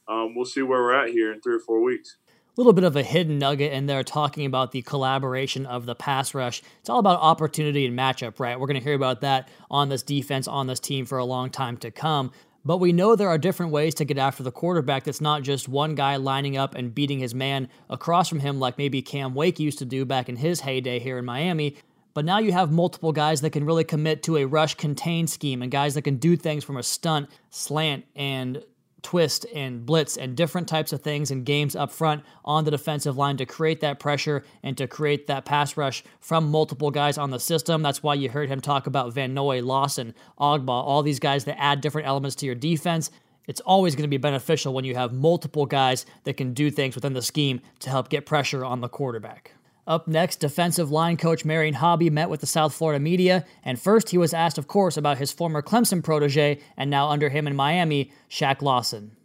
um, 0.09 0.35
we'll 0.35 0.47
see 0.47 0.63
where 0.63 0.81
we're 0.81 0.95
at 0.95 1.11
here 1.11 1.33
in 1.33 1.41
three 1.41 1.55
or 1.55 1.61
four 1.61 1.83
weeks. 1.83 2.17
A 2.57 2.61
little 2.61 2.73
bit 2.73 2.85
of 2.85 2.97
a 2.97 3.03
hidden 3.03 3.39
nugget 3.39 3.73
in 3.73 3.87
there 3.87 4.03
talking 4.03 4.45
about 4.45 4.73
the 4.73 4.83
collaboration 4.83 5.67
of 5.67 5.87
the 5.87 5.95
pass 5.95 6.35
rush. 6.35 6.63
It's 6.81 6.91
all 6.91 6.99
about 6.99 7.21
opportunity 7.21 7.87
and 7.87 7.97
matchup, 7.97 8.41
right? 8.41 8.59
We're 8.59 8.67
going 8.67 8.81
to 8.81 8.85
hear 8.85 8.95
about 8.95 9.21
that 9.21 9.49
on 9.71 9.89
this 9.89 10.03
defense, 10.03 10.49
on 10.49 10.67
this 10.67 10.81
team 10.81 11.07
for 11.07 11.19
a 11.19 11.25
long 11.25 11.51
time 11.51 11.77
to 11.79 11.91
come. 11.91 12.33
But 12.65 12.79
we 12.79 12.93
know 12.93 13.17
there 13.17 13.29
are 13.29 13.39
different 13.39 13.73
ways 13.73 13.95
to 13.97 14.05
get 14.05 14.19
after 14.19 14.43
the 14.43 14.51
quarterback 14.51 15.05
that's 15.05 15.21
not 15.21 15.43
just 15.43 15.69
one 15.69 15.95
guy 15.95 16.17
lining 16.17 16.57
up 16.57 16.75
and 16.75 16.95
beating 16.95 17.21
his 17.21 17.35
man 17.35 17.69
across 17.89 18.29
from 18.29 18.41
him 18.41 18.61
like 18.61 18.77
maybe 18.77 19.01
Cam 19.01 19.35
Wake 19.35 19.59
used 19.59 19.79
to 19.79 19.87
do 19.87 20.05
back 20.05 20.29
in 20.29 20.37
his 20.37 20.61
heyday 20.61 20.99
here 20.99 21.19
in 21.19 21.25
Miami. 21.25 21.77
But 22.13 22.25
now 22.25 22.39
you 22.39 22.53
have 22.53 22.73
multiple 22.73 23.13
guys 23.13 23.41
that 23.43 23.51
can 23.51 23.65
really 23.65 23.85
commit 23.85 24.23
to 24.25 24.37
a 24.37 24.45
rush 24.45 24.75
contain 24.75 25.27
scheme 25.27 25.63
and 25.63 25.71
guys 25.71 25.95
that 25.95 26.03
can 26.03 26.17
do 26.17 26.37
things 26.37 26.65
from 26.65 26.77
a 26.77 26.83
stunt, 26.83 27.31
slant, 27.51 28.05
and 28.17 28.63
twist 29.03 29.47
and 29.55 29.87
blitz 29.87 30.17
and 30.17 30.37
different 30.37 30.69
types 30.69 30.93
of 30.93 31.01
things 31.01 31.31
and 31.31 31.45
games 31.45 31.75
up 31.75 31.91
front 31.91 32.23
on 32.45 32.65
the 32.65 32.71
defensive 32.71 33.17
line 33.17 33.37
to 33.37 33.47
create 33.47 33.81
that 33.81 33.99
pressure 33.99 34.45
and 34.63 34.77
to 34.77 34.87
create 34.87 35.27
that 35.27 35.45
pass 35.45 35.77
rush 35.77 36.05
from 36.21 36.51
multiple 36.51 36.91
guys 36.91 37.19
on 37.19 37.31
the 37.31 37.41
system. 37.41 37.83
That's 37.83 38.03
why 38.03 38.15
you 38.15 38.29
heard 38.29 38.49
him 38.49 38.61
talk 38.61 38.87
about 38.87 39.13
Van 39.13 39.35
Noy, 39.35 39.63
Lawson, 39.63 40.15
Ogbah, 40.39 40.69
all 40.69 41.03
these 41.03 41.21
guys 41.21 41.45
that 41.45 41.61
add 41.61 41.81
different 41.81 42.09
elements 42.09 42.37
to 42.37 42.47
your 42.47 42.55
defense. 42.55 43.11
It's 43.47 43.61
always 43.61 43.95
going 43.95 44.05
to 44.05 44.09
be 44.09 44.19
beneficial 44.19 44.75
when 44.75 44.85
you 44.85 44.95
have 44.95 45.13
multiple 45.13 45.67
guys 45.67 46.07
that 46.25 46.37
can 46.37 46.53
do 46.53 46.71
things 46.71 46.95
within 46.95 47.15
the 47.15 47.23
scheme 47.23 47.61
to 47.81 47.91
help 47.91 48.09
get 48.09 48.27
pressure 48.27 48.65
on 48.65 48.81
the 48.81 48.89
quarterback. 48.89 49.55
Up 49.91 50.07
next, 50.07 50.37
defensive 50.37 50.93
line 50.93 51.17
coach 51.17 51.45
Marion 51.45 51.75
Hobby 51.75 52.11
met 52.11 52.31
with 52.31 52.41
the 52.41 52.47
South 52.47 52.73
Florida 52.73 53.01
media, 53.01 53.45
and 53.65 53.77
first 53.77 54.11
he 54.11 54.19
was 54.19 54.33
asked, 54.33 54.57
of 54.57 54.69
course, 54.69 54.97
about 54.97 55.19
his 55.19 55.33
former 55.33 55.63
Clemson 55.63 56.01
protege 56.01 56.61
and 56.77 56.89
now 56.89 57.09
under 57.09 57.29
him 57.29 57.49
in 57.49 57.57
Miami, 57.57 58.13
Shaq 58.31 58.63
Lawson. 58.63 59.17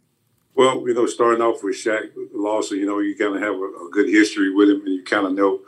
Well, 0.56 0.82
you 0.88 0.92
know, 0.92 1.06
starting 1.06 1.40
off 1.40 1.62
with 1.62 1.76
Shaq 1.76 2.10
Lawson, 2.34 2.78
you 2.78 2.86
know, 2.86 2.98
you 2.98 3.14
kind 3.14 3.36
of 3.36 3.42
have 3.42 3.54
a, 3.54 3.86
a, 3.86 3.90
good 3.92 4.08
history 4.08 4.52
with 4.52 4.68
him, 4.68 4.80
and 4.80 4.92
you 4.92 5.04
kind 5.04 5.24
of 5.24 5.34
know 5.34 5.60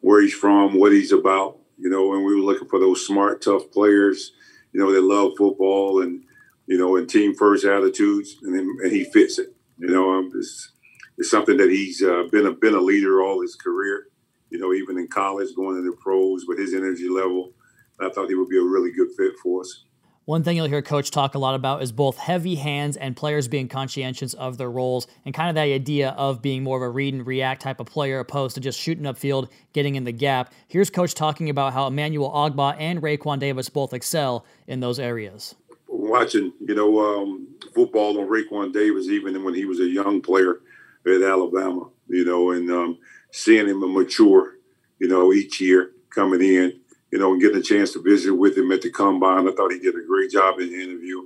where 0.00 0.22
he's 0.22 0.32
from, 0.32 0.78
what 0.78 0.92
he's 0.92 1.10
about, 1.10 1.58
you 1.76 1.90
know. 1.90 2.14
And 2.14 2.24
we 2.24 2.36
were 2.36 2.46
looking 2.46 2.68
for 2.68 2.78
those 2.78 3.04
smart, 3.04 3.42
tough 3.42 3.72
players, 3.72 4.30
you 4.72 4.78
know, 4.78 4.92
that 4.92 5.02
love 5.02 5.32
football 5.36 6.02
and 6.02 6.22
you 6.68 6.78
know, 6.78 6.94
and 6.94 7.10
team 7.10 7.34
first 7.34 7.64
attitudes, 7.64 8.36
and 8.42 8.56
then, 8.56 8.76
and 8.84 8.92
he 8.92 9.02
fits 9.02 9.40
it. 9.40 9.56
You 9.78 9.88
know, 9.88 10.12
um, 10.12 10.30
it's, 10.36 10.70
it's 11.18 11.32
something 11.32 11.56
that 11.56 11.68
he's 11.68 12.00
uh, 12.00 12.28
been 12.30 12.46
a 12.46 12.52
been 12.52 12.74
a 12.74 12.80
leader 12.80 13.20
all 13.20 13.42
his 13.42 13.56
career 13.56 14.06
you 14.50 14.58
know, 14.58 14.72
even 14.72 14.98
in 14.98 15.08
college, 15.08 15.54
going 15.54 15.78
into 15.78 15.92
pros 15.92 16.44
with 16.46 16.58
his 16.58 16.74
energy 16.74 17.08
level. 17.08 17.52
I 18.00 18.10
thought 18.10 18.28
he 18.28 18.34
would 18.34 18.48
be 18.48 18.58
a 18.58 18.62
really 18.62 18.92
good 18.92 19.08
fit 19.16 19.32
for 19.42 19.62
us. 19.62 19.84
One 20.26 20.42
thing 20.42 20.56
you'll 20.56 20.66
hear 20.66 20.82
Coach 20.82 21.12
talk 21.12 21.36
a 21.36 21.38
lot 21.38 21.54
about 21.54 21.84
is 21.84 21.92
both 21.92 22.18
heavy 22.18 22.56
hands 22.56 22.96
and 22.96 23.16
players 23.16 23.46
being 23.46 23.68
conscientious 23.68 24.34
of 24.34 24.58
their 24.58 24.70
roles 24.70 25.06
and 25.24 25.32
kind 25.32 25.48
of 25.48 25.54
that 25.54 25.62
idea 25.62 26.10
of 26.10 26.42
being 26.42 26.64
more 26.64 26.76
of 26.76 26.82
a 26.82 26.90
read 26.90 27.14
and 27.14 27.24
react 27.24 27.62
type 27.62 27.78
of 27.78 27.86
player 27.86 28.18
opposed 28.18 28.56
to 28.56 28.60
just 28.60 28.78
shooting 28.78 29.04
upfield, 29.04 29.48
getting 29.72 29.94
in 29.94 30.02
the 30.02 30.10
gap. 30.10 30.52
Here's 30.66 30.90
Coach 30.90 31.14
talking 31.14 31.48
about 31.48 31.72
how 31.72 31.86
Emmanuel 31.86 32.30
Ogbah 32.32 32.74
and 32.80 33.00
Raekwon 33.00 33.38
Davis 33.38 33.68
both 33.68 33.94
excel 33.94 34.44
in 34.66 34.80
those 34.80 34.98
areas. 34.98 35.54
Watching, 35.86 36.52
you 36.60 36.74
know, 36.74 36.98
um, 36.98 37.46
football 37.72 38.18
on 38.20 38.26
Raekwon 38.26 38.72
Davis, 38.72 39.06
even 39.06 39.44
when 39.44 39.54
he 39.54 39.64
was 39.64 39.78
a 39.78 39.86
young 39.86 40.20
player 40.20 40.60
at 41.06 41.22
Alabama, 41.22 41.88
you 42.08 42.24
know, 42.24 42.50
and 42.50 42.70
um,– 42.70 42.98
seeing 43.30 43.68
him 43.68 43.80
mature, 43.92 44.54
you 44.98 45.08
know, 45.08 45.32
each 45.32 45.60
year 45.60 45.92
coming 46.10 46.40
in, 46.40 46.80
you 47.10 47.18
know, 47.18 47.32
and 47.32 47.40
getting 47.40 47.58
a 47.58 47.62
chance 47.62 47.92
to 47.92 48.02
visit 48.02 48.32
with 48.32 48.56
him 48.56 48.72
at 48.72 48.82
the 48.82 48.90
combine. 48.90 49.48
I 49.48 49.52
thought 49.52 49.72
he 49.72 49.78
did 49.78 49.94
a 49.94 50.06
great 50.06 50.30
job 50.30 50.58
in 50.58 50.70
the 50.70 50.82
interview. 50.82 51.22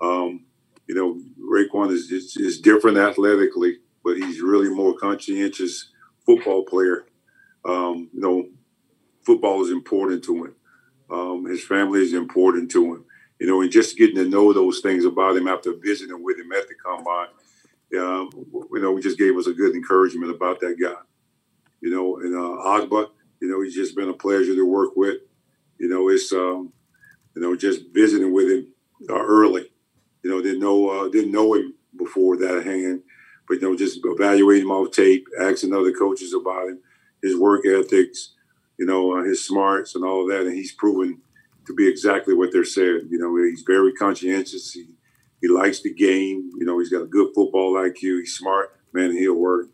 Um, 0.00 0.44
you 0.86 0.94
know, 0.94 1.20
Raekwon 1.40 1.92
is, 1.92 2.10
is, 2.10 2.36
is 2.36 2.60
different 2.60 2.98
athletically, 2.98 3.78
but 4.04 4.16
he's 4.16 4.40
really 4.40 4.68
more 4.68 4.94
conscientious 4.94 5.90
football 6.26 6.64
player. 6.64 7.06
Um, 7.64 8.10
you 8.12 8.20
know, 8.20 8.48
football 9.24 9.62
is 9.62 9.70
important 9.70 10.24
to 10.24 10.44
him. 10.44 10.54
Um, 11.10 11.44
his 11.46 11.64
family 11.64 12.00
is 12.00 12.14
important 12.14 12.70
to 12.72 12.94
him. 12.94 13.04
You 13.38 13.46
know, 13.48 13.60
and 13.60 13.70
just 13.72 13.98
getting 13.98 14.16
to 14.16 14.28
know 14.28 14.52
those 14.52 14.80
things 14.80 15.04
about 15.04 15.36
him 15.36 15.48
after 15.48 15.72
visiting 15.72 16.22
with 16.22 16.38
him 16.38 16.52
at 16.52 16.68
the 16.68 16.74
combine, 16.74 17.28
um, 17.98 18.30
you 18.72 18.80
know, 18.80 18.92
we 18.92 19.02
just 19.02 19.18
gave 19.18 19.36
us 19.36 19.46
a 19.46 19.52
good 19.52 19.74
encouragement 19.74 20.30
about 20.30 20.60
that 20.60 20.76
guy 20.80 20.94
you 21.82 21.90
know, 21.90 22.18
and 22.18 22.34
uh, 22.34 22.62
Ogbah, 22.64 23.10
You 23.40 23.48
know, 23.48 23.60
he's 23.62 23.74
just 23.74 23.96
been 23.96 24.08
a 24.08 24.14
pleasure 24.14 24.54
to 24.54 24.64
work 24.64 24.92
with. 24.96 25.18
You 25.78 25.88
know, 25.88 26.08
it's 26.08 26.32
um, 26.32 26.72
you 27.34 27.42
know 27.42 27.56
just 27.56 27.82
visiting 27.92 28.32
with 28.32 28.48
him 28.50 28.68
uh, 29.10 29.14
early. 29.24 29.70
You 30.22 30.30
know, 30.30 30.40
didn't 30.40 30.60
know 30.60 30.88
uh, 30.88 31.08
didn't 31.08 31.32
know 31.32 31.54
him 31.54 31.74
before 31.96 32.36
that 32.38 32.64
hand, 32.64 33.02
but 33.48 33.54
you 33.54 33.62
know, 33.62 33.76
just 33.76 34.00
evaluating 34.04 34.64
him 34.64 34.70
off 34.70 34.92
tape, 34.92 35.26
asking 35.40 35.74
other 35.74 35.92
coaches 35.92 36.32
about 36.32 36.68
him, 36.68 36.80
his 37.20 37.36
work 37.36 37.66
ethics, 37.66 38.34
you 38.78 38.86
know, 38.86 39.18
uh, 39.18 39.24
his 39.24 39.44
smarts 39.44 39.94
and 39.96 40.04
all 40.04 40.22
of 40.22 40.28
that, 40.28 40.46
and 40.46 40.54
he's 40.54 40.72
proven 40.72 41.20
to 41.66 41.74
be 41.74 41.88
exactly 41.88 42.34
what 42.34 42.52
they're 42.52 42.64
saying. 42.64 43.08
You 43.10 43.18
know, 43.18 43.36
he's 43.36 43.64
very 43.66 43.92
conscientious. 43.92 44.72
He 44.72 44.86
he 45.40 45.48
likes 45.48 45.82
the 45.82 45.92
game. 45.92 46.50
You 46.56 46.64
know, 46.64 46.78
he's 46.78 46.90
got 46.90 47.02
a 47.02 47.06
good 47.06 47.32
football 47.34 47.74
IQ. 47.74 48.20
He's 48.20 48.36
smart. 48.36 48.78
Man, 48.92 49.10
he'll 49.10 49.34
work. 49.34 49.66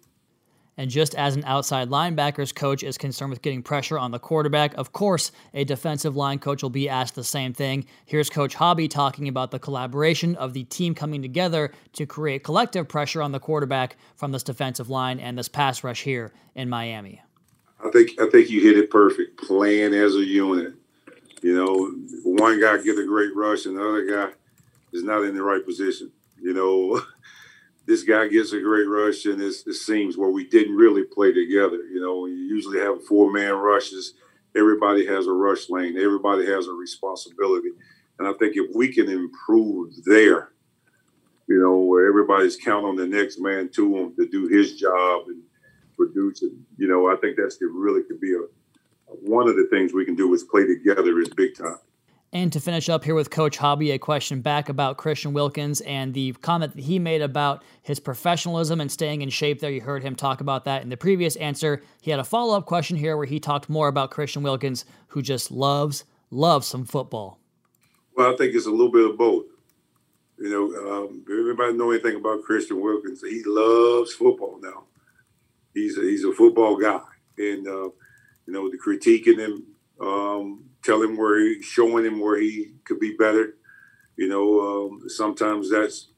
And 0.78 0.88
just 0.88 1.16
as 1.16 1.34
an 1.34 1.42
outside 1.44 1.90
linebackers 1.90 2.54
coach 2.54 2.84
is 2.84 2.96
concerned 2.96 3.30
with 3.30 3.42
getting 3.42 3.64
pressure 3.64 3.98
on 3.98 4.12
the 4.12 4.20
quarterback, 4.20 4.74
of 4.74 4.92
course, 4.92 5.32
a 5.52 5.64
defensive 5.64 6.14
line 6.14 6.38
coach 6.38 6.62
will 6.62 6.70
be 6.70 6.88
asked 6.88 7.16
the 7.16 7.24
same 7.24 7.52
thing. 7.52 7.84
Here's 8.06 8.30
Coach 8.30 8.54
Hobby 8.54 8.86
talking 8.86 9.26
about 9.26 9.50
the 9.50 9.58
collaboration 9.58 10.36
of 10.36 10.52
the 10.52 10.62
team 10.62 10.94
coming 10.94 11.20
together 11.20 11.72
to 11.94 12.06
create 12.06 12.44
collective 12.44 12.86
pressure 12.88 13.20
on 13.20 13.32
the 13.32 13.40
quarterback 13.40 13.96
from 14.14 14.30
this 14.30 14.44
defensive 14.44 14.88
line 14.88 15.18
and 15.18 15.36
this 15.36 15.48
pass 15.48 15.82
rush 15.82 16.04
here 16.04 16.32
in 16.54 16.68
Miami. 16.68 17.20
I 17.84 17.90
think 17.90 18.12
I 18.20 18.28
think 18.30 18.48
you 18.48 18.60
hit 18.60 18.78
it 18.78 18.88
perfect. 18.88 19.42
Playing 19.42 19.94
as 19.94 20.14
a 20.14 20.24
unit. 20.24 20.74
You 21.42 21.56
know, 21.56 21.92
one 22.22 22.60
guy 22.60 22.76
get 22.78 22.98
a 22.98 23.04
great 23.04 23.34
rush 23.34 23.66
and 23.66 23.76
the 23.76 23.88
other 23.88 24.04
guy 24.04 24.32
is 24.92 25.02
not 25.02 25.24
in 25.24 25.34
the 25.34 25.42
right 25.42 25.64
position. 25.64 26.12
You 26.40 26.54
know, 26.54 27.02
this 27.88 28.02
guy 28.02 28.28
gets 28.28 28.52
a 28.52 28.60
great 28.60 28.86
rush, 28.86 29.24
and 29.24 29.40
it 29.40 29.54
seems 29.54 30.18
where 30.18 30.28
we 30.28 30.46
didn't 30.46 30.76
really 30.76 31.04
play 31.04 31.32
together. 31.32 31.78
You 31.90 32.00
know, 32.00 32.26
you 32.26 32.36
usually 32.36 32.78
have 32.78 33.02
four 33.06 33.32
man 33.32 33.54
rushes. 33.54 34.12
Everybody 34.54 35.06
has 35.06 35.26
a 35.26 35.32
rush 35.32 35.70
lane. 35.70 35.96
Everybody 35.96 36.46
has 36.46 36.66
a 36.66 36.72
responsibility, 36.72 37.70
and 38.18 38.28
I 38.28 38.34
think 38.34 38.56
if 38.56 38.76
we 38.76 38.92
can 38.92 39.08
improve 39.08 39.94
there, 40.04 40.50
you 41.46 41.58
know, 41.58 41.78
where 41.78 42.06
everybody's 42.06 42.56
counting 42.56 42.90
on 42.90 42.96
the 42.96 43.06
next 43.06 43.40
man 43.40 43.70
to 43.70 43.96
him 43.96 44.14
to 44.16 44.28
do 44.28 44.48
his 44.48 44.76
job 44.76 45.28
and 45.28 45.42
produce 45.96 46.42
it, 46.42 46.52
you 46.76 46.88
know, 46.88 47.10
I 47.10 47.16
think 47.16 47.38
that's 47.38 47.56
the 47.56 47.68
really 47.68 48.02
could 48.02 48.20
be 48.20 48.34
a 48.34 48.40
one 49.08 49.48
of 49.48 49.56
the 49.56 49.66
things 49.70 49.94
we 49.94 50.04
can 50.04 50.14
do 50.14 50.34
is 50.34 50.44
play 50.44 50.66
together 50.66 51.18
is 51.18 51.30
big 51.30 51.56
time. 51.56 51.78
And 52.30 52.52
to 52.52 52.60
finish 52.60 52.90
up 52.90 53.04
here 53.04 53.14
with 53.14 53.30
Coach 53.30 53.56
Hobby, 53.56 53.90
a 53.90 53.98
question 53.98 54.42
back 54.42 54.68
about 54.68 54.98
Christian 54.98 55.32
Wilkins 55.32 55.80
and 55.80 56.12
the 56.12 56.32
comment 56.34 56.76
that 56.76 56.82
he 56.82 56.98
made 56.98 57.22
about 57.22 57.64
his 57.80 57.98
professionalism 57.98 58.82
and 58.82 58.92
staying 58.92 59.22
in 59.22 59.30
shape 59.30 59.60
there. 59.60 59.70
You 59.70 59.80
heard 59.80 60.02
him 60.02 60.14
talk 60.14 60.42
about 60.42 60.66
that 60.66 60.82
in 60.82 60.90
the 60.90 60.96
previous 60.98 61.36
answer. 61.36 61.82
He 62.02 62.10
had 62.10 62.20
a 62.20 62.24
follow 62.24 62.54
up 62.54 62.66
question 62.66 62.98
here 62.98 63.16
where 63.16 63.24
he 63.24 63.40
talked 63.40 63.70
more 63.70 63.88
about 63.88 64.10
Christian 64.10 64.42
Wilkins, 64.42 64.84
who 65.06 65.22
just 65.22 65.50
loves, 65.50 66.04
loves 66.30 66.66
some 66.66 66.84
football. 66.84 67.38
Well, 68.14 68.34
I 68.34 68.36
think 68.36 68.54
it's 68.54 68.66
a 68.66 68.70
little 68.70 68.92
bit 68.92 69.08
of 69.08 69.16
both. 69.16 69.46
You 70.38 70.50
know, 70.50 71.06
um, 71.06 71.24
everybody 71.30 71.72
know 71.72 71.92
anything 71.92 72.16
about 72.16 72.42
Christian 72.42 72.82
Wilkins, 72.82 73.22
he 73.22 73.42
loves 73.46 74.12
football 74.12 74.58
now. 74.60 74.84
He's 75.72 75.96
a, 75.96 76.02
he's 76.02 76.24
a 76.24 76.32
football 76.32 76.76
guy. 76.76 77.00
And, 77.38 77.66
uh, 77.66 77.90
you 78.46 78.52
know, 78.52 78.70
the 78.70 78.78
critiquing 78.78 79.38
him, 79.38 79.66
um, 79.98 80.67
tell 80.82 81.02
him 81.02 81.16
where 81.16 81.40
he, 81.40 81.62
showing 81.62 82.04
him 82.04 82.20
where 82.20 82.38
he 82.38 82.72
could 82.84 83.00
be 83.00 83.16
better. 83.16 83.54
You 84.16 84.28
know, 84.28 84.60
um, 84.60 85.08
sometimes 85.08 85.70
that's 85.70 86.08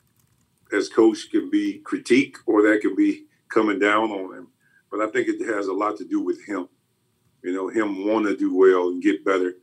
as 0.73 0.89
coach 0.89 1.31
can 1.31 1.51
be 1.51 1.79
critique 1.79 2.37
or 2.47 2.63
that 2.63 2.81
can 2.81 2.95
be 2.95 3.25
coming 3.49 3.79
down 3.79 4.11
on 4.11 4.37
him. 4.37 4.49
But 4.91 5.01
I 5.01 5.11
think 5.11 5.29
it 5.29 5.41
has 5.47 5.67
a 5.67 5.73
lot 5.73 5.97
to 5.99 6.05
do 6.05 6.21
with 6.21 6.45
him. 6.47 6.69
You 7.43 7.53
know, 7.53 7.69
him 7.69 8.07
want 8.07 8.27
to 8.27 8.37
do 8.37 8.55
well 8.55 8.89
and 8.89 9.03
get 9.03 9.25
better 9.25 9.55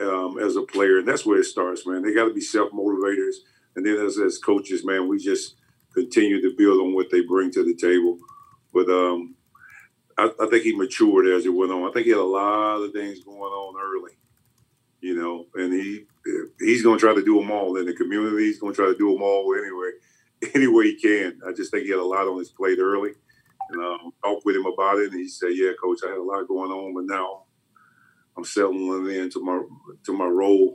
um, 0.00 0.38
as 0.38 0.56
a 0.56 0.62
player, 0.62 0.98
and 0.98 1.08
that's 1.08 1.24
where 1.24 1.38
it 1.38 1.44
starts, 1.44 1.86
man. 1.86 2.02
They 2.02 2.14
got 2.14 2.26
to 2.26 2.34
be 2.34 2.40
self 2.40 2.70
motivators, 2.72 3.36
and 3.76 3.86
then 3.86 3.96
as 3.96 4.18
as 4.18 4.38
coaches, 4.38 4.84
man, 4.84 5.08
we 5.08 5.18
just 5.18 5.56
continue 5.94 6.42
to 6.42 6.56
build 6.56 6.80
on 6.80 6.94
what 6.94 7.10
they 7.10 7.22
bring 7.22 7.50
to 7.52 7.64
the 7.64 7.74
table. 7.74 8.18
But 8.72 8.88
um, 8.88 9.36
I, 10.18 10.30
I, 10.40 10.46
think 10.48 10.64
he 10.64 10.76
matured 10.76 11.26
as 11.26 11.46
it 11.46 11.54
went 11.54 11.70
on. 11.70 11.88
I 11.88 11.92
think 11.92 12.06
he 12.06 12.10
had 12.10 12.18
a 12.18 12.24
lot 12.24 12.82
of 12.82 12.92
things 12.92 13.22
going 13.22 13.38
on 13.38 13.80
early 13.80 14.12
you 15.04 15.14
know, 15.14 15.44
and 15.54 15.70
he 15.70 16.06
he's 16.58 16.82
going 16.82 16.98
to 16.98 17.00
try 17.00 17.14
to 17.14 17.22
do 17.22 17.38
them 17.38 17.50
all 17.50 17.76
in 17.76 17.84
the 17.84 17.92
community. 17.92 18.44
He's 18.44 18.58
going 18.58 18.72
to 18.72 18.76
try 18.76 18.86
to 18.86 18.96
do 18.96 19.12
them 19.12 19.20
all 19.20 19.54
anyway, 19.54 19.90
any 20.54 20.66
way 20.66 20.84
he 20.84 20.96
can. 20.96 21.40
I 21.46 21.52
just 21.52 21.70
think 21.70 21.84
he 21.84 21.90
had 21.90 22.00
a 22.00 22.04
lot 22.04 22.26
on 22.26 22.38
his 22.38 22.50
plate 22.50 22.78
early, 22.80 23.10
and 23.68 23.84
um, 23.84 24.12
talked 24.24 24.46
with 24.46 24.56
him 24.56 24.64
about 24.64 24.96
it, 25.00 25.12
and 25.12 25.20
he 25.20 25.28
said, 25.28 25.50
"Yeah, 25.52 25.72
coach, 25.82 25.98
I 26.02 26.08
had 26.08 26.18
a 26.18 26.22
lot 26.22 26.48
going 26.48 26.70
on, 26.70 26.94
but 26.94 27.04
now 27.04 27.42
I'm 28.34 28.44
settling 28.44 29.14
into 29.14 29.40
my 29.40 29.62
to 30.06 30.12
my 30.14 30.24
role." 30.26 30.74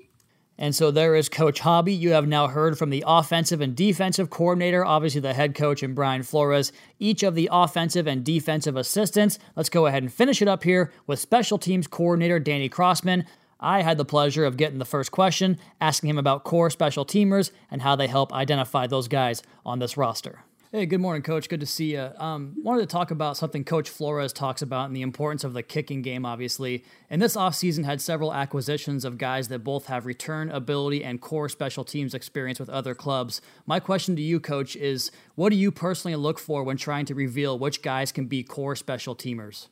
And 0.59 0.75
so 0.75 0.91
there 0.91 1.15
is 1.15 1.29
Coach 1.29 1.61
Hobby. 1.61 1.93
You 1.93 2.11
have 2.11 2.27
now 2.27 2.47
heard 2.47 2.77
from 2.77 2.89
the 2.89 3.05
offensive 3.07 3.61
and 3.61 3.75
defensive 3.75 4.29
coordinator, 4.29 4.85
obviously 4.85 5.21
the 5.21 5.33
head 5.33 5.55
coach, 5.55 5.81
and 5.81 5.95
Brian 5.95 6.21
Flores, 6.21 6.73
each 6.99 7.23
of 7.23 7.33
the 7.33 7.49
offensive 7.51 8.07
and 8.07 8.25
defensive 8.25 8.75
assistants. 8.75 9.39
Let's 9.55 9.69
go 9.69 9.85
ahead 9.87 10.03
and 10.03 10.11
finish 10.11 10.41
it 10.41 10.49
up 10.49 10.65
here 10.65 10.91
with 11.07 11.17
special 11.17 11.57
teams 11.57 11.87
coordinator 11.87 12.39
Danny 12.39 12.67
Crossman. 12.67 13.25
I 13.59 13.81
had 13.81 13.97
the 13.97 14.05
pleasure 14.05 14.45
of 14.45 14.57
getting 14.57 14.79
the 14.79 14.85
first 14.85 15.11
question, 15.11 15.59
asking 15.81 16.09
him 16.09 16.17
about 16.17 16.43
core 16.43 16.69
special 16.69 17.05
teamers 17.05 17.51
and 17.69 17.81
how 17.81 17.95
they 17.95 18.07
help 18.07 18.31
identify 18.33 18.87
those 18.87 19.07
guys 19.07 19.43
on 19.65 19.79
this 19.79 19.97
roster. 19.97 20.43
Hey, 20.71 20.85
good 20.85 21.01
morning, 21.01 21.23
Coach. 21.23 21.49
Good 21.49 21.61
to 21.61 21.65
see 21.65 21.93
you. 21.93 22.11
Um, 22.17 22.53
wanted 22.61 22.81
to 22.81 22.85
talk 22.85 23.09
about 23.09 23.35
something 23.35 23.63
Coach 23.63 23.89
Flores 23.89 24.31
talks 24.31 24.61
about 24.61 24.85
and 24.85 24.95
the 24.95 25.01
importance 25.01 25.43
of 25.43 25.53
the 25.53 25.63
kicking 25.63 26.03
game, 26.03 26.27
obviously. 26.27 26.83
And 27.09 27.19
this 27.19 27.35
offseason 27.35 27.85
had 27.85 27.99
several 28.01 28.31
acquisitions 28.31 29.03
of 29.03 29.17
guys 29.17 29.47
that 29.47 29.63
both 29.63 29.87
have 29.87 30.05
return 30.05 30.51
ability 30.51 31.03
and 31.03 31.19
core 31.19 31.49
special 31.49 31.83
teams 31.83 32.13
experience 32.13 32.59
with 32.59 32.69
other 32.69 32.93
clubs. 32.93 33.41
My 33.65 33.79
question 33.79 34.15
to 34.15 34.21
you, 34.21 34.39
Coach, 34.39 34.75
is 34.75 35.09
what 35.33 35.49
do 35.49 35.55
you 35.55 35.71
personally 35.71 36.15
look 36.15 36.37
for 36.37 36.63
when 36.63 36.77
trying 36.77 37.05
to 37.07 37.15
reveal 37.15 37.57
which 37.57 37.81
guys 37.81 38.11
can 38.11 38.27
be 38.27 38.43
core 38.43 38.75
special 38.75 39.15
teamers? 39.15 39.69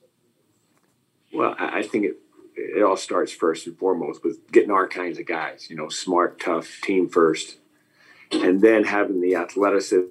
Well, 1.31 1.55
I 1.59 1.83
think 1.83 2.05
it 2.05 2.17
it 2.77 2.83
all 2.83 2.95
starts 2.95 3.31
first 3.31 3.65
and 3.65 3.77
foremost 3.77 4.23
with 4.23 4.51
getting 4.51 4.69
our 4.69 4.87
kinds 4.87 5.17
of 5.17 5.25
guys, 5.25 5.67
you 5.67 5.75
know, 5.75 5.89
smart, 5.89 6.39
tough, 6.39 6.79
team 6.83 7.09
first, 7.09 7.57
and 8.31 8.61
then 8.61 8.83
having 8.83 9.19
the 9.19 9.35
athleticism 9.35 10.03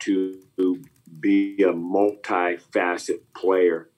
to 0.00 0.82
be 1.20 1.62
a 1.62 1.72
multi-facet 1.72 3.32
player. 3.32 3.90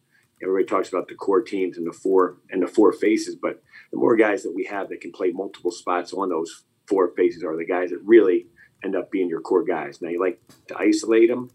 Everybody 0.42 0.66
talks 0.66 0.90
about 0.90 1.08
the 1.08 1.14
core 1.14 1.40
teams 1.40 1.78
and 1.78 1.86
the 1.86 1.92
four 1.92 2.36
and 2.50 2.62
the 2.62 2.66
four 2.66 2.92
faces, 2.92 3.34
but 3.34 3.62
the 3.92 3.98
more 3.98 4.16
guys 4.16 4.42
that 4.42 4.54
we 4.54 4.64
have 4.64 4.90
that 4.90 5.00
can 5.00 5.12
play 5.12 5.30
multiple 5.30 5.70
spots 5.70 6.12
on 6.12 6.28
those 6.28 6.64
four 6.86 7.12
faces 7.16 7.42
are 7.42 7.56
the 7.56 7.64
guys 7.64 7.90
that 7.90 8.00
really 8.04 8.46
end 8.84 8.94
up 8.94 9.10
being 9.10 9.28
your 9.28 9.40
core 9.40 9.64
guys. 9.64 10.02
Now 10.02 10.10
you 10.10 10.20
like 10.20 10.40
to 10.66 10.76
isolate 10.76 11.30
them, 11.30 11.50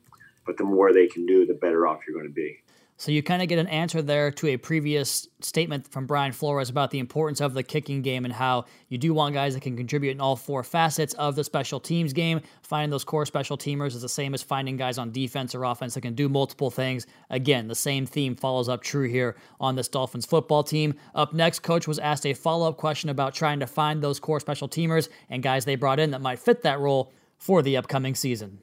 but 0.46 0.58
the 0.58 0.64
more 0.64 0.92
they 0.92 1.08
can 1.08 1.26
do, 1.26 1.46
the 1.46 1.54
better 1.54 1.86
off 1.86 2.02
you're 2.08 2.18
going 2.18 2.30
to 2.30 2.34
be. 2.34 2.64
So 3.00 3.12
you 3.12 3.22
kind 3.22 3.44
of 3.44 3.48
get 3.48 3.60
an 3.60 3.68
answer 3.68 4.02
there 4.02 4.32
to 4.32 4.48
a 4.48 4.58
previous 4.58 5.28
statement 5.42 5.88
from 5.88 6.08
Brian 6.08 6.32
Flores 6.32 6.72
about 6.72 6.90
the 6.90 6.98
importance 6.98 7.40
of 7.42 7.54
the 7.54 7.62
kicking 7.62 8.02
game 8.02 8.26
and 8.26 8.34
how 8.34 8.66
you 8.90 8.98
do 8.98 9.14
want 9.14 9.36
guys 9.36 9.54
that 9.54 9.62
can 9.62 9.78
contribute 9.78 10.12
in 10.12 10.20
all 10.20 10.36
four 10.36 10.64
facets 10.64 11.14
of 11.14 11.36
the 11.36 11.44
special 11.44 11.80
teams 11.80 12.12
game. 12.12 12.42
Finding 12.64 12.90
those 12.90 13.04
core 13.04 13.28
special 13.28 13.56
teamers 13.56 13.94
is 13.94 14.02
the 14.02 14.10
same 14.10 14.34
as 14.34 14.42
finding 14.42 14.78
guys 14.78 14.98
on 14.98 15.12
defense 15.12 15.54
or 15.54 15.64
offense 15.64 15.94
that 15.94 16.02
can 16.02 16.16
do 16.16 16.28
multiple 16.28 16.72
things. 16.72 17.06
Again, 17.30 17.68
the 17.68 17.76
same 17.76 18.08
theme 18.08 18.36
follows 18.36 18.68
up 18.68 18.82
true 18.82 19.08
here 19.08 19.36
on 19.60 19.76
this 19.76 19.88
Dolphins 19.88 20.26
football 20.26 20.64
team. 20.64 20.96
Up 21.14 21.34
next, 21.34 21.60
coach 21.60 21.88
was 21.88 22.00
asked 22.00 22.26
a 22.26 22.34
follow-up 22.34 22.78
question 22.78 23.12
about 23.12 23.36
trying 23.36 23.60
to 23.60 23.68
find 23.68 24.02
those 24.02 24.20
core 24.20 24.40
special 24.40 24.68
teamers 24.68 25.08
and 25.30 25.44
guys 25.44 25.66
they 25.66 25.76
brought 25.76 26.00
in 26.00 26.10
that 26.12 26.22
might 26.22 26.40
fit 26.40 26.64
that 26.64 26.80
role 26.80 27.14
for 27.38 27.62
the 27.62 27.78
upcoming 27.78 28.16
season. 28.16 28.58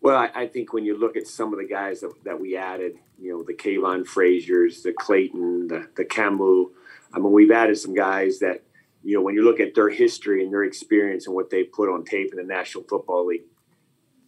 Well, 0.00 0.16
I, 0.16 0.30
I, 0.42 0.46
think 0.46 0.72
when 0.72 0.84
you 0.84 0.96
look 0.96 1.16
at 1.16 1.26
some 1.26 1.52
of 1.52 1.58
the 1.58 1.66
guys 1.66 2.00
that, 2.00 2.12
that 2.24 2.40
we 2.40 2.56
added, 2.56 2.98
you 3.18 3.32
know, 3.32 3.42
the 3.42 3.54
Kavon 3.54 4.04
Fraziers, 4.04 4.82
the 4.82 4.92
Clayton, 4.92 5.68
the, 5.68 5.88
the 5.96 6.04
Kamu, 6.04 6.66
I 7.12 7.18
mean, 7.18 7.32
we've 7.32 7.50
added 7.50 7.78
some 7.78 7.94
guys 7.94 8.38
that, 8.38 8.62
you 9.02 9.16
know, 9.16 9.22
when 9.22 9.34
you 9.34 9.42
look 9.42 9.60
at 9.60 9.74
their 9.74 9.88
history 9.88 10.44
and 10.44 10.52
their 10.52 10.62
experience 10.62 11.26
and 11.26 11.34
what 11.34 11.50
they 11.50 11.64
put 11.64 11.92
on 11.92 12.04
tape 12.04 12.30
in 12.32 12.36
the 12.36 12.44
National 12.44 12.84
Football 12.84 13.26
League, 13.26 13.42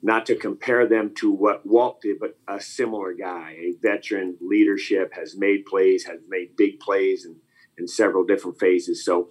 not 0.03 0.27
to 0.27 0.35
compare 0.35 0.87
them 0.87 1.15
to 1.17 1.31
what 1.31 1.67
Walt 1.67 2.01
did, 2.01 2.19
but 2.19 2.37
a 2.49 2.61
similar 2.61 3.13
guy, 3.13 3.55
a 3.59 3.75
veteran 3.83 4.37
leadership, 4.41 5.13
has 5.15 5.37
made 5.37 5.67
plays, 5.67 6.05
has 6.05 6.21
made 6.29 6.57
big 6.57 6.81
plays 6.81 7.27
in, 7.27 7.37
in 7.79 7.87
several 7.87 8.25
different 8.25 8.59
phases. 8.59 9.05
So, 9.05 9.29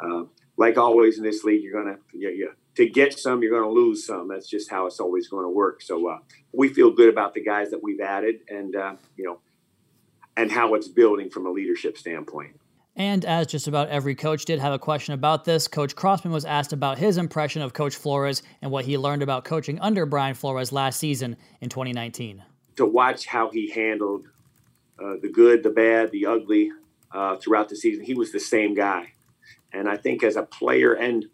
uh, 0.00 0.24
like 0.56 0.78
always 0.78 1.18
in 1.18 1.24
this 1.24 1.44
league, 1.44 1.62
you're 1.62 1.82
going 1.82 1.96
to, 1.96 2.00
you, 2.16 2.30
you 2.30 2.52
to 2.74 2.88
get 2.88 3.18
some, 3.18 3.42
you're 3.42 3.50
going 3.50 3.62
to 3.62 3.80
lose 3.80 4.06
some. 4.06 4.28
That's 4.28 4.48
just 4.48 4.70
how 4.70 4.86
it's 4.86 5.00
always 5.00 5.28
going 5.28 5.44
to 5.44 5.50
work. 5.50 5.82
So 5.82 6.08
uh, 6.08 6.18
we 6.52 6.68
feel 6.68 6.90
good 6.90 7.08
about 7.08 7.34
the 7.34 7.42
guys 7.42 7.70
that 7.70 7.82
we've 7.82 8.00
added, 8.00 8.40
and 8.48 8.74
uh, 8.74 8.94
you 9.16 9.24
know, 9.24 9.40
and 10.36 10.50
how 10.50 10.74
it's 10.74 10.88
building 10.88 11.30
from 11.30 11.46
a 11.46 11.50
leadership 11.50 11.98
standpoint. 11.98 12.58
And 12.94 13.24
as 13.24 13.46
just 13.46 13.68
about 13.68 13.88
every 13.88 14.14
coach 14.14 14.44
did 14.44 14.58
have 14.58 14.72
a 14.72 14.78
question 14.78 15.14
about 15.14 15.44
this, 15.44 15.66
Coach 15.66 15.96
Crossman 15.96 16.32
was 16.32 16.44
asked 16.44 16.74
about 16.74 16.98
his 16.98 17.16
impression 17.16 17.62
of 17.62 17.72
Coach 17.72 17.96
Flores 17.96 18.42
and 18.60 18.70
what 18.70 18.84
he 18.84 18.98
learned 18.98 19.22
about 19.22 19.44
coaching 19.44 19.80
under 19.80 20.04
Brian 20.04 20.34
Flores 20.34 20.72
last 20.72 20.98
season 20.98 21.36
in 21.62 21.70
2019. 21.70 22.42
To 22.76 22.86
watch 22.86 23.26
how 23.26 23.50
he 23.50 23.70
handled 23.70 24.26
uh, 25.02 25.14
the 25.22 25.30
good, 25.30 25.62
the 25.62 25.70
bad, 25.70 26.10
the 26.10 26.26
ugly 26.26 26.70
uh, 27.12 27.36
throughout 27.36 27.70
the 27.70 27.76
season, 27.76 28.04
he 28.04 28.14
was 28.14 28.30
the 28.30 28.40
same 28.40 28.74
guy. 28.74 29.12
And 29.72 29.88
I 29.88 29.96
think 29.96 30.22
as 30.22 30.36
a 30.36 30.42
player 30.42 30.92
and 30.92 31.26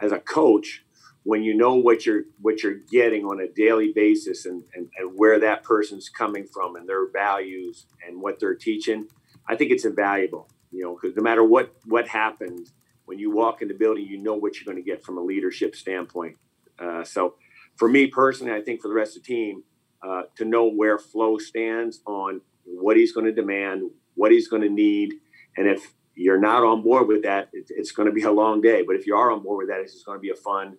as 0.00 0.10
a 0.10 0.18
coach, 0.18 0.83
when 1.24 1.42
you 1.42 1.54
know 1.54 1.74
what 1.74 2.06
you're 2.06 2.24
what 2.40 2.62
you're 2.62 2.78
getting 2.90 3.24
on 3.24 3.40
a 3.40 3.48
daily 3.48 3.92
basis 3.94 4.46
and, 4.46 4.62
and, 4.74 4.88
and 4.96 5.18
where 5.18 5.40
that 5.40 5.62
person's 5.62 6.08
coming 6.08 6.46
from 6.46 6.76
and 6.76 6.88
their 6.88 7.10
values 7.10 7.86
and 8.06 8.20
what 8.20 8.38
they're 8.38 8.54
teaching, 8.54 9.08
I 9.48 9.56
think 9.56 9.72
it's 9.72 9.84
invaluable. 9.84 10.48
You 10.70 10.84
know, 10.84 10.98
because 11.00 11.16
no 11.16 11.22
matter 11.22 11.42
what 11.42 11.74
what 11.86 12.08
happens, 12.08 12.72
when 13.06 13.18
you 13.18 13.30
walk 13.34 13.62
in 13.62 13.68
the 13.68 13.74
building, 13.74 14.06
you 14.06 14.18
know 14.18 14.34
what 14.34 14.56
you're 14.56 14.72
going 14.72 14.82
to 14.82 14.88
get 14.88 15.02
from 15.02 15.18
a 15.18 15.22
leadership 15.22 15.74
standpoint. 15.74 16.36
Uh, 16.78 17.04
so, 17.04 17.34
for 17.76 17.88
me 17.88 18.06
personally, 18.06 18.52
I 18.52 18.60
think 18.60 18.82
for 18.82 18.88
the 18.88 18.94
rest 18.94 19.16
of 19.16 19.22
the 19.22 19.26
team, 19.26 19.64
uh, 20.02 20.22
to 20.36 20.44
know 20.44 20.68
where 20.68 20.98
Flo 20.98 21.38
stands 21.38 22.00
on 22.06 22.40
what 22.64 22.96
he's 22.96 23.12
going 23.12 23.26
to 23.26 23.32
demand, 23.32 23.90
what 24.14 24.30
he's 24.30 24.48
going 24.48 24.62
to 24.62 24.68
need, 24.68 25.14
and 25.56 25.68
if 25.68 25.94
you're 26.14 26.40
not 26.40 26.62
on 26.62 26.82
board 26.82 27.08
with 27.08 27.22
that, 27.22 27.48
it, 27.52 27.66
it's 27.70 27.92
going 27.92 28.06
to 28.06 28.12
be 28.12 28.22
a 28.22 28.30
long 28.30 28.60
day. 28.60 28.82
But 28.82 28.96
if 28.96 29.06
you 29.06 29.16
are 29.16 29.30
on 29.30 29.42
board 29.42 29.58
with 29.58 29.68
that, 29.68 29.80
it's 29.80 30.02
going 30.04 30.18
to 30.18 30.22
be 30.22 30.30
a 30.30 30.36
fun, 30.36 30.76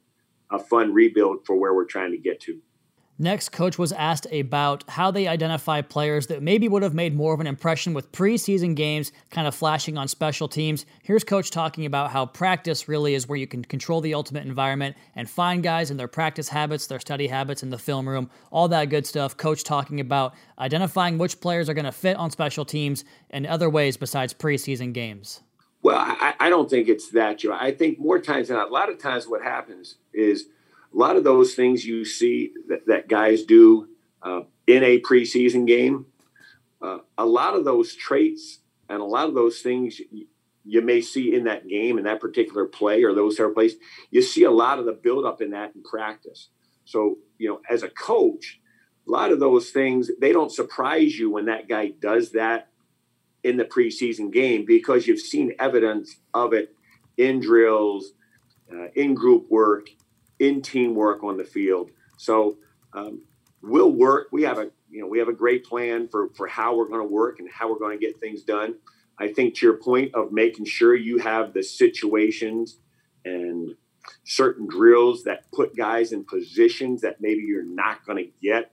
a 0.52 0.60
fun 0.60 0.94
rebuild 0.94 1.46
for 1.46 1.56
where 1.56 1.74
we're 1.74 1.86
trying 1.86 2.12
to 2.12 2.18
get 2.18 2.40
to. 2.42 2.62
Next, 3.18 3.54
coach 3.54 3.80
was 3.80 3.94
asked 3.94 4.28
about 4.30 4.84
how 4.90 5.10
they 5.10 5.26
identify 5.26 5.80
players 5.80 6.28
that 6.28 6.44
maybe 6.44 6.68
would 6.68 6.84
have 6.84 6.94
made 6.94 7.16
more 7.16 7.34
of 7.34 7.40
an 7.40 7.48
impression 7.48 7.94
with 7.94 8.12
preseason 8.12 8.76
games, 8.76 9.14
kind 9.30 9.48
of 9.48 9.56
flashing 9.56 9.98
on 9.98 10.10
special 10.10 10.50
teams. 10.50 10.86
Here's 11.02 11.24
coach 11.24 11.50
talking 11.50 11.86
about 11.86 12.12
how 12.12 12.26
practice 12.26 12.90
really 12.90 13.14
is 13.14 13.26
where 13.26 13.38
you 13.38 13.48
can 13.48 13.64
control 13.64 14.02
the 14.02 14.14
ultimate 14.14 14.46
environment 14.46 14.98
and 15.16 15.30
find 15.30 15.64
guys 15.64 15.92
in 15.92 15.96
their 15.96 16.10
practice 16.10 16.50
habits, 16.50 16.88
their 16.88 17.00
study 17.00 17.28
habits 17.28 17.64
in 17.64 17.70
the 17.70 17.78
film 17.78 18.10
room, 18.10 18.30
all 18.52 18.68
that 18.68 18.90
good 18.90 19.08
stuff. 19.08 19.38
Coach 19.38 19.64
talking 19.64 20.02
about 20.02 20.34
identifying 20.60 21.18
which 21.18 21.40
players 21.40 21.70
are 21.70 21.74
going 21.74 21.86
to 21.86 21.94
fit 21.94 22.18
on 22.18 22.32
special 22.32 22.66
teams 22.66 23.06
and 23.30 23.48
other 23.48 23.70
ways 23.70 23.96
besides 23.96 24.34
preseason 24.34 24.92
games. 24.92 25.40
Well, 25.86 26.00
I, 26.00 26.34
I 26.40 26.50
don't 26.50 26.68
think 26.68 26.88
it's 26.88 27.12
that. 27.12 27.46
I 27.46 27.70
think 27.70 28.00
more 28.00 28.20
times 28.20 28.48
than 28.48 28.58
not, 28.58 28.70
a 28.70 28.74
lot 28.74 28.90
of 28.90 28.98
times 28.98 29.28
what 29.28 29.44
happens 29.44 29.98
is 30.16 30.48
a 30.92 30.98
lot 30.98 31.16
of 31.16 31.24
those 31.24 31.54
things 31.54 31.86
you 31.86 32.06
see 32.06 32.54
that, 32.70 32.88
that 32.88 33.08
guys 33.08 33.44
do 33.44 33.90
uh, 34.24 34.42
in 34.66 34.84
a 34.84 35.00
preseason 35.02 35.68
game, 35.68 36.08
uh, 36.82 36.98
a 37.20 37.26
lot 37.28 37.54
of 37.54 37.66
those 37.66 37.94
traits 37.94 38.62
and 38.90 39.00
a 39.00 39.06
lot 39.06 39.30
of 39.30 39.36
those 39.36 39.60
things 39.60 40.00
you, 40.00 40.26
you 40.64 40.82
may 40.82 41.02
see 41.02 41.36
in 41.36 41.44
that 41.44 41.68
game, 41.68 42.00
in 42.00 42.06
that 42.06 42.20
particular 42.20 42.66
play 42.66 43.04
or 43.04 43.14
those 43.14 43.38
several 43.38 43.54
plays, 43.54 43.76
you 44.10 44.24
see 44.24 44.44
a 44.44 44.50
lot 44.50 44.80
of 44.80 44.86
the 44.86 44.92
buildup 44.94 45.40
in 45.40 45.52
that 45.52 45.76
in 45.76 45.84
practice. 45.84 46.50
So, 46.86 47.20
you 47.38 47.48
know, 47.48 47.62
as 47.70 47.84
a 47.84 47.90
coach, 47.90 48.60
a 49.08 49.12
lot 49.12 49.32
of 49.32 49.40
those 49.40 49.70
things, 49.70 50.10
they 50.20 50.32
don't 50.32 50.52
surprise 50.52 51.16
you 51.20 51.30
when 51.30 51.46
that 51.46 51.70
guy 51.70 51.90
does 51.90 52.32
that 52.32 52.70
in 53.46 53.58
the 53.58 53.64
preseason 53.64 54.34
game 54.34 54.66
because 54.66 55.06
you've 55.06 55.20
seen 55.20 55.54
evidence 55.60 56.16
of 56.34 56.52
it 56.52 56.76
in 57.16 57.40
drills, 57.40 58.14
uh, 58.74 58.88
in 58.96 59.14
group 59.14 59.46
work, 59.52 59.88
in 60.40 60.64
teamwork 60.64 61.24
on 61.24 61.38
the 61.38 61.44
field. 61.44 61.92
So 62.18 62.58
um, 62.94 63.22
we'll 63.62 63.92
work. 63.92 64.30
We 64.32 64.42
have 64.44 64.58
a 64.58 64.72
you 64.90 65.02
know 65.02 65.08
we 65.08 65.20
have 65.20 65.28
a 65.28 65.34
great 65.34 65.64
plan 65.64 66.08
for 66.08 66.30
for 66.36 66.48
how 66.48 66.76
we're 66.76 66.88
going 66.88 67.08
to 67.08 67.14
work 67.14 67.40
and 67.40 67.48
how 67.48 67.72
we're 67.72 67.80
going 67.80 67.98
to 67.98 68.04
get 68.04 68.20
things 68.20 68.42
done. 68.42 68.76
I 69.20 69.32
think 69.32 69.56
to 69.56 69.66
your 69.68 69.78
point 69.78 70.16
of 70.16 70.32
making 70.32 70.66
sure 70.66 70.96
you 70.96 71.20
have 71.20 71.54
the 71.54 71.62
situations 71.62 72.80
and 73.24 73.76
certain 74.24 74.68
drills 74.68 75.24
that 75.24 75.52
put 75.52 75.76
guys 75.76 76.12
in 76.12 76.26
positions 76.26 77.02
that 77.02 77.22
maybe 77.22 77.44
you're 77.44 77.64
not 77.64 78.06
going 78.06 78.18
to 78.18 78.32
get 78.42 78.64